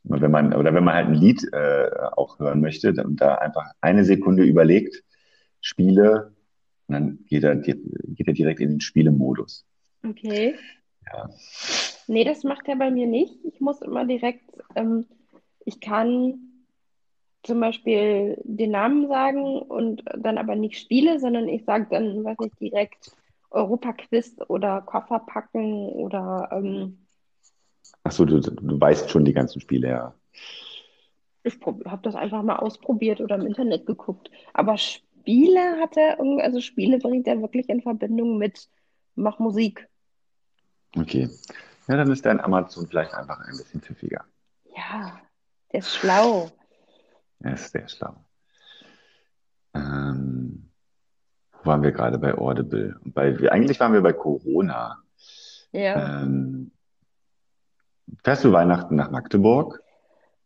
Und 0.03 0.21
wenn 0.21 0.31
man, 0.31 0.53
oder 0.53 0.73
wenn 0.73 0.83
man 0.83 0.95
halt 0.95 1.07
ein 1.07 1.13
Lied 1.13 1.43
äh, 1.53 1.89
auch 2.13 2.39
hören 2.39 2.61
möchte 2.61 2.91
und 3.03 3.21
da 3.21 3.35
einfach 3.35 3.65
eine 3.81 4.03
Sekunde 4.03 4.43
überlegt, 4.43 5.03
Spiele, 5.59 6.33
und 6.87 6.93
dann 6.93 7.19
geht 7.27 7.43
er, 7.43 7.55
geht 7.55 8.27
er 8.27 8.33
direkt 8.33 8.59
in 8.59 8.69
den 8.69 8.81
Spielemodus. 8.81 9.65
Okay. 10.07 10.55
Ja. 11.05 11.29
Nee, 12.11 12.25
das 12.25 12.43
macht 12.43 12.67
er 12.67 12.75
bei 12.75 12.91
mir 12.91 13.07
nicht. 13.07 13.39
Ich 13.45 13.61
muss 13.61 13.81
immer 13.81 14.03
direkt, 14.03 14.43
ähm, 14.75 15.05
ich 15.63 15.79
kann 15.79 16.39
zum 17.43 17.61
Beispiel 17.61 18.37
den 18.43 18.71
Namen 18.71 19.07
sagen 19.07 19.59
und 19.61 20.03
dann 20.17 20.37
aber 20.37 20.57
nicht 20.57 20.77
Spiele, 20.77 21.21
sondern 21.21 21.47
ich 21.47 21.63
sage 21.63 21.87
dann, 21.89 22.21
weiß 22.21 22.37
nicht, 22.39 22.59
direkt 22.59 23.15
Europaquiz 23.49 24.35
oder 24.49 24.81
Koffer 24.81 25.19
packen 25.19 25.87
oder 25.87 26.49
ähm, 26.51 26.97
Ach 28.03 28.11
so, 28.11 28.25
du, 28.25 28.41
du 28.41 28.81
weißt 28.81 29.09
schon 29.09 29.23
die 29.23 29.33
ganzen 29.33 29.61
Spiele, 29.61 29.87
ja. 29.87 30.13
ich 31.43 31.57
habe 31.65 32.01
das 32.01 32.15
einfach 32.15 32.43
mal 32.43 32.57
ausprobiert 32.57 33.21
oder 33.21 33.35
im 33.35 33.47
Internet 33.47 33.85
geguckt. 33.85 34.29
Aber 34.53 34.77
Spiele 34.77 35.79
hat 35.79 35.95
er 35.95 36.19
irgendwie, 36.19 36.43
also 36.43 36.59
Spiele 36.59 36.97
bringt 36.97 37.25
er 37.25 37.41
wirklich 37.41 37.69
in 37.69 37.81
Verbindung 37.81 38.37
mit 38.37 38.67
Mach 39.15 39.39
Musik. 39.39 39.87
Okay. 40.97 41.29
Ja, 41.91 41.97
dann 41.97 42.09
ist 42.09 42.25
dein 42.25 42.39
Amazon 42.39 42.87
vielleicht 42.87 43.13
einfach 43.13 43.41
ein 43.41 43.57
bisschen 43.57 43.81
pfiffiger. 43.81 44.23
Ja, 44.73 45.19
der 45.73 45.79
ist 45.81 45.93
schlau. 45.93 46.49
Er 47.41 47.55
ist 47.55 47.69
sehr 47.73 47.85
schlau. 47.89 48.15
Ähm, 49.73 50.71
wo 51.51 51.65
waren 51.65 51.83
wir 51.83 51.91
gerade 51.91 52.17
bei 52.17 52.33
Audible? 52.37 52.97
Bei, 53.03 53.35
eigentlich 53.51 53.77
waren 53.81 53.91
wir 53.91 53.99
bei 54.01 54.13
Corona. 54.13 55.03
Ja. 55.73 56.21
Ähm, 56.21 56.71
fährst 58.23 58.45
du 58.45 58.53
Weihnachten 58.53 58.95
nach 58.95 59.11
Magdeburg? 59.11 59.83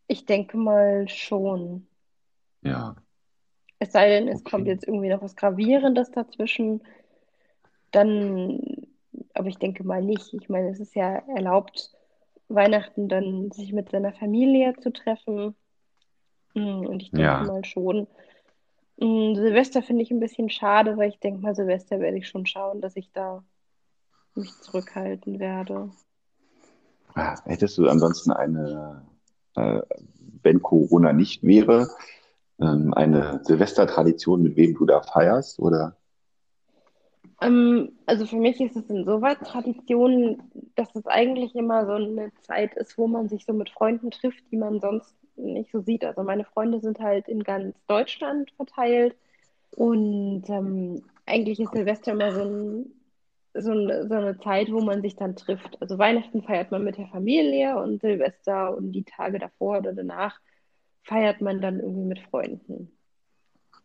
Ich 0.08 0.26
denke 0.26 0.56
mal 0.56 1.08
schon. 1.08 1.86
Ja. 2.62 2.96
Es 3.78 3.92
sei 3.92 4.08
denn, 4.08 4.26
es 4.26 4.40
Okay. 4.40 4.50
kommt 4.50 4.66
jetzt 4.66 4.88
irgendwie 4.88 5.10
noch 5.10 5.22
was 5.22 5.36
Gravierendes 5.36 6.10
dazwischen. 6.10 6.82
Dann, 7.92 8.75
aber 9.36 9.48
ich 9.48 9.58
denke 9.58 9.84
mal 9.84 10.02
nicht. 10.02 10.32
Ich 10.34 10.48
meine, 10.48 10.70
es 10.70 10.80
ist 10.80 10.94
ja 10.94 11.16
erlaubt, 11.34 11.90
Weihnachten 12.48 13.08
dann 13.08 13.50
sich 13.50 13.72
mit 13.72 13.90
seiner 13.90 14.12
Familie 14.12 14.74
zu 14.80 14.92
treffen. 14.92 15.54
Mm, 16.54 16.86
Und 16.86 17.02
ich 17.02 17.10
denke 17.10 17.22
Ja. 17.22 17.42
mal 17.42 17.64
schon. 17.64 18.06
Mm, 18.98 19.34
Silvester 19.34 19.82
finde 19.82 20.02
ich 20.02 20.10
ein 20.10 20.20
bisschen 20.20 20.48
schade, 20.50 20.96
weil 20.96 21.08
ich 21.10 21.18
denke 21.20 21.40
mal, 21.40 21.54
Silvester 21.54 22.00
werde 22.00 22.18
ich 22.18 22.28
schon 22.28 22.46
schauen, 22.46 22.80
dass 22.80 22.96
ich 22.96 23.10
da 23.12 23.44
mich 24.34 24.52
zurückhalten 24.60 25.38
werde. 25.38 25.90
Ah, 27.14 27.36
Hättest 27.44 27.78
du 27.78 27.88
ansonsten 27.88 28.30
eine, 28.30 29.02
äh, 29.54 29.80
wenn 30.42 30.62
Corona 30.62 31.12
nicht 31.12 31.42
wäre, 31.42 31.88
ähm, 32.60 32.92
eine 32.94 33.40
Silvestertradition, 33.44 34.42
mit 34.42 34.56
wem 34.56 34.74
du 34.74 34.84
da 34.86 35.00
feierst? 35.02 35.58
Oder? 35.58 35.96
Ähm, 37.40 37.92
also 38.06 38.26
für 38.26 38.36
mich 38.36 38.60
ist 38.60 38.76
es 38.76 38.88
insoweit 38.88 39.40
Tradition, 39.40 40.42
dass 40.74 40.94
es 40.94 41.06
eigentlich 41.06 41.54
immer 41.54 41.86
so 41.86 41.92
eine 41.92 42.32
Zeit 42.42 42.74
ist, 42.76 42.96
wo 42.96 43.06
man 43.06 43.28
sich 43.28 43.44
so 43.44 43.52
mit 43.52 43.70
Freunden 43.70 44.10
trifft, 44.10 44.44
die 44.50 44.56
man 44.56 44.80
sonst 44.80 45.14
nicht 45.36 45.70
so 45.70 45.80
sieht. 45.80 46.04
Also 46.04 46.22
meine 46.22 46.44
Freunde 46.44 46.80
sind 46.80 46.98
halt 46.98 47.28
in 47.28 47.42
ganz 47.42 47.76
Deutschland 47.86 48.50
verteilt 48.52 49.14
und 49.72 50.44
ähm, 50.48 51.02
eigentlich 51.26 51.60
ist 51.60 51.72
Silvester 51.72 52.12
immer 52.12 52.32
so, 52.32 52.42
ein, 52.42 52.86
so, 53.54 53.72
eine, 53.72 54.08
so 54.08 54.14
eine 54.14 54.38
Zeit, 54.38 54.72
wo 54.72 54.80
man 54.80 55.02
sich 55.02 55.16
dann 55.16 55.36
trifft. 55.36 55.80
Also 55.82 55.98
Weihnachten 55.98 56.42
feiert 56.42 56.70
man 56.70 56.84
mit 56.84 56.96
der 56.96 57.08
Familie 57.08 57.76
und 57.78 58.00
Silvester 58.00 58.74
und 58.74 58.92
die 58.92 59.04
Tage 59.04 59.38
davor 59.38 59.78
oder 59.78 59.92
danach 59.92 60.40
feiert 61.02 61.40
man 61.40 61.60
dann 61.60 61.80
irgendwie 61.80 62.06
mit 62.06 62.20
Freunden. 62.20 62.95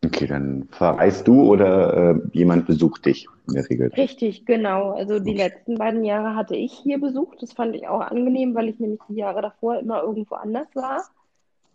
Okay, 0.04 0.26
dann 0.26 0.68
verreist 0.70 1.28
du 1.28 1.42
oder 1.44 2.14
äh, 2.16 2.20
jemand 2.32 2.66
besucht 2.66 3.06
dich 3.06 3.28
in 3.46 3.54
der 3.54 3.70
Regel? 3.70 3.88
Richtig, 3.94 4.44
genau. 4.46 4.90
Also 4.90 5.20
die 5.20 5.34
letzten 5.34 5.78
beiden 5.78 6.04
Jahre 6.04 6.34
hatte 6.34 6.56
ich 6.56 6.72
hier 6.72 7.00
besucht. 7.00 7.40
Das 7.40 7.52
fand 7.52 7.76
ich 7.76 7.86
auch 7.86 8.00
angenehm, 8.00 8.54
weil 8.54 8.68
ich 8.68 8.80
nämlich 8.80 9.00
die 9.08 9.14
Jahre 9.14 9.42
davor 9.42 9.78
immer 9.78 10.02
irgendwo 10.02 10.34
anders 10.34 10.66
war. 10.74 11.04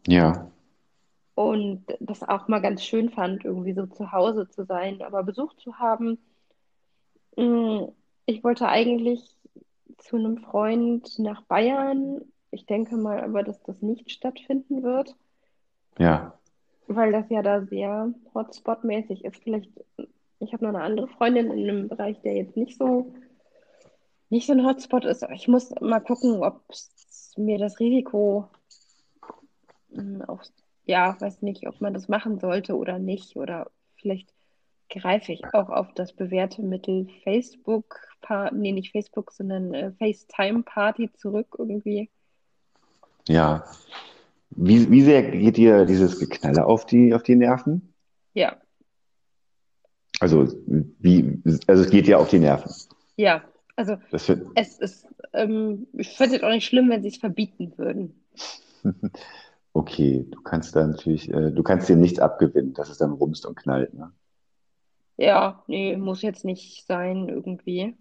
Ja. 0.07 0.51
Und 1.36 1.86
das 2.01 2.28
auch 2.28 2.49
mal 2.49 2.59
ganz 2.59 2.84
schön 2.84 3.09
fand, 3.09 3.45
irgendwie 3.45 3.73
so 3.73 3.86
zu 3.86 4.11
Hause 4.11 4.49
zu 4.49 4.65
sein, 4.65 5.01
aber 5.01 5.23
Besuch 5.23 5.53
zu 5.55 5.80
haben. 5.80 6.17
Mm, 7.38 7.84
ich 8.25 8.43
wollte 8.43 8.67
eigentlich 8.67 9.38
zu 9.99 10.17
einem 10.17 10.38
Freund 10.38 11.17
nach 11.19 11.43
Bayern. 11.43 12.21
Ich 12.51 12.65
denke 12.65 12.97
mal 12.97 13.21
aber, 13.21 13.43
dass 13.43 13.61
das 13.63 13.82
nicht 13.82 14.11
stattfinden 14.11 14.84
wird. 14.84 15.15
Ja. 15.97 16.36
Weil 16.88 17.11
das 17.11 17.25
ja 17.29 17.41
da 17.41 17.61
sehr 17.65 18.13
Hotspot-mäßig 18.33 19.25
ist. 19.25 19.43
Vielleicht, 19.43 19.69
ich 20.39 20.53
habe 20.53 20.65
noch 20.65 20.73
eine 20.73 20.83
andere 20.83 21.07
Freundin 21.07 21.51
in 21.51 21.69
einem 21.69 21.88
Bereich, 21.89 22.21
der 22.21 22.35
jetzt 22.35 22.55
nicht 22.55 22.77
so, 22.77 23.13
nicht 24.29 24.47
so 24.47 24.53
ein 24.53 24.65
Hotspot 24.65 25.05
ist. 25.05 25.23
Aber 25.23 25.33
ich 25.33 25.47
muss 25.47 25.73
mal 25.81 25.99
gucken, 25.99 26.43
ob 26.43 26.63
mir 27.35 27.57
das 27.57 27.79
Risiko 27.79 28.49
hm, 29.91 30.21
auch, 30.23 30.43
ja, 30.85 31.19
weiß 31.19 31.41
nicht, 31.41 31.67
ob 31.67 31.81
man 31.81 31.93
das 31.93 32.07
machen 32.07 32.39
sollte 32.39 32.75
oder 32.75 32.99
nicht. 32.99 33.35
Oder 33.35 33.69
vielleicht 33.95 34.33
greife 34.89 35.33
ich 35.33 35.43
auch 35.53 35.69
auf 35.69 35.93
das 35.93 36.13
bewährte 36.13 36.61
Mittel 36.61 37.07
Facebook, 37.23 37.99
nee, 38.51 38.71
nicht 38.71 38.91
Facebook, 38.91 39.31
sondern 39.31 39.73
äh, 39.73 39.91
FaceTime-Party 39.91 41.11
zurück 41.13 41.55
irgendwie. 41.57 42.09
Ja, 43.27 43.65
wie, 44.50 44.89
wie 44.89 45.02
sehr 45.02 45.24
geht 45.32 45.58
dir 45.58 45.86
dieses 45.86 46.20
Geknalle 46.20 46.66
auf 46.66 46.86
die, 46.86 47.14
auf 47.14 47.24
die 47.24 47.36
Nerven? 47.36 47.93
Ja. 48.34 48.58
Also, 50.20 50.48
wie, 50.66 51.41
also 51.68 51.84
es 51.84 51.89
geht 51.89 52.08
dir 52.08 52.20
auf 52.20 52.30
die 52.30 52.39
Nerven. 52.39 52.72
Ja, 53.18 53.43
also 53.76 53.98
es 54.12 54.80
ist, 54.80 55.08
ähm, 55.34 55.88
ich 55.93 56.18
fände 56.18 56.38
es 56.38 56.43
auch 56.43 56.50
nicht 56.50 56.66
schlimm, 56.66 56.89
wenn 56.89 57.04
sie 57.04 57.10
es 57.10 57.18
verbieten 57.18 57.74
würden. 57.78 58.24
okay, 59.74 60.26
du 60.30 60.41
kannst 60.41 60.76
da 60.76 60.88
natürlich, 60.88 61.32
äh, 61.32 61.52
du 61.52 61.62
kannst 61.62 61.88
dir 61.88 61.95
nichts 61.95 62.20
abgewinnen, 62.20 62.74
dass 62.74 62.89
es 62.89 62.98
dann 62.98 63.12
rumst 63.12 63.45
und 63.45 63.56
knallt, 63.56 63.93
ne? 63.93 64.12
Ja, 65.18 65.64
nee, 65.68 65.98
muss 65.98 66.22
jetzt 66.22 66.45
nicht 66.45 66.86
sein 66.86 67.28
irgendwie. 67.28 67.95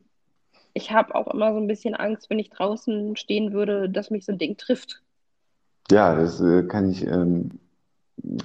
Ich 0.75 0.93
habe 0.93 1.15
auch 1.15 1.29
immer 1.29 1.53
so 1.53 1.59
ein 1.59 1.67
bisschen 1.67 1.95
Angst, 1.95 2.29
wenn 2.29 2.39
ich 2.39 2.51
draußen 2.51 3.17
stehen 3.17 3.53
würde, 3.53 3.89
dass 3.89 4.11
mich 4.11 4.27
so 4.27 4.33
ein 4.33 4.39
Ding 4.39 4.59
trifft. 4.59 5.03
Ja, 5.91 6.15
das 6.17 6.41
äh, 6.41 6.65
kann 6.65 6.91
ich, 6.91 7.07
ähm, 7.07 7.61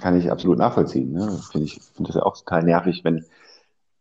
kann 0.00 0.16
ich 0.16 0.30
absolut 0.30 0.58
nachvollziehen. 0.58 1.12
Ne? 1.12 1.40
Finde 1.50 1.66
ich, 1.66 1.80
finde 1.94 2.08
das 2.08 2.16
ja 2.16 2.22
auch 2.22 2.36
total 2.36 2.62
nervig, 2.62 3.02
wenn, 3.04 3.24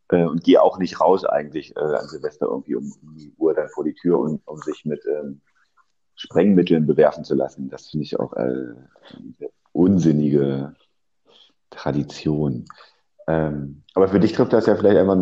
äh, 0.10 0.26
und 0.26 0.44
gehe 0.44 0.62
auch 0.62 0.78
nicht 0.78 1.02
raus 1.02 1.26
eigentlich 1.26 1.76
äh, 1.76 1.80
an 1.80 2.08
Silvester 2.08 2.48
irgendwie 2.48 2.76
um, 2.76 2.94
um 3.02 3.16
die 3.16 3.34
Uhr 3.38 3.54
dann 3.54 3.70
vor 3.70 3.84
die 3.84 3.96
Tür, 3.96 4.20
um, 4.20 4.42
um 4.46 4.58
sich 4.60 4.86
mit 4.86 5.04
ähm, 5.06 5.42
Sprengmitteln 6.16 6.86
bewerfen 6.86 7.24
zu 7.24 7.34
lassen. 7.34 7.70
Das 7.70 7.88
finde 7.88 8.04
ich 8.04 8.20
auch 8.20 8.34
äh, 8.34 8.40
eine 8.40 9.50
unsinnige 9.72 10.76
Tradition. 11.72 12.66
Ähm, 13.28 13.84
aber 13.96 14.08
für 14.08 14.20
dich 14.20 14.34
trifft 14.34 14.54
das 14.54 14.68
ja 14.68 14.76
vielleicht 14.76 14.98
einfach, 14.98 15.18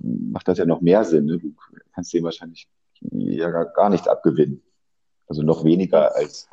macht 0.00 0.48
das 0.48 0.58
ja 0.58 0.64
noch 0.64 0.80
mehr 0.80 1.04
Sinn. 1.04 1.26
Ne? 1.26 1.38
Du 1.38 1.54
kannst 1.92 2.14
dem 2.14 2.24
wahrscheinlich 2.24 2.68
ja 3.00 3.50
gar, 3.50 3.66
gar 3.66 3.90
nichts 3.90 4.08
abgewinnen. 4.08 4.62
Also 5.26 5.42
noch 5.42 5.64
weniger 5.64 6.14
als 6.16 6.48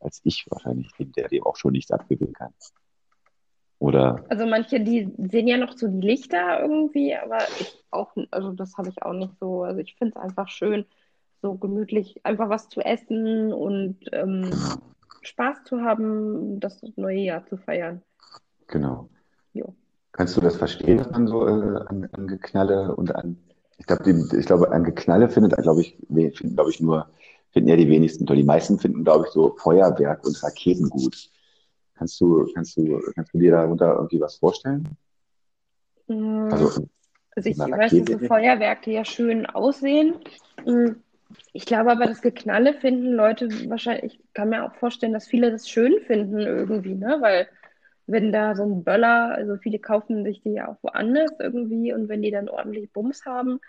als 0.00 0.20
ich 0.24 0.46
wahrscheinlich, 0.50 0.90
der 0.98 1.28
dem 1.28 1.44
auch 1.44 1.56
schon 1.56 1.72
nichts 1.72 1.90
abgewinnen 1.90 2.34
kann. 2.34 2.52
Oder? 3.78 4.24
Also 4.28 4.44
manche, 4.46 4.80
die 4.80 5.12
sehen 5.18 5.46
ja 5.46 5.56
noch 5.56 5.76
so 5.76 5.86
die 5.86 6.06
Lichter 6.06 6.60
irgendwie, 6.60 7.14
aber 7.14 7.38
ich 7.60 7.84
auch, 7.90 8.12
also 8.30 8.52
das 8.52 8.76
habe 8.76 8.88
ich 8.88 9.02
auch 9.02 9.12
nicht 9.12 9.38
so. 9.38 9.62
Also 9.62 9.80
ich 9.80 9.94
finde 9.94 10.14
es 10.16 10.22
einfach 10.22 10.48
schön, 10.48 10.84
so 11.42 11.54
gemütlich 11.54 12.20
einfach 12.24 12.48
was 12.48 12.68
zu 12.68 12.80
essen 12.80 13.52
und 13.52 13.98
ähm, 14.12 14.50
Spaß 15.22 15.64
zu 15.64 15.82
haben, 15.82 16.58
das 16.58 16.80
neue 16.96 17.20
Jahr 17.20 17.46
zu 17.46 17.56
feiern. 17.56 18.02
Genau. 18.66 19.08
Jo. 19.52 19.74
Kannst 20.12 20.36
du 20.36 20.40
das 20.40 20.56
verstehen, 20.56 20.98
dass 20.98 21.10
man 21.10 21.28
so 21.28 21.46
äh, 21.46 21.80
an, 21.86 22.08
an 22.12 22.26
Geknalle 22.26 22.96
und 22.96 23.14
an, 23.14 23.38
ich 23.76 23.86
glaube, 23.86 24.10
ich 24.36 24.46
glaube, 24.46 24.72
an 24.72 24.82
Geknalle 24.82 25.28
findet, 25.28 25.56
glaube 25.56 25.82
ich, 25.82 25.96
finden, 26.08 26.56
glaube 26.56 26.70
ich, 26.70 26.80
nur 26.80 27.08
finden 27.50 27.68
ja 27.68 27.76
die 27.76 27.88
wenigsten 27.88 28.26
toll. 28.26 28.36
Die 28.36 28.44
meisten 28.44 28.78
finden, 28.78 29.04
glaube 29.04 29.26
ich, 29.26 29.32
so 29.32 29.56
Feuerwerk 29.56 30.24
und 30.24 30.42
Raketen 30.42 30.88
gut. 30.88 31.30
Kannst 31.94 32.20
du, 32.20 32.46
kannst 32.54 32.76
du, 32.76 33.00
kannst 33.14 33.34
du 33.34 33.38
dir 33.38 33.52
darunter 33.52 33.94
irgendwie 33.94 34.20
was 34.20 34.36
vorstellen? 34.36 34.88
Mm, 36.06 36.48
also, 36.52 36.86
also 37.34 37.48
ich 37.48 37.58
weiß, 37.58 37.92
dass 37.92 38.20
so 38.20 38.26
Feuerwerke 38.26 38.92
ja 38.92 39.04
schön 39.04 39.46
aussehen. 39.46 40.14
Mm, 40.64 40.92
ich 41.52 41.66
glaube 41.66 41.90
aber, 41.90 42.06
das 42.06 42.22
Geknalle 42.22 42.74
finden 42.74 43.12
Leute 43.12 43.48
wahrscheinlich, 43.68 44.14
ich 44.14 44.32
kann 44.32 44.50
mir 44.50 44.64
auch 44.64 44.74
vorstellen, 44.76 45.12
dass 45.12 45.26
viele 45.26 45.50
das 45.50 45.68
schön 45.68 46.00
finden 46.06 46.38
irgendwie, 46.38 46.94
ne? 46.94 47.18
Weil 47.20 47.48
wenn 48.06 48.32
da 48.32 48.54
so 48.54 48.64
ein 48.64 48.84
Böller, 48.84 49.34
also 49.34 49.56
viele 49.56 49.78
kaufen 49.78 50.24
sich 50.24 50.40
die 50.42 50.52
ja 50.52 50.68
auch 50.68 50.82
woanders 50.82 51.32
irgendwie 51.38 51.92
und 51.92 52.08
wenn 52.08 52.22
die 52.22 52.30
dann 52.30 52.48
ordentlich 52.48 52.90
Bums 52.92 53.26
haben, 53.26 53.60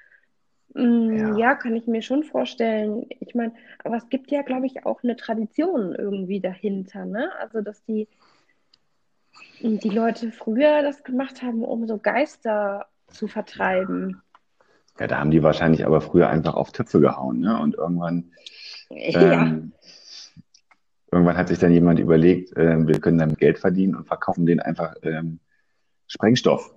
ja. 0.76 1.38
ja, 1.38 1.56
kann 1.56 1.76
ich 1.76 1.88
mir 1.88 2.02
schon 2.02 2.24
vorstellen. 2.24 3.06
Ich 3.20 3.34
meine, 3.36 3.54
aber 3.84 3.98
es 3.98 4.10
gibt 4.10 4.32
ja, 4.32 4.42
glaube 4.44 4.68
ich, 4.68 4.86
auch 4.86 5.04
eine 5.04 5.16
Tradition 5.16 5.96
irgendwie 5.96 6.40
dahinter, 6.40 7.06
ne? 7.06 7.32
Also, 7.40 7.62
dass 7.62 7.84
die, 7.86 8.08
die 9.62 9.90
Leute 9.90 10.32
früher 10.32 10.82
das 10.84 11.04
gemacht 11.04 11.42
haben, 11.42 11.64
um 11.64 11.88
so 11.88 11.98
Geister 11.98 12.88
zu 13.08 13.28
vertreiben. 13.28 14.22
Ja, 15.00 15.08
da 15.08 15.20
haben 15.20 15.32
die 15.32 15.44
wahrscheinlich 15.44 15.86
aber 15.86 16.02
früher 16.02 16.30
einfach 16.30 16.56
auf 16.56 16.72
Töpfe 16.72 17.00
gehauen, 17.00 17.40
ne? 17.40 17.60
Und 17.60 17.76
irgendwann, 17.76 18.32
ja. 18.90 19.34
ähm, 19.34 19.74
irgendwann 21.12 21.38
hat 21.38 21.48
sich 21.48 21.60
dann 21.60 21.72
jemand 21.72 22.00
überlegt, 22.00 22.56
äh, 22.56 22.88
wir 22.88 23.00
können 23.00 23.18
damit 23.18 23.40
Geld 23.40 23.58
verdienen 23.58 23.96
und 23.96 24.06
verkaufen 24.06 24.46
den 24.46 24.60
einfach 24.60 24.96
ähm, 25.02 25.40
Sprengstoff 26.08 26.74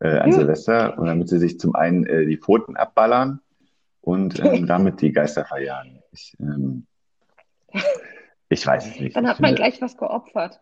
äh, 0.00 0.18
an 0.18 0.30
ja. 0.30 0.36
Silvester, 0.36 0.98
und 0.98 1.06
damit 1.06 1.28
sie 1.28 1.38
sich 1.38 1.58
zum 1.58 1.74
einen 1.74 2.04
äh, 2.06 2.26
die 2.26 2.36
Pfoten 2.36 2.76
abballern 2.76 3.40
und 4.00 4.38
ähm, 4.40 4.66
damit 4.66 5.00
die 5.00 5.12
Geister 5.12 5.44
verjagen. 5.44 6.02
Ich, 6.12 6.36
ähm, 6.40 6.86
ich 8.48 8.66
weiß 8.66 8.86
es 8.86 9.00
nicht. 9.00 9.16
Dann 9.16 9.28
hat 9.28 9.40
man 9.40 9.54
gleich 9.54 9.80
was 9.80 9.96
geopfert. 9.96 10.60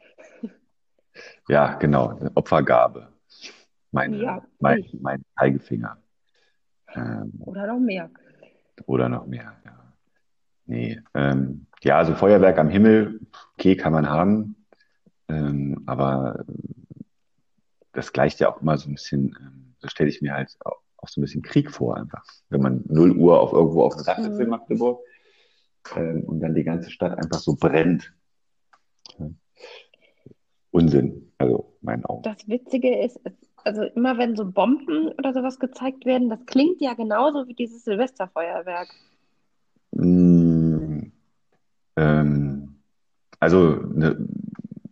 Ja, 1.49 1.75
genau, 1.75 2.19
Opfergabe. 2.35 3.09
Meine, 3.91 4.19
ja. 4.19 4.43
mein, 4.61 4.85
mein 5.01 5.23
Zeigefinger. 5.39 5.97
Ähm, 6.95 7.33
oder 7.41 7.67
noch 7.67 7.81
mehr. 7.81 8.11
Oder 8.87 9.09
noch 9.09 9.27
mehr, 9.27 9.55
ja. 9.65 9.79
Nee, 10.67 11.01
ähm, 11.15 11.67
ja, 11.83 11.97
also 11.97 12.15
Feuerwerk 12.15 12.59
am 12.59 12.69
Himmel, 12.69 13.21
okay, 13.55 13.75
kann 13.75 13.93
man 13.93 14.09
haben. 14.09 14.67
Ähm, 15.29 15.83
aber 15.87 16.45
das 17.99 18.13
gleicht 18.13 18.39
ja 18.39 18.49
auch 18.49 18.63
immer 18.63 18.79
so 18.79 18.89
ein 18.89 18.95
bisschen, 18.95 19.37
ähm, 19.41 19.75
so 19.81 19.89
stelle 19.89 20.09
ich 20.09 20.23
mir 20.23 20.33
halt 20.33 20.57
auch, 20.65 20.81
auch, 20.99 21.09
so 21.09 21.21
ein 21.21 21.23
bisschen 21.23 21.43
Krieg 21.43 21.71
vor 21.71 21.97
einfach. 21.97 22.25
Wenn 22.49 22.63
man 22.63 22.85
0 22.87 23.17
Uhr 23.17 23.41
auf 23.41 23.53
irgendwo 23.53 23.83
auf 23.83 23.97
dem 23.97 24.05
Dach 24.05 24.19
sitzt 24.19 24.37
mhm. 24.37 24.45
in 24.45 24.51
Magdeburg 24.51 25.01
ähm, 25.97 26.23
und 26.25 26.39
dann 26.39 26.55
die 26.55 26.63
ganze 26.63 26.91
Stadt 26.93 27.19
einfach 27.19 27.41
so 27.41 27.57
brennt. 27.57 28.15
Ja. 29.19 29.31
Unsinn, 30.71 31.33
also 31.39 31.77
mein 31.81 32.05
Augen. 32.05 32.23
Das 32.23 32.47
Witzige 32.47 33.03
ist, 33.03 33.19
also 33.65 33.83
immer 33.83 34.17
wenn 34.17 34.37
so 34.37 34.49
Bomben 34.49 35.09
oder 35.19 35.35
sowas 35.35 35.59
gezeigt 35.59 36.05
werden, 36.05 36.31
das 36.31 36.47
klingt 36.47 36.81
ja 36.81 36.95
genauso 36.95 37.49
wie 37.49 37.55
dieses 37.55 37.83
Silvesterfeuerwerk. 37.83 38.89
Mm, 39.91 41.11
ähm, 41.97 42.79
also 43.41 43.81
eine, 43.93 44.29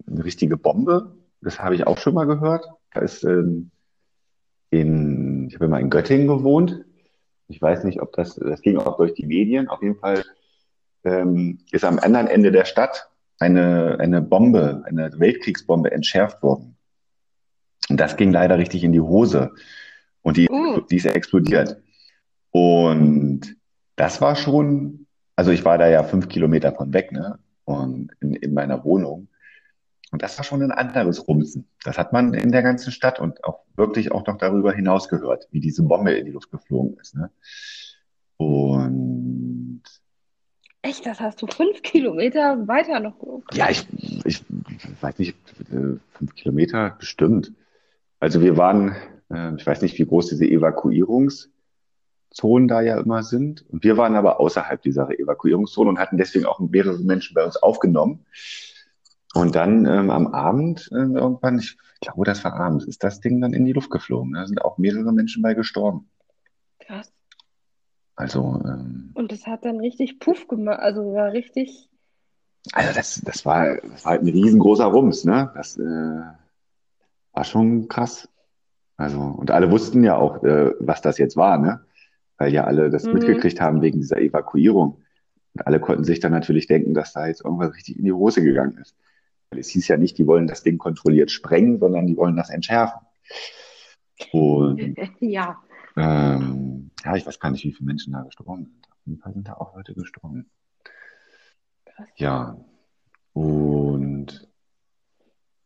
eine 0.09 0.25
richtige 0.25 0.57
Bombe, 0.57 1.15
das 1.41 1.61
habe 1.61 1.77
ich 1.77 1.87
auch 1.87 1.99
schon 1.99 2.15
mal 2.15 2.27
gehört. 2.27 2.67
Ist 2.95 3.25
ähm, 3.25 3.71
in, 4.71 5.49
ich 5.49 5.55
habe 5.55 5.67
immer 5.67 5.81
in 5.81 5.91
Göttingen 5.91 6.29
gewohnt. 6.29 6.85
Ich 7.49 7.61
weiß 7.61 7.85
nicht, 7.85 8.01
ob 8.01 8.13
das, 8.13 8.37
das 8.37 8.63
ging 8.63 8.79
auch 8.79 8.97
durch 8.97 9.15
die 9.15 9.27
Medien. 9.27 9.69
Auf 9.69 9.83
jeden 9.83 9.97
Fall 9.97 10.25
ähm, 11.05 11.59
ist 11.71 11.85
am 11.85 11.99
anderen 11.99 12.27
Ende 12.27 12.53
der 12.53 12.65
Stadt 12.65 13.09
eine, 13.39 13.99
eine 14.01 14.23
Bombe, 14.23 14.83
eine 14.87 15.11
Weltkriegsbombe 15.19 15.93
entschärft 15.93 16.43
worden. 16.43 16.77
Und 17.89 18.01
das 18.01 18.17
ging 18.17 18.33
leider 18.33 18.59
richtig 18.59 18.83
in 18.83 18.93
die 18.93 19.01
Hose. 19.01 19.53
Und 20.23 20.37
die, 20.37 20.49
Uh. 20.51 20.81
die 20.81 20.97
ist 20.97 21.07
explodiert. 21.07 21.77
Und 22.51 23.57
das 23.95 24.21
war 24.21 24.35
schon, 24.35 25.07
also 25.37 25.51
ich 25.51 25.65
war 25.65 25.79
da 25.79 25.89
ja 25.89 26.03
fünf 26.03 26.29
Kilometer 26.29 26.73
von 26.73 26.93
weg, 26.93 27.13
ne? 27.13 27.39
Und 27.65 28.13
in, 28.21 28.35
in 28.35 28.55
meiner 28.55 28.85
Wohnung. 28.85 29.29
Und 30.13 30.23
das 30.23 30.39
war 30.39 30.45
schon 30.45 30.63
ein 30.63 30.71
anderes 30.71 31.27
Rumsen. 31.27 31.69
Das 31.85 31.99
hat 31.99 32.13
man 32.13 32.33
in 32.33 32.53
der 32.53 32.63
ganzen 32.63 32.93
Stadt 32.93 33.19
und 33.19 33.43
auch 33.45 33.61
wirklich 33.75 34.13
auch 34.13 34.25
noch 34.27 34.39
darüber 34.39 34.73
hinaus 34.73 35.09
gehört, 35.09 35.49
wie 35.51 35.61
diese 35.61 35.83
Bombe 35.83 36.13
in 36.13 36.27
die 36.27 36.33
Luft 36.33 36.51
geflogen 36.51 36.97
ist, 37.01 37.15
ne? 37.15 37.31
Und 38.39 39.83
Echt, 40.87 41.05
das 41.05 41.19
hast 41.19 41.43
du 41.43 41.49
fünf 41.49 41.83
Kilometer 41.83 42.69
weiter 42.69 43.01
noch 43.01 43.19
geguckt. 43.19 43.53
ja, 43.57 43.69
ich, 43.69 43.85
ich 44.25 44.45
weiß 45.01 45.19
nicht, 45.19 45.37
äh, 45.73 45.99
fünf 46.13 46.37
Kilometer 46.37 46.95
bestimmt. 46.97 47.53
Also 48.21 48.41
wir 48.41 48.57
waren, 48.57 48.95
äh, 49.29 49.57
ich 49.57 49.67
weiß 49.67 49.83
nicht, 49.83 49.99
wie 49.99 50.07
groß 50.07 50.29
diese 50.29 50.45
Evakuierungszonen 50.45 52.69
da 52.69 52.83
ja 52.83 53.01
immer 53.01 53.25
sind. 53.25 53.69
Und 53.69 53.83
wir 53.83 53.97
waren 53.97 54.15
aber 54.15 54.39
außerhalb 54.39 54.81
dieser 54.81 55.11
Evakuierungszone 55.11 55.91
und 55.91 55.99
hatten 55.99 56.19
deswegen 56.19 56.47
auch 56.47 56.61
mehrere 56.61 57.01
Menschen 57.01 57.35
bei 57.35 57.45
uns 57.45 57.57
aufgenommen. 57.57 58.25
Und 59.37 59.55
dann 59.55 59.85
ähm, 59.85 60.11
am 60.11 60.29
Abend 60.29 60.89
äh, 60.93 60.97
irgendwann, 60.97 61.59
ich 61.59 61.77
glaube, 62.01 62.25
das 62.25 62.43
war 62.45 62.55
abends, 62.55 62.87
ist 62.87 63.05
das 63.05 63.21
Ding 63.21 63.41
dann 63.41 63.53
in 63.53 63.65
die 63.67 63.73
Luft 63.73 63.91
geflogen. 63.91 64.33
Da 64.33 64.47
sind 64.47 64.65
auch 64.65 64.79
mehrere 64.79 65.13
Menschen 65.13 65.43
bei 65.43 65.53
gestorben. 65.55 66.09
Krass. 66.79 67.13
Also, 68.15 68.63
ähm, 68.65 69.11
Und 69.15 69.31
das 69.33 69.47
hat 69.47 69.65
dann 69.67 69.79
richtig 69.79 70.21
Puff 70.21 70.49
gemacht. 70.49 70.79
Also 70.81 71.13
war 71.13 71.33
richtig. 71.33 71.91
also 72.73 72.95
das, 72.95 73.21
das 73.25 73.45
war, 73.45 73.77
das 73.77 74.05
war 74.05 74.13
halt 74.13 74.23
ein 74.23 74.29
riesengroßer 74.29 74.87
Rums, 74.87 75.25
ne? 75.25 75.51
Das 75.55 75.77
äh, 75.77 75.83
war 77.33 77.45
schon 77.45 77.89
krass. 77.89 78.29
Also, 78.97 79.21
und 79.21 79.51
alle 79.51 79.71
wussten 79.71 80.03
ja 80.03 80.17
auch, 80.17 80.43
äh, 80.45 80.73
was 80.81 81.03
das 81.03 81.19
jetzt 81.19 81.37
war, 81.37 81.59
ne? 81.59 81.85
Weil 82.39 82.53
ja 82.55 82.65
alle 82.65 82.89
das 82.89 83.05
Mhm. 83.05 83.15
mitgekriegt 83.15 83.61
haben 83.61 83.83
wegen 83.83 84.01
dieser 84.01 84.19
Evakuierung. 84.19 85.03
Und 85.55 85.67
alle 85.67 85.79
konnten 85.81 86.05
sich 86.05 86.21
dann 86.21 86.33
natürlich 86.33 86.67
denken, 86.67 86.95
dass 86.95 87.13
da 87.13 87.27
jetzt 87.27 87.45
irgendwas 87.45 87.75
richtig 87.75 87.99
in 87.99 88.05
die 88.05 88.13
Hose 88.13 88.43
gegangen 88.43 88.79
ist. 88.79 88.95
Weil 89.51 89.61
es 89.61 89.69
hieß 89.71 89.89
ja 89.89 89.97
nicht, 89.97 90.19
die 90.19 90.27
wollen 90.27 90.47
das 90.47 90.63
Ding 90.63 90.79
kontrolliert 90.79 91.31
sprengen, 91.31 91.79
sondern 91.79 92.07
die 92.07 92.17
wollen 92.17 92.37
das 92.37 92.51
entschärfen. 92.51 93.01
Und 94.33 94.81
Ja. 95.21 95.63
ähm, 95.97 96.91
ja, 97.05 97.17
ich 97.17 97.27
weiß 97.27 97.39
gar 97.39 97.51
nicht, 97.51 97.65
wie 97.65 97.73
viele 97.73 97.87
Menschen 97.87 98.13
da 98.13 98.23
gestorben 98.23 98.65
sind. 98.65 98.87
Auf 98.91 99.07
jeden 99.07 99.21
Fall 99.21 99.33
sind 99.33 99.49
da 99.49 99.55
auch 99.55 99.75
Leute 99.77 99.95
gestorben. 99.95 100.51
Krass. 101.85 102.09
Ja, 102.17 102.57
und 103.33 104.49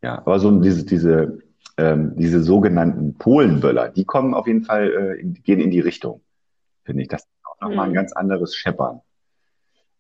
ja, 0.03 0.19
aber 0.19 0.39
so 0.41 0.61
diese, 0.61 0.85
diese, 0.85 1.39
ähm, 1.77 2.17
diese 2.17 2.43
sogenannten 2.43 3.17
Polenböller, 3.19 3.89
die 3.91 4.05
kommen 4.05 4.35
auf 4.35 4.47
jeden 4.47 4.65
Fall, 4.65 4.91
äh, 4.91 5.21
in, 5.21 5.35
gehen 5.35 5.61
in 5.61 5.71
die 5.71 5.81
Richtung, 5.81 6.23
finde 6.85 7.03
ich. 7.03 7.09
Das 7.09 7.23
ist 7.23 7.29
auch 7.45 7.61
nochmal 7.61 7.87
ein 7.87 7.91
Mhm. 7.93 7.95
ganz 7.97 8.13
anderes 8.13 8.55
Scheppern 8.55 9.01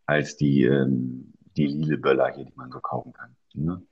als 0.06 0.36
die, 0.36 0.64
ähm, 0.64 1.32
die 1.56 1.66
Lileböller 1.66 2.32
hier, 2.34 2.44
die 2.44 2.52
man 2.56 2.70
so 2.72 2.80
kaufen 2.80 3.12
kann. 3.12 3.36
Ne? 3.54 3.82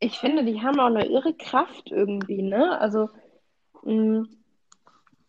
Ich 0.00 0.18
finde, 0.18 0.44
die 0.44 0.60
haben 0.60 0.80
auch 0.80 0.86
eine 0.86 1.06
irre 1.06 1.34
Kraft 1.34 1.90
irgendwie, 1.90 2.42
ne? 2.42 2.78
Also, 2.80 3.08
mh, 3.84 4.24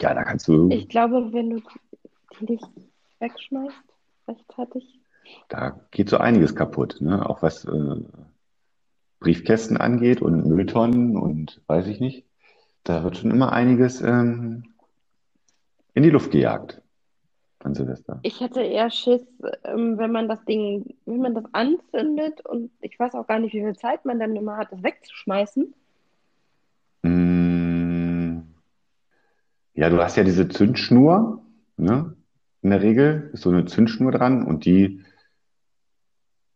Ja, 0.01 0.13
da 0.13 0.23
kannst 0.23 0.47
du, 0.47 0.69
ich 0.69 0.89
glaube, 0.89 1.31
wenn 1.33 1.49
du 1.51 1.61
die 2.39 2.53
nicht 2.53 2.65
wegschmeißt, 3.19 3.75
rechtzeitig. 4.27 4.99
da 5.49 5.79
geht 5.91 6.09
so 6.09 6.17
einiges 6.17 6.55
kaputt, 6.55 6.97
ne? 7.01 7.29
Auch 7.29 7.41
was 7.41 7.65
äh, 7.65 7.95
Briefkästen 9.19 9.77
angeht 9.77 10.21
und 10.21 10.45
Mülltonnen 10.45 11.15
und 11.17 11.61
weiß 11.67 11.87
ich 11.87 11.99
nicht. 11.99 12.25
Da 12.83 13.03
wird 13.03 13.17
schon 13.17 13.31
immer 13.31 13.53
einiges 13.53 14.01
ähm, 14.01 14.73
in 15.93 16.03
die 16.03 16.09
Luft 16.09 16.31
gejagt 16.31 16.81
an 17.65 17.75
Silvester. 17.75 18.19
Ich 18.23 18.39
hätte 18.41 18.61
eher 18.61 18.89
Schiss, 18.89 19.25
ähm, 19.63 19.97
wenn 19.97 20.11
man 20.11 20.27
das 20.27 20.43
Ding, 20.45 20.95
wenn 21.05 21.19
man 21.21 21.33
das 21.35 21.45
anzündet 21.53 22.45
und 22.45 22.71
ich 22.81 22.99
weiß 22.99 23.13
auch 23.15 23.27
gar 23.27 23.39
nicht, 23.39 23.53
wie 23.53 23.61
viel 23.61 23.75
Zeit 23.75 24.05
man 24.05 24.19
dann 24.19 24.35
immer 24.35 24.57
hat, 24.57 24.71
das 24.71 24.83
wegzuschmeißen. 24.83 25.73
Mm, 27.03 28.41
Ja, 29.75 29.89
du 29.89 30.01
hast 30.01 30.15
ja 30.17 30.23
diese 30.23 30.47
Zündschnur, 30.47 31.41
ne? 31.77 32.15
In 32.61 32.69
der 32.69 32.81
Regel 32.81 33.29
ist 33.33 33.41
so 33.41 33.49
eine 33.49 33.65
Zündschnur 33.65 34.11
dran 34.13 34.45
und 34.45 34.63
die, 34.65 35.03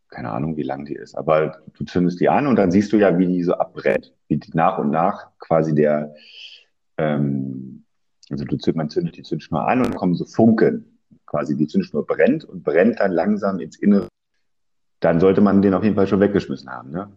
keine 0.09 0.31
Ahnung, 0.31 0.55
wie 0.55 0.63
lang 0.63 0.85
die 0.85 0.93
ist, 0.95 1.15
aber 1.15 1.61
du 1.73 1.83
zündest 1.83 2.21
die 2.21 2.29
an 2.29 2.47
und 2.47 2.55
dann 2.55 2.71
siehst 2.71 2.93
du 2.93 2.97
ja, 2.97 3.17
wie 3.17 3.27
die 3.27 3.43
so 3.43 3.55
abbrennt, 3.55 4.13
wie 4.29 4.37
die 4.37 4.51
nach 4.53 4.77
und 4.77 4.89
nach 4.89 5.31
quasi 5.39 5.75
der, 5.75 6.15
ähm, 6.97 7.83
also 8.29 8.45
du 8.45 8.55
zünd, 8.57 8.77
man 8.77 8.89
zündet 8.89 9.17
die 9.17 9.23
Zündschnur 9.23 9.67
an 9.67 9.85
und 9.85 9.95
kommen 9.95 10.15
so 10.15 10.23
Funken, 10.23 10.96
quasi 11.27 11.55
die 11.55 11.67
Zündschnur 11.67 12.07
brennt 12.07 12.43
und 12.45 12.63
brennt 12.63 12.99
dann 12.99 13.11
langsam 13.11 13.59
ins 13.59 13.77
Innere. 13.77 14.07
Dann 14.99 15.19
sollte 15.19 15.41
man 15.41 15.61
den 15.61 15.75
auf 15.75 15.83
jeden 15.83 15.95
Fall 15.95 16.07
schon 16.07 16.19
weggeschmissen 16.19 16.69
haben, 16.69 16.89
ne? 16.91 17.09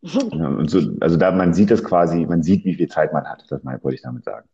Und 0.32 0.70
so, 0.70 0.80
also 1.00 1.16
da, 1.16 1.32
man 1.32 1.52
sieht 1.54 1.72
es 1.72 1.82
quasi, 1.82 2.24
man 2.24 2.42
sieht, 2.44 2.64
wie 2.64 2.74
viel 2.74 2.86
Zeit 2.88 3.12
man 3.12 3.26
hat. 3.26 3.44
Das 3.50 3.64
mal- 3.64 3.82
wollte 3.82 3.96
ich 3.96 4.02
damit 4.02 4.22
sagen. 4.24 4.48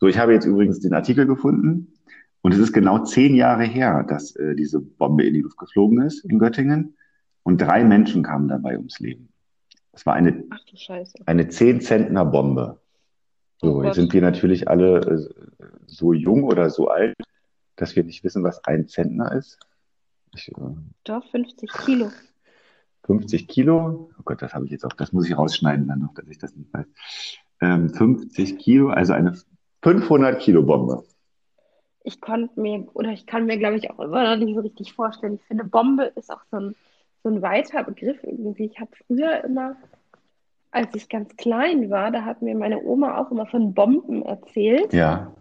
So, 0.00 0.06
ich 0.08 0.18
habe 0.18 0.32
jetzt 0.32 0.46
übrigens 0.46 0.80
den 0.80 0.94
Artikel 0.94 1.26
gefunden 1.26 1.92
und 2.40 2.52
es 2.54 2.58
ist 2.58 2.72
genau 2.72 3.04
zehn 3.04 3.34
Jahre 3.34 3.64
her, 3.64 4.02
dass 4.08 4.34
äh, 4.34 4.54
diese 4.56 4.80
Bombe 4.80 5.24
in 5.24 5.34
die 5.34 5.42
Luft 5.42 5.58
geflogen 5.58 6.00
ist 6.00 6.24
in 6.24 6.38
Göttingen 6.38 6.96
und 7.42 7.60
drei 7.60 7.84
Menschen 7.84 8.22
kamen 8.22 8.48
dabei 8.48 8.78
ums 8.78 8.98
Leben. 8.98 9.28
Es 9.92 10.06
war 10.06 10.14
eine, 10.14 10.42
Ach 10.50 10.58
eine 11.26 11.48
10 11.48 11.82
Zentner 11.82 12.24
Bombe. 12.24 12.80
Oh 13.60 13.66
So, 13.66 13.82
jetzt 13.82 13.88
Gott. 13.88 13.94
sind 13.96 14.12
wir 14.14 14.22
natürlich 14.22 14.68
alle 14.68 15.00
äh, 15.00 15.64
so 15.86 16.14
jung 16.14 16.44
oder 16.44 16.70
so 16.70 16.88
alt, 16.88 17.14
dass 17.82 17.96
wir 17.96 18.04
nicht 18.04 18.22
wissen, 18.22 18.44
was 18.44 18.64
ein 18.64 18.86
Zentner 18.86 19.32
ist. 19.32 19.58
Ich, 20.34 20.48
äh, 20.48 20.54
Doch, 21.02 21.28
50 21.32 21.68
Kilo. 21.84 22.10
50 23.04 23.48
Kilo. 23.48 24.08
Oh 24.16 24.22
Gott, 24.24 24.40
das 24.40 24.54
habe 24.54 24.66
ich 24.66 24.70
jetzt 24.70 24.84
auch, 24.84 24.92
das 24.92 25.12
muss 25.12 25.28
ich 25.28 25.36
rausschneiden 25.36 25.88
dann 25.88 25.98
noch, 25.98 26.14
dass 26.14 26.28
ich 26.28 26.38
das 26.38 26.54
nicht 26.54 26.72
weiß. 26.72 26.86
Ähm, 27.60 27.88
50 27.88 28.58
Kilo, 28.58 28.90
also 28.90 29.14
eine 29.14 29.36
500 29.82 30.40
Kilo 30.40 30.62
Bombe. 30.62 31.02
Ich 32.04 32.20
konnte 32.20 32.60
mir, 32.60 32.86
oder 32.94 33.10
ich 33.10 33.26
kann 33.26 33.46
mir, 33.46 33.58
glaube 33.58 33.78
ich, 33.78 33.90
auch 33.90 33.98
immer 33.98 34.22
noch 34.22 34.44
nicht 34.44 34.54
so 34.54 34.60
richtig 34.60 34.92
vorstellen. 34.92 35.34
Ich 35.34 35.44
finde, 35.48 35.64
Bombe 35.64 36.04
ist 36.14 36.32
auch 36.32 36.44
so 36.52 36.58
ein, 36.58 36.76
so 37.24 37.30
ein 37.30 37.42
weiter 37.42 37.82
Begriff 37.82 38.22
irgendwie. 38.22 38.66
Ich 38.66 38.78
habe 38.78 38.92
früher 39.08 39.42
immer, 39.42 39.74
als 40.70 40.94
ich 40.94 41.08
ganz 41.08 41.36
klein 41.36 41.90
war, 41.90 42.12
da 42.12 42.24
hat 42.24 42.42
mir 42.42 42.54
meine 42.54 42.80
Oma 42.80 43.18
auch 43.18 43.32
immer 43.32 43.46
von 43.46 43.74
Bomben 43.74 44.22
erzählt. 44.22 44.92
Ja, 44.92 45.32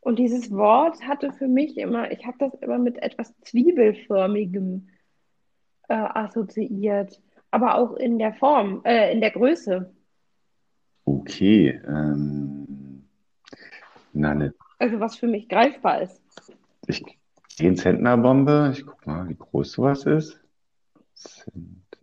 Und 0.00 0.18
dieses 0.18 0.50
Wort 0.52 1.02
hatte 1.06 1.32
für 1.32 1.48
mich 1.48 1.76
immer, 1.76 2.10
ich 2.10 2.24
habe 2.26 2.36
das 2.38 2.54
immer 2.60 2.78
mit 2.78 2.98
etwas 3.02 3.34
Zwiebelförmigem 3.40 4.88
äh, 5.88 5.94
assoziiert, 5.94 7.20
aber 7.50 7.74
auch 7.76 7.94
in 7.94 8.18
der 8.18 8.32
Form, 8.34 8.82
äh, 8.84 9.12
in 9.12 9.20
der 9.20 9.30
Größe. 9.32 9.92
okay. 11.04 11.80
Ähm, 11.86 13.04
na, 14.12 14.30
eine 14.30 14.54
Also 14.78 15.00
was 15.00 15.16
für 15.16 15.26
mich 15.26 15.48
greifbar 15.48 16.02
ist. 16.02 16.20
ich, 16.86 17.04
10 17.50 17.76
Zentner 17.76 18.16
Bombe. 18.16 18.70
Ich 18.72 18.86
guck 18.86 19.06
mal, 19.06 19.28
wie 19.28 19.34
groß 19.34 19.72
sowas 19.72 20.04
ist. 20.04 20.40
Zent- 21.14 21.98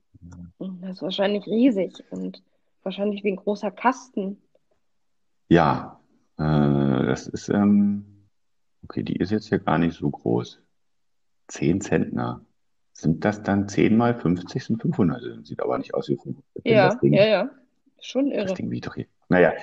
Und 0.57 0.81
Das 0.81 0.97
ist 0.97 1.01
wahrscheinlich 1.01 1.45
riesig 1.47 2.03
und 2.11 2.43
wahrscheinlich 2.83 3.23
wie 3.23 3.31
ein 3.31 3.35
großer 3.37 3.71
Kasten. 3.71 4.41
Ja, 5.47 5.99
äh, 6.37 7.05
das 7.05 7.27
ist, 7.27 7.49
ähm, 7.49 8.27
okay, 8.83 9.03
die 9.03 9.15
ist 9.17 9.31
jetzt 9.31 9.47
hier 9.49 9.59
gar 9.59 9.77
nicht 9.77 9.97
so 9.97 10.09
groß. 10.09 10.61
10 11.47 11.81
Zentner. 11.81 12.41
Sind 12.93 13.25
das 13.25 13.43
dann 13.43 13.67
10 13.67 13.95
mal 13.97 14.15
50 14.19 14.63
sind 14.63 14.81
500? 14.81 15.45
Sieht 15.45 15.61
aber 15.61 15.77
nicht 15.77 15.93
aus 15.93 16.07
wie 16.09 16.15
500. 16.15 16.43
Ja, 16.65 16.87
Das 16.89 16.99
Ding. 16.99 17.13
ja, 17.13 17.25
ja. 17.25 17.49
Schon 18.01 18.29
Das 18.29 18.37
irre. 18.49 18.53
Ding 18.55 18.71
wiegt 18.71 18.87
doch 18.87 18.95
hier. 18.95 19.07
Naja, 19.29 19.53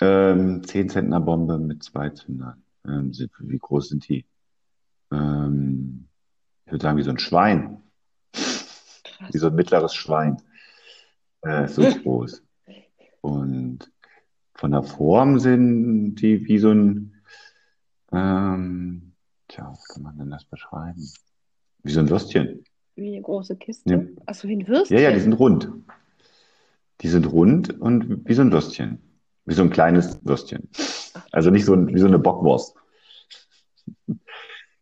ähm, 0.00 0.62
10 0.64 0.88
Zentner 0.88 1.20
Bombe 1.20 1.58
mit 1.58 1.82
zwei 1.82 2.10
Zündern. 2.10 2.62
Ähm, 2.86 3.12
sind, 3.12 3.30
wie 3.40 3.58
groß 3.58 3.90
sind 3.90 4.08
die? 4.08 4.24
Ähm, 5.12 6.08
ich 6.64 6.72
würde 6.72 6.82
sagen, 6.82 6.98
wie 6.98 7.02
so 7.02 7.10
ein 7.10 7.18
Schwein. 7.18 7.82
Krass. 8.32 9.28
Wie 9.32 9.38
so 9.38 9.48
ein 9.48 9.54
mittleres 9.54 9.94
Schwein. 9.94 10.40
Äh, 11.42 11.68
so 11.68 11.82
groß. 12.02 12.42
Und 13.20 13.90
von 14.60 14.72
der 14.72 14.82
Form 14.82 15.38
sind 15.38 16.16
die 16.16 16.46
wie 16.46 16.58
so 16.58 16.70
ein, 16.70 17.14
ähm, 18.12 19.12
tja, 19.48 19.70
was 19.70 19.88
kann 19.88 20.02
man 20.02 20.18
denn 20.18 20.30
das 20.30 20.44
beschreiben? 20.44 21.02
Wie 21.82 21.90
so 21.90 22.00
ein 22.00 22.10
Würstchen. 22.10 22.62
Wie 22.94 23.08
eine 23.08 23.22
große 23.22 23.56
Kiste. 23.56 23.90
Ja. 23.90 24.02
Achso, 24.26 24.48
wie 24.48 24.56
ein 24.56 24.68
Würstchen. 24.68 24.98
Ja, 24.98 25.04
ja, 25.04 25.12
die 25.12 25.20
sind 25.20 25.32
rund. 25.32 25.72
Die 27.00 27.08
sind 27.08 27.32
rund 27.32 27.80
und 27.80 28.28
wie 28.28 28.34
so 28.34 28.42
ein 28.42 28.52
Würstchen. 28.52 29.00
Wie 29.46 29.54
so 29.54 29.62
ein 29.62 29.70
kleines 29.70 30.22
Würstchen. 30.26 30.68
Also 31.32 31.48
nicht 31.48 31.64
so 31.64 31.72
ein, 31.72 31.94
wie 31.94 31.98
so 31.98 32.06
eine 32.06 32.18
Bockwurst. 32.18 32.76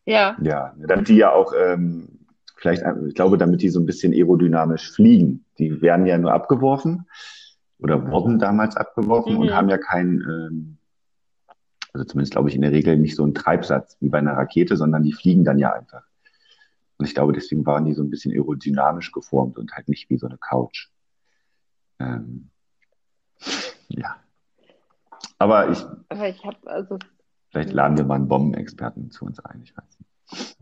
Ja, 0.07 0.37
Ja, 0.43 0.75
damit 0.77 1.07
die 1.07 1.19
ja 1.19 1.33
auch 1.33 1.53
ähm, 1.57 2.19
vielleicht, 2.57 2.83
ich 3.07 3.15
glaube, 3.15 3.39
damit 3.39 3.63
die 3.63 3.69
so 3.69 3.79
ein 3.79 3.87
bisschen 3.87 4.13
aerodynamisch 4.13 4.91
fliegen. 4.91 5.45
Die 5.59 5.81
werden 5.81 6.05
ja 6.05 6.19
nur 6.19 6.33
abgeworfen 6.33 7.07
oder 7.79 8.11
wurden 8.11 8.39
damals 8.39 8.77
abgeworfen 8.77 9.35
mhm. 9.35 9.41
und 9.41 9.55
haben 9.55 9.69
ja 9.69 9.79
keinen, 9.79 10.21
ähm, 10.23 10.79
also 11.93 12.05
zumindest 12.05 12.33
glaube 12.33 12.49
ich 12.49 12.55
in 12.55 12.63
der 12.63 12.73
Regel 12.73 12.97
nicht 12.97 13.17
so 13.17 13.23
einen 13.23 13.35
Treibsatz 13.35 13.97
wie 14.01 14.09
bei 14.09 14.19
einer 14.19 14.37
Rakete, 14.37 14.77
sondern 14.77 15.03
die 15.03 15.13
fliegen 15.13 15.45
dann 15.45 15.59
ja 15.59 15.73
einfach. 15.73 16.03
Und 16.99 17.07
ich 17.07 17.15
glaube, 17.15 17.33
deswegen 17.33 17.65
waren 17.65 17.85
die 17.85 17.95
so 17.95 18.03
ein 18.03 18.11
bisschen 18.11 18.33
aerodynamisch 18.33 19.13
geformt 19.13 19.57
und 19.57 19.73
halt 19.73 19.89
nicht 19.89 20.11
wie 20.11 20.19
so 20.19 20.27
eine 20.27 20.37
Couch. 20.37 20.89
Ähm, 22.01 22.51
ja. 23.89 24.17
Aber 25.39 25.71
ich. 25.71 25.85
Aber 26.09 26.29
ich 26.29 26.45
habe 26.45 26.57
also. 26.65 26.99
Vielleicht 27.51 27.73
laden 27.73 27.97
wir 27.97 28.05
mal 28.05 28.17
einen 28.17 28.29
Bombenexperten 28.29 29.11
zu 29.11 29.25
uns 29.25 29.39
ein, 29.41 29.63
ich 29.63 29.77
weiß 29.77 29.99
nicht. 30.01 30.57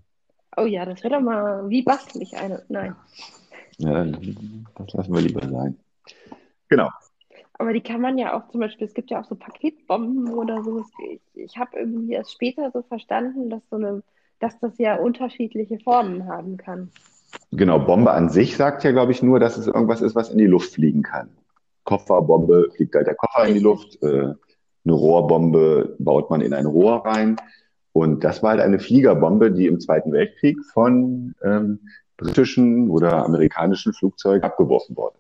Oh 0.57 0.67
ja, 0.67 0.85
das 0.85 1.03
wäre 1.03 1.15
doch 1.15 1.21
mal, 1.21 1.69
wie 1.69 1.83
bastel 1.83 2.23
ich 2.23 2.37
eine? 2.37 2.65
Nein. 2.69 2.95
Ja, 3.79 4.05
das 4.05 4.93
lassen 4.93 5.13
wir 5.13 5.21
lieber 5.21 5.47
sein. 5.49 5.79
Genau. 6.69 6.91
Aber 7.59 7.73
die 7.73 7.81
kann 7.81 8.01
man 8.01 8.19
ja 8.19 8.37
auch 8.37 8.49
zum 8.51 8.61
Beispiel, 8.61 8.87
es 8.87 8.95
gibt 8.95 9.11
ja 9.11 9.21
auch 9.21 9.25
so 9.25 9.35
Paketbomben 9.35 10.33
oder 10.33 10.63
so. 10.63 10.85
Ich, 11.11 11.21
ich 11.35 11.57
habe 11.57 11.79
irgendwie 11.79 12.13
erst 12.13 12.33
später 12.33 12.71
so 12.71 12.83
verstanden, 12.83 13.51
dass 13.51 13.63
so 13.71 13.77
eine 13.77 14.03
dass 14.41 14.59
das 14.59 14.79
ja 14.79 14.97
unterschiedliche 14.97 15.79
Formen 15.79 16.27
haben 16.29 16.57
kann. 16.57 16.91
Genau, 17.53 17.79
Bombe 17.79 18.13
an 18.13 18.29
sich 18.29 18.57
sagt 18.57 18.85
ja, 18.85 18.93
glaube 18.93 19.13
ich, 19.13 19.23
nur, 19.23 19.41
dass 19.41 19.57
es 19.57 19.67
irgendwas 19.67 20.03
ist, 20.03 20.15
was 20.15 20.31
in 20.31 20.39
die 20.39 20.47
Luft 20.47 20.75
fliegen 20.75 21.03
kann. 21.03 21.29
Kofferbombe 21.85 22.71
fliegt 22.75 22.95
halt 22.95 23.07
der 23.07 23.15
Koffer 23.15 23.47
in 23.47 23.55
die 23.55 23.61
Luft. 23.61 24.03
Äh, 24.03 24.35
eine 24.85 24.95
Rohrbombe 24.95 25.97
baut 25.99 26.31
man 26.31 26.41
in 26.41 26.55
ein 26.55 26.67
Rohr 26.67 27.05
rein. 27.05 27.37
Und 27.93 28.25
das 28.25 28.43
war 28.43 28.51
halt 28.51 28.61
eine 28.61 28.79
Fliegerbombe, 28.79 29.53
die 29.53 29.67
im 29.67 29.81
Zweiten 29.81 30.13
Weltkrieg 30.13 30.59
von 30.73 31.35
ähm, 31.43 31.81
britischen 32.17 32.91
oder 32.91 33.25
amerikanischen 33.25 33.93
Flugzeugen 33.93 34.43
abgeworfen 34.43 34.97
wurde. 34.97 35.17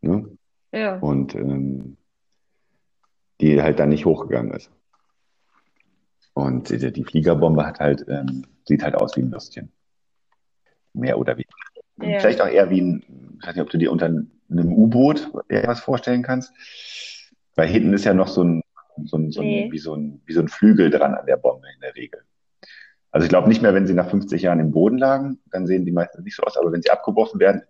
Ne? 0.00 0.26
Ja. 0.72 0.98
Und 0.98 1.34
ähm, 1.34 1.96
die 3.40 3.62
halt 3.62 3.78
dann 3.78 3.88
nicht 3.90 4.04
hochgegangen 4.04 4.52
ist. 4.52 4.70
Und 6.34 6.70
die, 6.70 6.92
die 6.92 7.04
Fliegerbombe 7.04 7.66
hat 7.66 7.80
halt, 7.80 8.04
ähm, 8.08 8.46
sieht 8.64 8.82
halt 8.82 8.94
aus 8.94 9.16
wie 9.16 9.22
ein 9.22 9.32
Würstchen. 9.32 9.72
Mehr 10.92 11.18
oder 11.18 11.34
weniger. 11.34 11.50
Ja. 12.00 12.20
Vielleicht 12.20 12.40
auch 12.40 12.48
eher 12.48 12.70
wie 12.70 12.80
ein, 12.80 13.36
ich 13.40 13.46
weiß 13.46 13.54
nicht, 13.54 13.62
ob 13.62 13.70
du 13.70 13.78
dir 13.78 13.90
unter 13.90 14.06
einem 14.06 14.30
U-Boot 14.50 15.32
was 15.48 15.80
vorstellen 15.80 16.22
kannst. 16.22 16.52
Weil 17.56 17.68
hinten 17.68 17.92
ist 17.92 18.04
ja 18.04 18.14
noch 18.14 18.28
so 18.28 18.44
ein, 18.44 18.62
so 19.04 19.16
ein, 19.16 19.32
so 19.32 19.40
ein, 19.40 19.46
nee. 19.46 19.68
wie, 19.72 19.78
so 19.78 19.94
ein 19.94 20.22
wie 20.26 20.32
so 20.32 20.40
ein 20.40 20.48
Flügel 20.48 20.90
dran 20.90 21.14
an 21.14 21.26
der 21.26 21.36
Bombe 21.36 21.66
in 21.74 21.80
der 21.80 21.94
Regel. 21.96 22.20
Also 23.10 23.24
ich 23.24 23.30
glaube 23.30 23.48
nicht 23.48 23.62
mehr, 23.62 23.74
wenn 23.74 23.86
sie 23.86 23.94
nach 23.94 24.10
50 24.10 24.42
Jahren 24.42 24.60
im 24.60 24.70
Boden 24.70 24.98
lagen, 24.98 25.40
dann 25.50 25.66
sehen 25.66 25.84
die 25.84 25.92
meistens 25.92 26.24
nicht 26.24 26.36
so 26.36 26.42
aus, 26.42 26.56
aber 26.56 26.72
wenn 26.72 26.82
sie 26.82 26.90
abgeworfen 26.90 27.40
werden, 27.40 27.62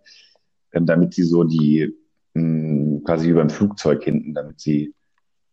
ähm, 0.73 0.85
damit 0.85 1.13
sie 1.13 1.23
so 1.23 1.43
die, 1.43 1.95
mh, 2.33 2.41
hm, 2.41 2.68
quasi 3.09 3.27
wie 3.29 3.33
beim 3.33 3.49
Flugzeug 3.49 4.03
hinten, 4.03 4.35
damit 4.35 4.59
sie 4.59 4.93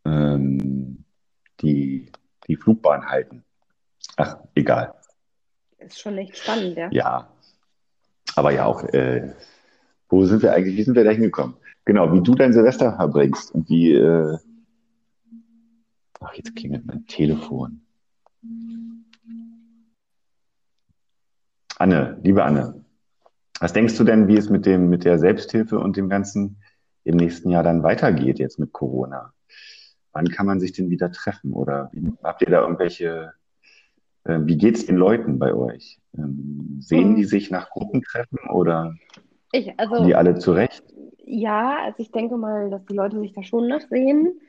ähm, 0.04 1.04
die 1.62 2.12
die 2.46 2.56
Flugbahn 2.56 3.06
halten. 3.06 3.44
Ach, 4.18 4.36
egal. 4.54 4.92
Ist 5.78 5.98
schon 5.98 6.18
echt 6.18 6.36
spannend, 6.36 6.76
ja. 6.76 6.90
Ja. 6.92 7.32
Aber 8.34 8.52
ja 8.52 8.66
auch, 8.66 8.84
äh, 8.84 9.32
wo 10.10 10.26
sind 10.26 10.42
wir 10.42 10.52
eigentlich, 10.52 10.76
wie 10.76 10.82
sind 10.82 10.96
wir 10.96 11.04
da 11.04 11.12
hingekommen? 11.12 11.56
Genau, 11.86 12.12
wie 12.12 12.22
du 12.22 12.34
dein 12.34 12.52
Silvester 12.52 12.94
verbringst 12.94 13.52
und 13.52 13.70
wie, 13.70 13.94
äh, 13.94 14.36
ach, 16.20 16.34
jetzt 16.34 16.54
klingelt 16.54 16.84
mein 16.84 17.06
Telefon. 17.06 17.80
Anne, 21.78 22.20
liebe 22.22 22.44
Anne, 22.44 22.84
was 23.60 23.72
denkst 23.72 23.96
du 23.96 24.04
denn, 24.04 24.28
wie 24.28 24.36
es 24.36 24.50
mit 24.50 24.66
dem, 24.66 24.90
mit 24.90 25.06
der 25.06 25.18
Selbsthilfe 25.18 25.78
und 25.78 25.96
dem 25.96 26.10
Ganzen 26.10 26.58
im 27.06 27.16
nächsten 27.16 27.50
Jahr 27.50 27.62
dann 27.62 27.82
weitergeht 27.82 28.38
jetzt 28.38 28.58
mit 28.58 28.72
Corona? 28.72 29.32
wann 30.16 30.30
kann 30.30 30.46
man 30.46 30.60
sich 30.60 30.72
denn 30.72 30.88
wieder 30.88 31.12
treffen? 31.12 31.52
Oder 31.52 31.90
habt 32.22 32.40
ihr 32.40 32.48
da 32.48 32.62
irgendwelche, 32.62 33.34
äh, 34.24 34.38
wie 34.40 34.56
geht 34.56 34.76
es 34.76 34.86
den 34.86 34.96
Leuten 34.96 35.38
bei 35.38 35.52
euch? 35.52 36.00
Ähm, 36.16 36.78
sehen 36.80 37.16
die 37.16 37.22
hm. 37.22 37.28
sich 37.28 37.50
nach 37.50 37.68
Gruppentreffen 37.68 38.38
oder 38.50 38.94
ich, 39.52 39.78
also, 39.78 40.04
die 40.04 40.14
alle 40.14 40.38
zurecht? 40.38 40.82
Ja, 41.22 41.76
also 41.84 41.98
ich 41.98 42.12
denke 42.12 42.38
mal, 42.38 42.70
dass 42.70 42.86
die 42.86 42.96
Leute 42.96 43.20
sich 43.20 43.34
da 43.34 43.42
schon 43.42 43.68
noch 43.68 43.82
sehen. 43.82 44.40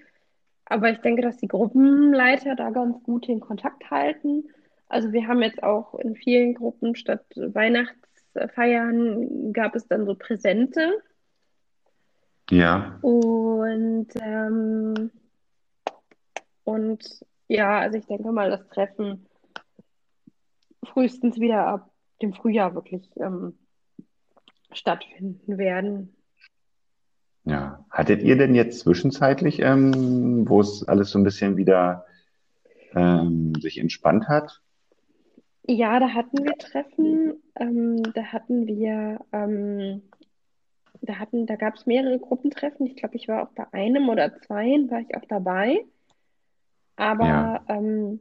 Aber 0.66 0.90
ich 0.90 1.00
denke, 1.00 1.22
dass 1.22 1.38
die 1.38 1.50
Gruppenleiter 1.50 2.56
da 2.56 2.70
ganz 2.70 3.04
gut 3.04 3.28
den 3.28 3.42
Kontakt 3.42 3.92
halten. 3.92 4.46
Also 4.88 5.12
wir 5.12 5.28
haben 5.28 5.42
jetzt 5.42 5.64
auch 5.64 5.96
in 5.96 6.16
vielen 6.16 6.56
Gruppen 6.56 6.96
statt 6.96 7.26
Weihnachtsfeiern 7.36 9.52
gab 9.52 9.76
es 9.76 9.86
dann 9.88 10.06
so 10.06 10.16
Präsente. 10.16 10.94
Ja. 12.50 12.98
Und 13.02 14.08
ähm, 14.22 15.12
und 16.64 17.26
ja, 17.48 17.80
also 17.80 17.98
ich 17.98 18.06
denke 18.08 18.32
mal, 18.32 18.50
das 18.50 18.68
Treffen 18.70 19.26
frühestens 20.84 21.40
wieder 21.40 21.68
ab 21.68 21.92
dem 22.22 22.34
Frühjahr 22.34 22.76
wirklich 22.76 23.10
ähm, 23.18 23.58
stattfinden 24.72 25.58
werden. 25.58 26.16
Ja, 27.44 27.86
hattet 27.90 28.22
ihr 28.24 28.38
denn 28.38 28.56
jetzt 28.56 28.80
zwischenzeitlich, 28.80 29.62
ähm, 29.62 30.50
wo 30.50 30.60
es 30.60 30.86
alles 30.86 31.12
so 31.12 31.20
ein 31.20 31.24
bisschen 31.24 31.56
wieder 31.56 32.06
ähm, 32.94 33.54
sich 33.56 33.78
entspannt 33.78 34.28
hat? 34.28 34.62
Ja, 35.66 36.00
da 36.00 36.10
hatten 36.10 36.44
wir 36.44 36.58
Treffen. 36.58 37.42
Ähm, 37.58 38.04
da 38.14 38.24
hatten 38.24 38.68
wir, 38.68 39.20
ähm, 39.32 40.02
da 41.02 41.20
hatten, 41.20 41.46
da 41.46 41.56
gab 41.56 41.76
es 41.76 41.86
mehrere 41.86 42.20
Gruppentreffen. 42.20 42.86
Ich 42.86 42.96
glaube, 42.96 43.16
ich 43.16 43.28
war 43.28 43.44
auch 43.44 43.52
bei 43.52 43.66
einem 43.72 44.10
oder 44.10 44.40
zweien, 44.42 44.90
war 44.90 45.00
ich 45.00 45.16
auch 45.16 45.26
dabei. 45.28 45.84
Aber 46.96 47.26
ja. 47.26 47.66
Ähm, 47.68 48.20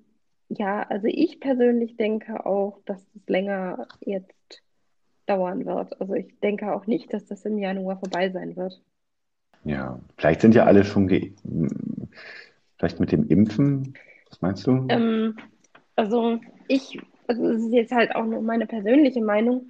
ja, 0.48 0.82
also 0.82 1.08
ich 1.08 1.40
persönlich 1.40 1.96
denke 1.96 2.46
auch, 2.46 2.78
dass 2.84 3.04
das 3.12 3.22
länger 3.26 3.88
jetzt 4.00 4.62
dauern 5.26 5.66
wird. 5.66 6.00
Also 6.00 6.14
ich 6.14 6.38
denke 6.40 6.72
auch 6.72 6.86
nicht, 6.86 7.12
dass 7.12 7.26
das 7.26 7.44
im 7.44 7.58
Januar 7.58 7.98
vorbei 7.98 8.30
sein 8.30 8.56
wird. 8.56 8.80
Ja, 9.64 9.98
vielleicht 10.16 10.40
sind 10.40 10.54
ja 10.54 10.64
alle 10.64 10.84
schon 10.84 11.08
ge 11.08 11.32
vielleicht 12.76 13.00
mit 13.00 13.10
dem 13.10 13.26
Impfen. 13.26 13.94
Was 14.30 14.40
meinst 14.40 14.66
du? 14.66 14.86
Ähm, 14.88 15.36
also 15.96 16.38
ich, 16.68 17.00
also 17.26 17.46
es 17.46 17.62
ist 17.62 17.72
jetzt 17.72 17.92
halt 17.92 18.14
auch 18.14 18.24
nur 18.24 18.42
meine 18.42 18.66
persönliche 18.66 19.22
Meinung. 19.22 19.64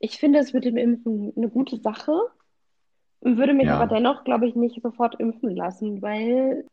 Ich 0.00 0.18
finde 0.18 0.40
es 0.40 0.52
mit 0.52 0.64
dem 0.64 0.76
Impfen 0.76 1.32
eine 1.36 1.48
gute 1.48 1.76
Sache, 1.76 2.12
würde 3.20 3.52
mich 3.52 3.66
ja. 3.66 3.78
aber 3.78 3.86
dennoch, 3.86 4.24
glaube 4.24 4.48
ich, 4.48 4.56
nicht 4.56 4.82
sofort 4.82 5.20
impfen 5.20 5.54
lassen, 5.54 6.00
weil 6.02 6.64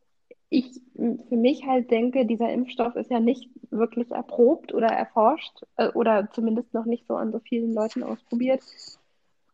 ich 0.50 0.80
für 0.96 1.36
mich 1.36 1.66
halt 1.66 1.92
denke, 1.92 2.26
dieser 2.26 2.50
Impfstoff 2.52 2.96
ist 2.96 3.12
ja 3.12 3.20
nicht 3.20 3.50
wirklich 3.70 4.12
erprobt 4.12 4.74
oder 4.74 4.88
erforscht 4.88 5.62
äh, 5.76 5.90
oder 5.90 6.30
zumindest 6.32 6.74
noch 6.74 6.86
nicht 6.86 7.06
so 7.06 7.16
an 7.16 7.34
so 7.34 7.40
vielen 7.40 7.74
Leuten 7.74 8.02
ausprobiert. 8.04 8.62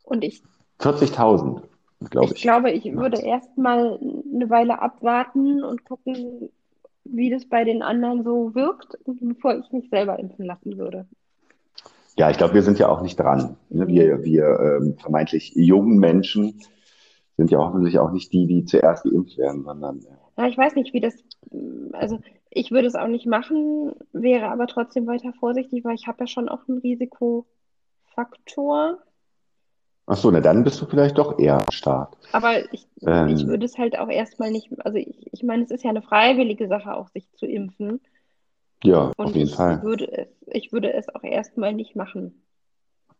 Und 0.03 0.23
ich. 0.23 0.43
40.000, 0.79 1.63
glaube 2.11 2.27
ich. 2.27 2.35
Ich 2.35 2.41
glaube, 2.43 2.71
ich 2.71 2.85
würde 2.93 3.21
erstmal 3.21 3.97
eine 3.97 4.49
Weile 4.49 4.81
abwarten 4.81 5.63
und 5.63 5.83
gucken, 5.83 6.49
wie 7.05 7.31
das 7.31 7.45
bei 7.45 7.63
den 7.63 7.81
anderen 7.81 8.23
so 8.23 8.53
wirkt, 8.53 8.97
bevor 9.05 9.55
ich 9.55 9.71
mich 9.71 9.89
selber 9.89 10.19
impfen 10.19 10.45
lassen 10.45 10.77
würde. 10.77 11.07
Ja, 12.15 12.29
ich 12.29 12.37
glaube, 12.37 12.53
wir 12.53 12.61
sind 12.61 12.77
ja 12.79 12.89
auch 12.89 13.01
nicht 13.01 13.19
dran. 13.19 13.57
Ne? 13.69 13.87
Wir, 13.87 14.23
wir 14.23 14.59
ähm, 14.59 14.97
vermeintlich 14.97 15.53
jungen 15.55 15.97
Menschen 15.97 16.61
sind 17.37 17.49
ja 17.49 17.59
hoffentlich 17.59 17.97
auch 17.97 18.11
nicht 18.11 18.31
die, 18.33 18.45
die 18.45 18.65
zuerst 18.65 19.03
geimpft 19.03 19.37
werden, 19.37 19.63
sondern. 19.63 20.05
Ja, 20.37 20.47
ich 20.47 20.57
weiß 20.57 20.75
nicht, 20.75 20.93
wie 20.93 20.99
das. 20.99 21.15
Also, 21.93 22.19
ich 22.49 22.71
würde 22.71 22.87
es 22.87 22.95
auch 22.95 23.07
nicht 23.07 23.25
machen, 23.25 23.93
wäre 24.11 24.49
aber 24.49 24.67
trotzdem 24.67 25.07
weiter 25.07 25.33
vorsichtig, 25.39 25.83
weil 25.83 25.95
ich 25.95 26.07
habe 26.07 26.19
ja 26.21 26.27
schon 26.27 26.49
auch 26.49 26.67
einen 26.67 26.79
Risikofaktor. 26.79 28.99
Ach 30.05 30.17
so, 30.17 30.29
na 30.29 30.41
dann 30.41 30.65
bist 30.65 30.81
du 30.81 30.85
vielleicht 30.85 31.17
doch 31.17 31.39
eher 31.39 31.65
stark. 31.71 32.17
Aber 32.33 32.73
ich, 32.73 32.85
ähm, 33.07 33.29
ich 33.29 33.47
würde 33.47 33.65
es 33.65 33.77
halt 33.77 33.97
auch 33.97 34.09
erstmal 34.09 34.51
nicht, 34.51 34.69
also 34.85 34.97
ich, 34.97 35.31
ich 35.31 35.43
meine, 35.43 35.63
es 35.63 35.71
ist 35.71 35.83
ja 35.83 35.89
eine 35.89 36.01
freiwillige 36.01 36.67
Sache, 36.67 36.95
auch 36.95 37.07
sich 37.09 37.31
zu 37.33 37.45
impfen. 37.45 38.01
Ja, 38.83 39.11
Und 39.17 39.25
auf 39.25 39.35
jeden 39.35 39.47
ich 39.47 39.55
Fall. 39.55 39.81
Würde 39.81 40.11
es, 40.11 40.27
ich 40.47 40.71
würde 40.71 40.93
es 40.93 41.07
auch 41.13 41.23
erstmal 41.23 41.73
nicht 41.73 41.95
machen. 41.95 42.43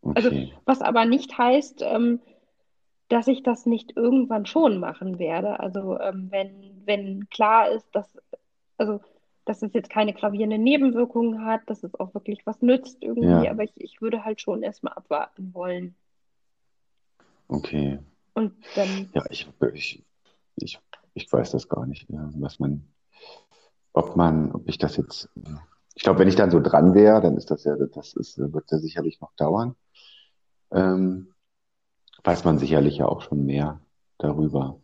Also, 0.02 0.30
okay. 0.30 0.40
Also, 0.40 0.62
was 0.66 0.82
aber 0.82 1.06
nicht 1.06 1.38
heißt, 1.38 1.82
ähm, 1.82 2.20
dass 3.10 3.28
ich 3.28 3.44
das 3.44 3.66
nicht 3.66 3.96
irgendwann 3.96 4.46
schon 4.46 4.80
machen 4.80 5.20
werde. 5.20 5.60
Also 5.60 6.00
ähm, 6.00 6.28
wenn, 6.32 6.82
wenn 6.86 7.30
klar 7.30 7.70
ist, 7.70 7.88
dass, 7.92 8.08
also, 8.78 9.02
dass 9.46 9.62
es 9.62 9.74
jetzt 9.74 9.90
keine 9.90 10.14
gravierenden 10.14 10.64
Nebenwirkungen 10.64 11.46
hat, 11.46 11.62
dass 11.68 11.84
es 11.84 11.94
auch 12.00 12.14
wirklich 12.14 12.46
was 12.46 12.62
nützt 12.62 13.04
irgendwie, 13.04 13.46
ja. 13.46 13.52
aber 13.52 13.64
ich, 13.64 13.74
ich 13.76 14.02
würde 14.02 14.24
halt 14.24 14.42
schon 14.42 14.64
erstmal 14.64 14.94
abwarten 14.94 15.54
wollen. 15.54 15.96
Okay. 17.48 18.00
Und 18.34 18.54
dann. 18.76 19.10
Ja, 19.14 19.24
ich, 19.30 19.48
ich, 19.74 20.04
ich, 20.56 20.80
ich 21.14 21.32
weiß 21.32 21.52
das 21.52 21.68
gar 21.68 21.86
nicht, 21.86 22.08
was 22.10 22.60
man, 22.60 22.88
ob 23.94 24.16
man, 24.16 24.52
ob 24.52 24.68
ich 24.68 24.78
das 24.78 24.98
jetzt, 24.98 25.30
ich 25.96 26.04
glaube, 26.04 26.20
wenn 26.20 26.28
ich 26.28 26.36
dann 26.36 26.52
so 26.52 26.60
dran 26.60 26.94
wäre, 26.94 27.22
dann 27.22 27.38
ist 27.38 27.52
das 27.52 27.64
ja, 27.64 27.76
das 27.76 28.14
ist, 28.14 28.38
wird 28.38 28.72
ja 28.72 28.80
sicherlich 28.80 29.22
noch 29.22 29.34
dauern. 29.36 29.76
ähm, 30.72 31.34
weiß 32.24 32.44
man 32.46 32.58
sicherlich 32.58 32.98
ja 32.98 33.08
auch 33.08 33.22
schon 33.22 33.46
mehr 33.46 33.82
darüber. 34.18 34.80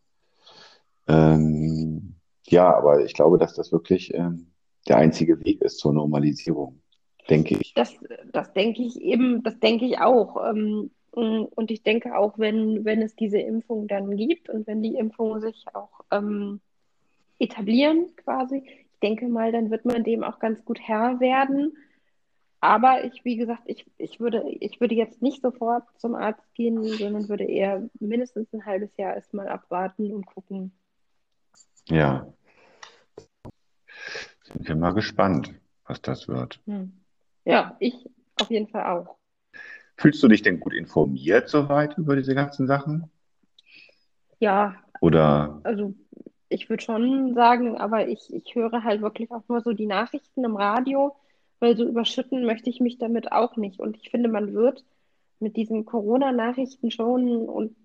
Ähm, 1.07 2.15
ja, 2.47 2.75
aber 2.75 3.03
ich 3.03 3.13
glaube, 3.13 3.37
dass 3.37 3.53
das 3.53 3.71
wirklich 3.71 4.13
ähm, 4.13 4.51
der 4.87 4.97
einzige 4.97 5.43
Weg 5.43 5.61
ist 5.61 5.79
zur 5.79 5.93
Normalisierung, 5.93 6.81
denke 7.29 7.57
ich. 7.59 7.73
Das, 7.73 7.95
das 8.31 8.53
denke 8.53 8.83
ich 8.83 9.01
eben, 9.01 9.43
das 9.43 9.59
denke 9.59 9.85
ich 9.85 9.99
auch. 9.99 10.37
Ähm, 10.49 10.91
und 11.11 11.71
ich 11.71 11.81
denke 11.81 12.17
auch, 12.17 12.37
wenn, 12.37 12.85
wenn 12.85 13.01
es 13.01 13.15
diese 13.15 13.39
Impfung 13.39 13.87
dann 13.87 14.15
gibt 14.15 14.49
und 14.49 14.67
wenn 14.67 14.83
die 14.83 14.95
Impfungen 14.95 15.41
sich 15.41 15.65
auch 15.73 16.01
ähm, 16.11 16.61
etablieren 17.39 18.15
quasi, 18.15 18.63
denke 18.99 19.27
mal, 19.27 19.51
dann 19.51 19.71
wird 19.71 19.85
man 19.85 20.03
dem 20.03 20.23
auch 20.23 20.39
ganz 20.39 20.63
gut 20.63 20.79
Herr 20.79 21.19
werden. 21.19 21.77
Aber 22.61 23.05
ich, 23.05 23.23
wie 23.23 23.37
gesagt, 23.37 23.63
ich, 23.65 23.85
ich, 23.97 24.19
würde, 24.19 24.43
ich 24.59 24.81
würde 24.81 24.95
jetzt 24.95 25.21
nicht 25.21 25.41
sofort 25.41 25.83
zum 25.97 26.15
Arzt 26.15 26.53
gehen, 26.53 26.83
sondern 26.83 27.29
würde 27.29 27.45
eher 27.45 27.89
mindestens 27.99 28.51
ein 28.53 28.65
halbes 28.65 28.95
Jahr 28.97 29.15
erstmal 29.15 29.47
abwarten 29.47 30.11
und 30.11 30.25
gucken. 30.25 30.73
Ja. 31.87 32.33
Sind 34.43 34.67
wir 34.67 34.75
mal 34.75 34.93
gespannt, 34.93 35.53
was 35.85 36.01
das 36.01 36.27
wird. 36.27 36.59
Hm. 36.65 36.91
Ja, 37.45 37.77
ich 37.79 38.09
auf 38.41 38.49
jeden 38.49 38.67
Fall 38.67 38.85
auch. 38.85 39.17
Fühlst 39.95 40.21
du 40.21 40.27
dich 40.27 40.41
denn 40.41 40.59
gut 40.59 40.73
informiert 40.73 41.49
soweit 41.49 41.97
über 41.97 42.15
diese 42.15 42.35
ganzen 42.35 42.67
Sachen? 42.67 43.09
Ja. 44.39 44.75
Oder? 45.01 45.59
Also 45.63 45.93
ich 46.49 46.69
würde 46.69 46.83
schon 46.83 47.33
sagen, 47.35 47.77
aber 47.77 48.07
ich, 48.07 48.33
ich 48.33 48.55
höre 48.55 48.83
halt 48.83 49.01
wirklich 49.01 49.31
auch 49.31 49.43
nur 49.47 49.61
so 49.61 49.71
die 49.73 49.85
Nachrichten 49.85 50.43
im 50.43 50.55
Radio, 50.55 51.15
weil 51.59 51.77
so 51.77 51.85
überschütten 51.85 52.45
möchte 52.45 52.69
ich 52.69 52.79
mich 52.79 52.97
damit 52.97 53.31
auch 53.31 53.55
nicht. 53.55 53.79
Und 53.79 53.97
ich 53.97 54.09
finde, 54.09 54.29
man 54.29 54.53
wird 54.53 54.83
mit 55.39 55.55
diesen 55.55 55.85
Corona-Nachrichten 55.85 56.91
schon, 56.91 57.47
und 57.47 57.75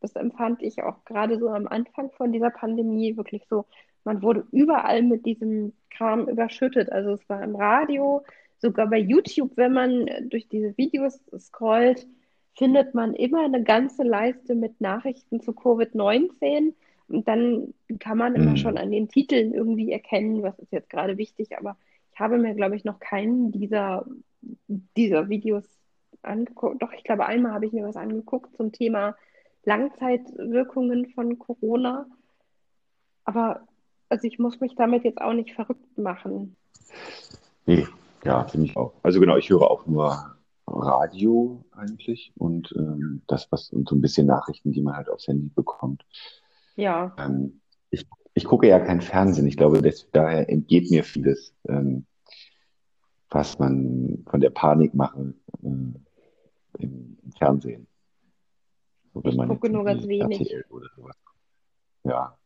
das 0.00 0.16
empfand 0.16 0.62
ich 0.62 0.82
auch 0.82 1.04
gerade 1.04 1.38
so 1.38 1.48
am 1.48 1.68
Anfang 1.68 2.10
von 2.12 2.32
dieser 2.32 2.50
Pandemie, 2.50 3.16
wirklich 3.16 3.44
so, 3.48 3.66
man 4.04 4.22
wurde 4.22 4.46
überall 4.52 5.02
mit 5.02 5.24
diesem 5.26 5.72
Kram 5.90 6.28
überschüttet. 6.28 6.90
Also 6.90 7.12
es 7.12 7.28
war 7.28 7.42
im 7.42 7.56
Radio, 7.56 8.22
sogar 8.58 8.88
bei 8.88 8.98
YouTube, 8.98 9.52
wenn 9.56 9.72
man 9.72 10.06
durch 10.28 10.48
diese 10.48 10.76
Videos 10.76 11.20
scrollt, 11.38 12.06
findet 12.56 12.94
man 12.94 13.14
immer 13.14 13.44
eine 13.44 13.62
ganze 13.62 14.02
Leiste 14.02 14.54
mit 14.54 14.80
Nachrichten 14.80 15.40
zu 15.40 15.52
Covid-19. 15.52 16.72
Und 17.08 17.28
dann 17.28 17.74
kann 17.98 18.18
man 18.18 18.34
immer 18.34 18.52
mhm. 18.52 18.56
schon 18.56 18.78
an 18.78 18.90
den 18.90 19.08
Titeln 19.08 19.52
irgendwie 19.52 19.92
erkennen, 19.92 20.42
was 20.42 20.58
ist 20.58 20.72
jetzt 20.72 20.90
gerade 20.90 21.18
wichtig. 21.18 21.56
Aber 21.58 21.76
ich 22.12 22.20
habe 22.20 22.38
mir, 22.38 22.54
glaube 22.54 22.76
ich, 22.76 22.84
noch 22.84 22.98
keinen 22.98 23.52
dieser, 23.52 24.06
dieser 24.68 25.28
Videos 25.28 25.64
angeguckt. 26.22 26.82
Doch, 26.82 26.92
ich 26.92 27.04
glaube, 27.04 27.26
einmal 27.26 27.52
habe 27.52 27.66
ich 27.66 27.72
mir 27.72 27.86
was 27.86 27.96
angeguckt 27.96 28.56
zum 28.56 28.72
Thema 28.72 29.16
Langzeitwirkungen 29.64 31.06
von 31.10 31.38
Corona. 31.38 32.06
Aber 33.24 33.66
also 34.08 34.26
ich 34.26 34.38
muss 34.38 34.60
mich 34.60 34.74
damit 34.76 35.04
jetzt 35.04 35.20
auch 35.20 35.32
nicht 35.32 35.54
verrückt 35.54 35.98
machen. 35.98 36.56
Nee, 37.66 37.86
ja, 38.24 38.44
finde 38.44 38.66
ich 38.66 38.76
auch. 38.76 38.92
Also 39.02 39.20
genau, 39.20 39.36
ich 39.36 39.50
höre 39.50 39.70
auch 39.70 39.86
nur 39.86 40.36
Radio 40.66 41.64
eigentlich 41.72 42.32
und 42.36 42.72
ähm, 42.76 43.22
das, 43.26 43.50
was 43.50 43.70
und 43.70 43.88
so 43.88 43.94
ein 43.94 44.00
bisschen 44.00 44.26
Nachrichten, 44.26 44.72
die 44.72 44.82
man 44.82 44.96
halt 44.96 45.08
aufs 45.08 45.26
Handy 45.26 45.50
bekommt. 45.54 46.04
Ja. 46.76 47.14
Ähm, 47.18 47.60
ich, 47.90 48.06
ich 48.34 48.44
gucke 48.44 48.68
ja 48.68 48.80
kein 48.80 49.00
Fernsehen. 49.00 49.46
Ich 49.46 49.56
glaube, 49.56 49.82
das, 49.82 50.08
daher 50.12 50.48
entgeht 50.48 50.90
mir 50.90 51.04
vieles, 51.04 51.54
ähm, 51.68 52.06
was 53.30 53.58
man 53.58 54.24
von 54.28 54.40
der 54.40 54.50
Panik 54.50 54.94
machen 54.94 55.40
äh, 55.62 55.66
im, 55.66 57.18
im, 57.22 57.32
Fernsehen. 57.38 57.86
So, 59.12 59.22
ich 59.24 59.36
gucke 59.36 59.70
nur 59.70 59.84
ganz 59.84 60.06
wenig. 60.06 60.54
Ja, 62.04 62.36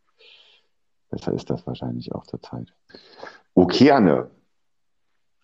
besser 1.10 1.32
ist 1.32 1.50
das 1.50 1.66
wahrscheinlich 1.66 2.12
auch 2.12 2.26
zur 2.26 2.40
Zeit. 2.40 2.72
Okay, 3.54 3.90
Anne, 3.90 4.30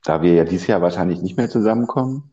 da 0.05 0.23
wir 0.23 0.35
ja 0.35 0.45
dieses 0.45 0.67
Jahr 0.67 0.83
wahrscheinlich 0.83 1.21
nicht 1.23 1.37
mehr 1.37 1.49
zusammenkommen, 1.49 2.33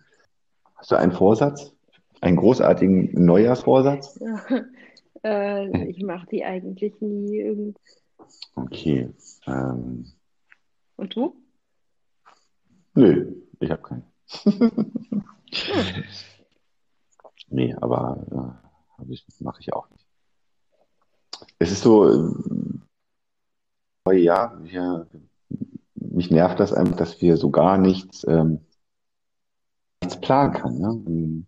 hast 0.76 0.92
du 0.92 0.96
einen 0.96 1.12
Vorsatz? 1.12 1.74
Einen 2.20 2.38
großartigen 2.38 3.14
Neujahrsvorsatz? 3.14 4.20
Ja, 4.20 4.62
äh, 5.24 5.88
ich 5.88 6.02
mache 6.04 6.28
die 6.28 6.44
eigentlich 6.44 7.00
nie. 7.00 7.74
Okay. 8.56 9.10
Ähm, 9.48 10.12
Und 10.96 11.16
du? 11.16 11.36
Nö, 12.94 13.36
ich 13.60 13.72
habe 13.72 13.82
keinen. 13.82 14.04
hm. 14.44 15.24
Nee, 17.52 17.76
aber 17.82 18.62
äh, 19.02 19.18
mache 19.40 19.60
ich 19.60 19.74
auch 19.74 19.90
nicht. 19.90 20.08
Es 21.60 21.72
ist 21.72 21.84
so, 21.84 22.10
äh, 24.08 24.18
ja, 24.18 24.58
wir 24.64 25.08
mich 25.96 26.32
nervt 26.32 26.60
das 26.60 26.74
einfach, 26.74 26.96
dass 26.96 27.22
wir 27.22 27.38
so 27.38 27.52
gar 27.52 27.78
nichts, 27.78 28.26
ähm, 28.28 28.62
nichts 30.02 30.20
planen 30.20 30.54
können. 30.54 30.80
Ne? 30.80 31.46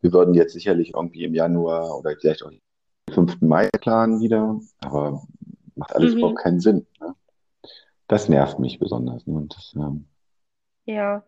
Wir 0.00 0.12
würden 0.12 0.34
jetzt 0.34 0.52
sicherlich 0.52 0.94
irgendwie 0.94 1.24
im 1.24 1.34
Januar 1.34 1.98
oder 1.98 2.16
vielleicht 2.16 2.42
auch 2.42 2.50
5. 3.12 3.40
Mai 3.40 3.68
planen 3.80 4.20
wieder, 4.20 4.60
aber 4.80 5.22
macht 5.74 5.94
alles 5.94 6.12
mhm. 6.12 6.18
überhaupt 6.18 6.38
keinen 6.38 6.60
Sinn. 6.60 6.86
Ne? 7.00 7.14
Das 8.08 8.28
nervt 8.28 8.58
mich 8.58 8.78
besonders. 8.78 9.26
Ne? 9.26 9.34
Und 9.34 9.56
das, 9.56 9.74
ähm, 9.76 10.06
ja. 10.86 11.22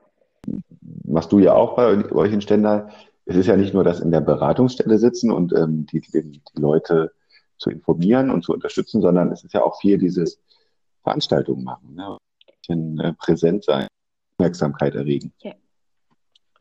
Machst 1.04 1.32
du 1.32 1.38
ja 1.38 1.54
auch 1.54 1.76
bei 1.76 2.10
euch 2.12 2.32
in 2.32 2.40
Stendal. 2.40 2.90
Es 3.24 3.36
ist 3.36 3.46
ja 3.46 3.56
nicht 3.56 3.74
nur 3.74 3.82
das 3.82 4.00
in 4.00 4.12
der 4.12 4.20
Beratungsstelle 4.20 4.98
sitzen 4.98 5.32
und 5.32 5.52
ähm, 5.52 5.86
die, 5.86 6.00
die, 6.00 6.22
die 6.22 6.60
Leute 6.60 7.12
zu 7.58 7.70
informieren 7.70 8.30
und 8.30 8.42
zu 8.42 8.52
unterstützen, 8.52 9.00
sondern 9.00 9.32
es 9.32 9.42
ist 9.42 9.54
ja 9.54 9.62
auch 9.62 9.80
viel 9.80 9.98
dieses 9.98 10.40
Veranstaltungen 11.02 11.64
machen. 11.64 11.94
Ne? 11.94 12.18
bisschen 12.66 12.98
äh, 13.00 13.12
präsent 13.14 13.64
sein, 13.64 13.86
Aufmerksamkeit 14.38 14.94
erregen. 14.94 15.32
Ja. 15.40 15.52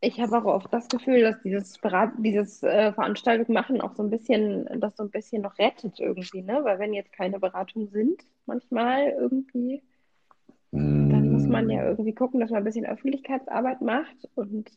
Ich 0.06 0.20
habe 0.20 0.38
auch 0.38 0.46
oft 0.46 0.72
das 0.72 0.88
Gefühl, 0.88 1.22
dass 1.22 1.42
dieses, 1.42 1.80
dieses 2.20 2.62
äh, 2.62 2.94
Veranstaltung 2.94 3.52
machen 3.56 3.82
auch 3.82 3.96
so 3.96 4.04
ein 4.04 4.12
bisschen, 4.12 4.70
das 4.80 4.96
so 4.96 5.04
ein 5.04 5.10
bisschen 5.10 5.42
noch 5.42 5.58
rettet 5.58 6.00
irgendwie, 6.00 6.44
ne? 6.44 6.60
Weil 6.64 6.78
wenn 6.78 6.94
jetzt 6.94 7.12
keine 7.12 7.40
Beratungen 7.40 7.88
sind, 7.90 8.22
manchmal 8.46 9.10
irgendwie, 9.20 9.82
mm. 10.70 11.10
dann 11.10 11.32
muss 11.32 11.48
man 11.48 11.72
ja 11.72 11.90
irgendwie 11.90 12.14
gucken, 12.14 12.40
dass 12.40 12.52
man 12.52 12.60
ein 12.60 12.66
bisschen 12.66 12.86
Öffentlichkeitsarbeit 12.86 13.82
macht 13.82 14.30
und 14.36 14.70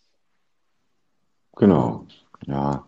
Genau, 1.57 2.07
ja. 2.47 2.87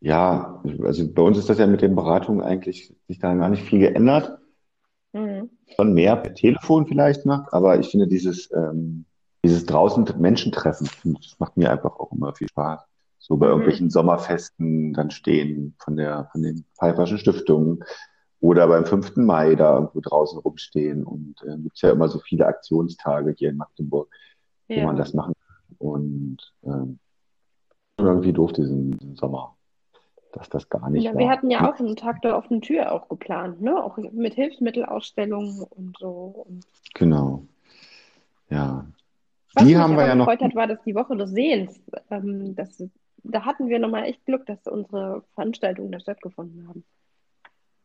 Ja, 0.00 0.62
also 0.82 1.12
bei 1.12 1.22
uns 1.22 1.38
ist 1.38 1.48
das 1.48 1.58
ja 1.58 1.68
mit 1.68 1.80
den 1.80 1.94
Beratungen 1.94 2.42
eigentlich 2.42 2.92
sich 3.06 3.20
da 3.20 3.32
gar 3.34 3.50
nicht 3.50 3.62
viel 3.62 3.78
geändert. 3.78 4.38
Mhm. 5.12 5.50
Schon 5.76 5.94
mehr 5.94 6.16
per 6.16 6.34
Telefon 6.34 6.88
vielleicht 6.88 7.24
macht, 7.24 7.52
aber 7.52 7.78
ich 7.78 7.88
finde 7.88 8.08
dieses, 8.08 8.50
ähm, 8.52 9.04
dieses 9.46 9.66
draußen 9.66 10.06
Menschen 10.18 10.52
treffen, 10.52 10.88
das 11.04 11.38
macht 11.38 11.56
mir 11.56 11.70
einfach 11.70 11.98
auch 11.98 12.12
immer 12.12 12.34
viel 12.34 12.48
Spaß. 12.48 12.82
So 13.18 13.36
bei 13.36 13.46
mhm. 13.46 13.52
irgendwelchen 13.52 13.90
Sommerfesten 13.90 14.92
dann 14.92 15.10
stehen 15.10 15.74
von 15.78 15.96
der, 15.96 16.28
von 16.32 16.42
den 16.42 16.64
Pfeifferschen 16.78 17.18
Stiftungen 17.18 17.84
oder 18.40 18.66
beim 18.68 18.84
5. 18.84 19.16
Mai 19.16 19.54
da 19.54 19.74
irgendwo 19.74 20.00
draußen 20.00 20.38
rumstehen 20.38 21.04
und 21.04 21.36
äh, 21.42 21.56
gibt 21.58 21.80
ja 21.80 21.90
immer 21.90 22.08
so 22.08 22.18
viele 22.18 22.46
Aktionstage 22.46 23.34
hier 23.36 23.50
in 23.50 23.56
Magdeburg, 23.56 24.08
ja. 24.68 24.82
wo 24.82 24.86
man 24.86 24.96
das 24.96 25.14
machen 25.14 25.34
kann. 25.34 25.76
Und 25.78 26.54
ähm, 26.64 26.98
irgendwie 27.98 28.32
doof 28.32 28.52
diesen, 28.52 28.98
diesen 28.98 29.16
Sommer 29.16 29.56
dass 30.32 30.50
das 30.50 30.68
gar 30.68 30.90
nicht 30.90 31.04
ja, 31.04 31.12
war. 31.12 31.18
Wir 31.18 31.30
hatten 31.30 31.50
ja 31.50 31.66
auch 31.66 31.78
einen 31.78 31.96
Tag 31.96 32.20
der 32.20 32.36
offenen 32.36 32.60
Tür 32.60 32.92
auch 32.92 33.08
geplant, 33.08 33.62
ne? 33.62 33.82
Auch 33.82 33.96
mit 33.96 34.34
Hilfsmittelausstellungen 34.34 35.62
und 35.62 35.96
so. 35.98 36.46
Genau. 36.92 37.46
Ja. 38.50 38.84
Was 39.56 39.64
die 39.64 39.76
haben 39.78 39.96
wir 39.96 40.06
ja 40.06 40.14
noch. 40.14 40.26
Hat, 40.26 40.54
war 40.54 40.66
das 40.66 40.78
die 40.84 40.94
Woche 40.94 41.16
des 41.16 41.30
Sehens. 41.30 41.80
Ähm, 42.10 42.54
das, 42.54 42.84
da 43.24 43.46
hatten 43.46 43.68
wir 43.68 43.78
nochmal 43.78 44.04
echt 44.04 44.24
Glück, 44.26 44.44
dass 44.44 44.66
unsere 44.66 45.22
Veranstaltungen 45.34 45.90
da 45.90 45.98
stattgefunden 45.98 46.68
haben. 46.68 46.84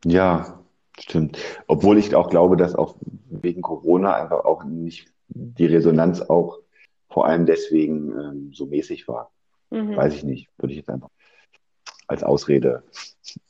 Ja, 0.03 0.59
stimmt. 0.99 1.37
Obwohl 1.67 1.97
ich 1.97 2.13
auch 2.13 2.29
glaube, 2.29 2.57
dass 2.57 2.75
auch 2.75 2.95
wegen 3.29 3.61
Corona 3.61 4.13
einfach 4.15 4.43
auch 4.43 4.65
nicht 4.65 5.13
die 5.29 5.65
Resonanz 5.65 6.21
auch 6.21 6.59
vor 7.09 7.25
allem 7.25 7.45
deswegen 7.45 8.11
ähm, 8.11 8.51
so 8.53 8.65
mäßig 8.65 9.07
war. 9.07 9.31
Mhm. 9.69 9.95
Weiß 9.95 10.13
ich 10.13 10.25
nicht. 10.25 10.49
Würde 10.57 10.73
ich 10.73 10.79
jetzt 10.79 10.89
einfach 10.89 11.09
als 12.07 12.23
Ausrede 12.23 12.83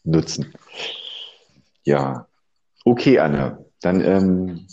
nutzen. 0.03 0.53
Ja, 1.84 2.28
okay, 2.86 3.17
Anne. 3.17 3.65
Dann 3.82 4.01
ähm, 4.01 4.67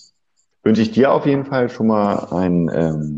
wünsche 0.63 0.83
ich 0.83 0.91
dir 0.91 1.13
auf 1.13 1.25
jeden 1.25 1.47
Fall 1.47 1.71
schon 1.71 1.87
mal 1.87 2.29
ein 2.31 2.71
ähm, 2.71 3.18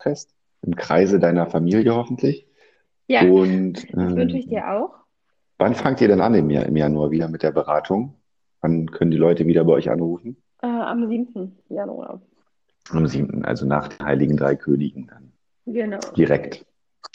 Fest 0.00 0.34
im 0.62 0.76
Kreise 0.76 1.18
deiner 1.18 1.46
Familie 1.46 1.94
hoffentlich. 1.94 2.46
Ja, 3.06 3.22
Und, 3.22 3.84
ähm, 3.90 3.92
das 3.92 4.16
wünsche 4.16 4.38
ich 4.38 4.48
dir 4.48 4.70
auch. 4.72 4.94
Wann 5.58 5.74
fangt 5.74 6.00
ihr 6.00 6.08
denn 6.08 6.20
an 6.20 6.34
im, 6.34 6.48
im 6.48 6.76
Januar 6.76 7.10
wieder 7.10 7.28
mit 7.28 7.42
der 7.42 7.52
Beratung? 7.52 8.14
Wann 8.62 8.90
können 8.90 9.10
die 9.10 9.18
Leute 9.18 9.46
wieder 9.46 9.64
bei 9.64 9.74
euch 9.74 9.90
anrufen? 9.90 10.36
Äh, 10.62 10.68
am 10.68 11.06
7. 11.06 11.56
Januar. 11.68 12.22
Am 12.90 13.06
7., 13.06 13.44
also 13.44 13.66
nach 13.66 13.88
den 13.88 14.06
Heiligen 14.06 14.36
Drei 14.36 14.56
Königen 14.56 15.08
dann. 15.08 15.32
Genau. 15.66 16.00
Direkt. 16.16 16.64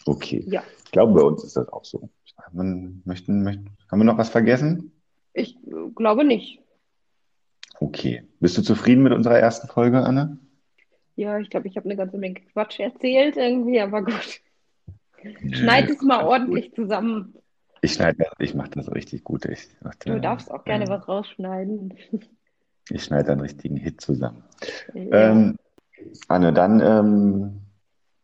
Okay. 0.05 0.43
Ja. 0.47 0.63
Ich 0.85 0.91
glaube, 0.91 1.13
bei 1.13 1.21
uns 1.21 1.43
ist 1.43 1.57
das 1.57 1.67
auch 1.69 1.85
so. 1.85 2.09
Haben 2.37 3.01
wir, 3.03 3.11
möchten, 3.11 3.43
möchten, 3.43 3.71
haben 3.91 3.99
wir 3.99 4.05
noch 4.05 4.17
was 4.17 4.29
vergessen? 4.29 4.91
Ich 5.33 5.57
glaube 5.95 6.23
nicht. 6.23 6.61
Okay. 7.79 8.23
Bist 8.39 8.57
du 8.57 8.61
zufrieden 8.61 9.03
mit 9.03 9.13
unserer 9.13 9.39
ersten 9.39 9.67
Folge, 9.67 10.03
Anne? 10.03 10.37
Ja, 11.17 11.39
ich 11.39 11.49
glaube, 11.49 11.67
ich 11.67 11.75
habe 11.75 11.85
eine 11.85 11.97
ganze 11.97 12.17
Menge 12.17 12.39
Quatsch 12.53 12.79
erzählt 12.79 13.37
irgendwie, 13.37 13.81
aber 13.81 14.03
gut. 14.03 14.41
Schneid 15.51 15.89
es 15.89 16.01
mal 16.03 16.23
ordentlich 16.23 16.73
zusammen. 16.73 17.33
Ich 17.81 17.93
schneide 17.93 18.19
das, 18.19 18.33
ich 18.39 18.53
mache 18.53 18.69
das 18.69 18.91
richtig 18.93 19.23
gut. 19.23 19.45
Ich, 19.45 19.67
mach 19.81 19.95
Du 19.95 20.13
da- 20.13 20.19
darfst 20.19 20.51
auch 20.51 20.63
gerne 20.63 20.85
ähm, 20.85 20.89
was 20.91 21.07
rausschneiden. 21.07 21.93
Ich 22.89 23.03
schneide 23.03 23.31
einen 23.31 23.41
richtigen 23.41 23.77
Hit 23.77 23.99
zusammen. 23.99 24.43
Ja. 24.93 25.31
Ähm, 25.31 25.57
Anne, 26.27 26.53
dann 26.53 26.79
ähm, 26.81 27.61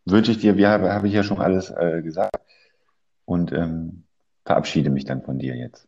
wünsche 0.06 0.32
ich 0.32 0.38
dir, 0.38 0.56
wir 0.56 0.70
habe, 0.70 0.94
habe 0.94 1.08
ich 1.08 1.14
ja 1.14 1.24
schon 1.24 1.40
alles 1.40 1.72
äh, 1.72 2.02
gesagt 2.04 2.38
und 3.26 3.52
ähm, 3.52 4.04
verabschiede 4.46 4.92
mich 4.92 5.06
dann 5.06 5.24
von 5.24 5.40
dir 5.40 5.56
jetzt. 5.56 5.88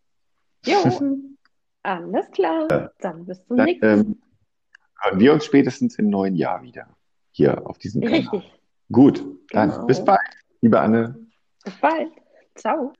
Jo, 0.65 0.75
alles 1.83 2.31
klar. 2.31 2.91
Dann 2.99 3.25
bis 3.25 3.45
zum 3.45 3.57
nächsten 3.57 3.85
ähm, 3.85 4.21
hören 5.01 5.19
wir 5.19 5.33
uns 5.33 5.45
spätestens 5.45 5.97
im 5.99 6.09
neuen 6.09 6.35
Jahr 6.35 6.61
wieder 6.63 6.87
hier 7.31 7.65
auf 7.67 7.77
diesem 7.77 8.01
Kanal. 8.01 8.19
Richtig. 8.19 8.51
Gut, 8.91 9.23
dann 9.51 9.69
Genau. 9.71 9.85
bis 9.85 10.03
bald, 10.03 10.19
liebe 10.61 10.79
Anne. 10.79 11.15
Bis 11.63 11.73
bald. 11.79 12.09
Ciao. 12.55 12.93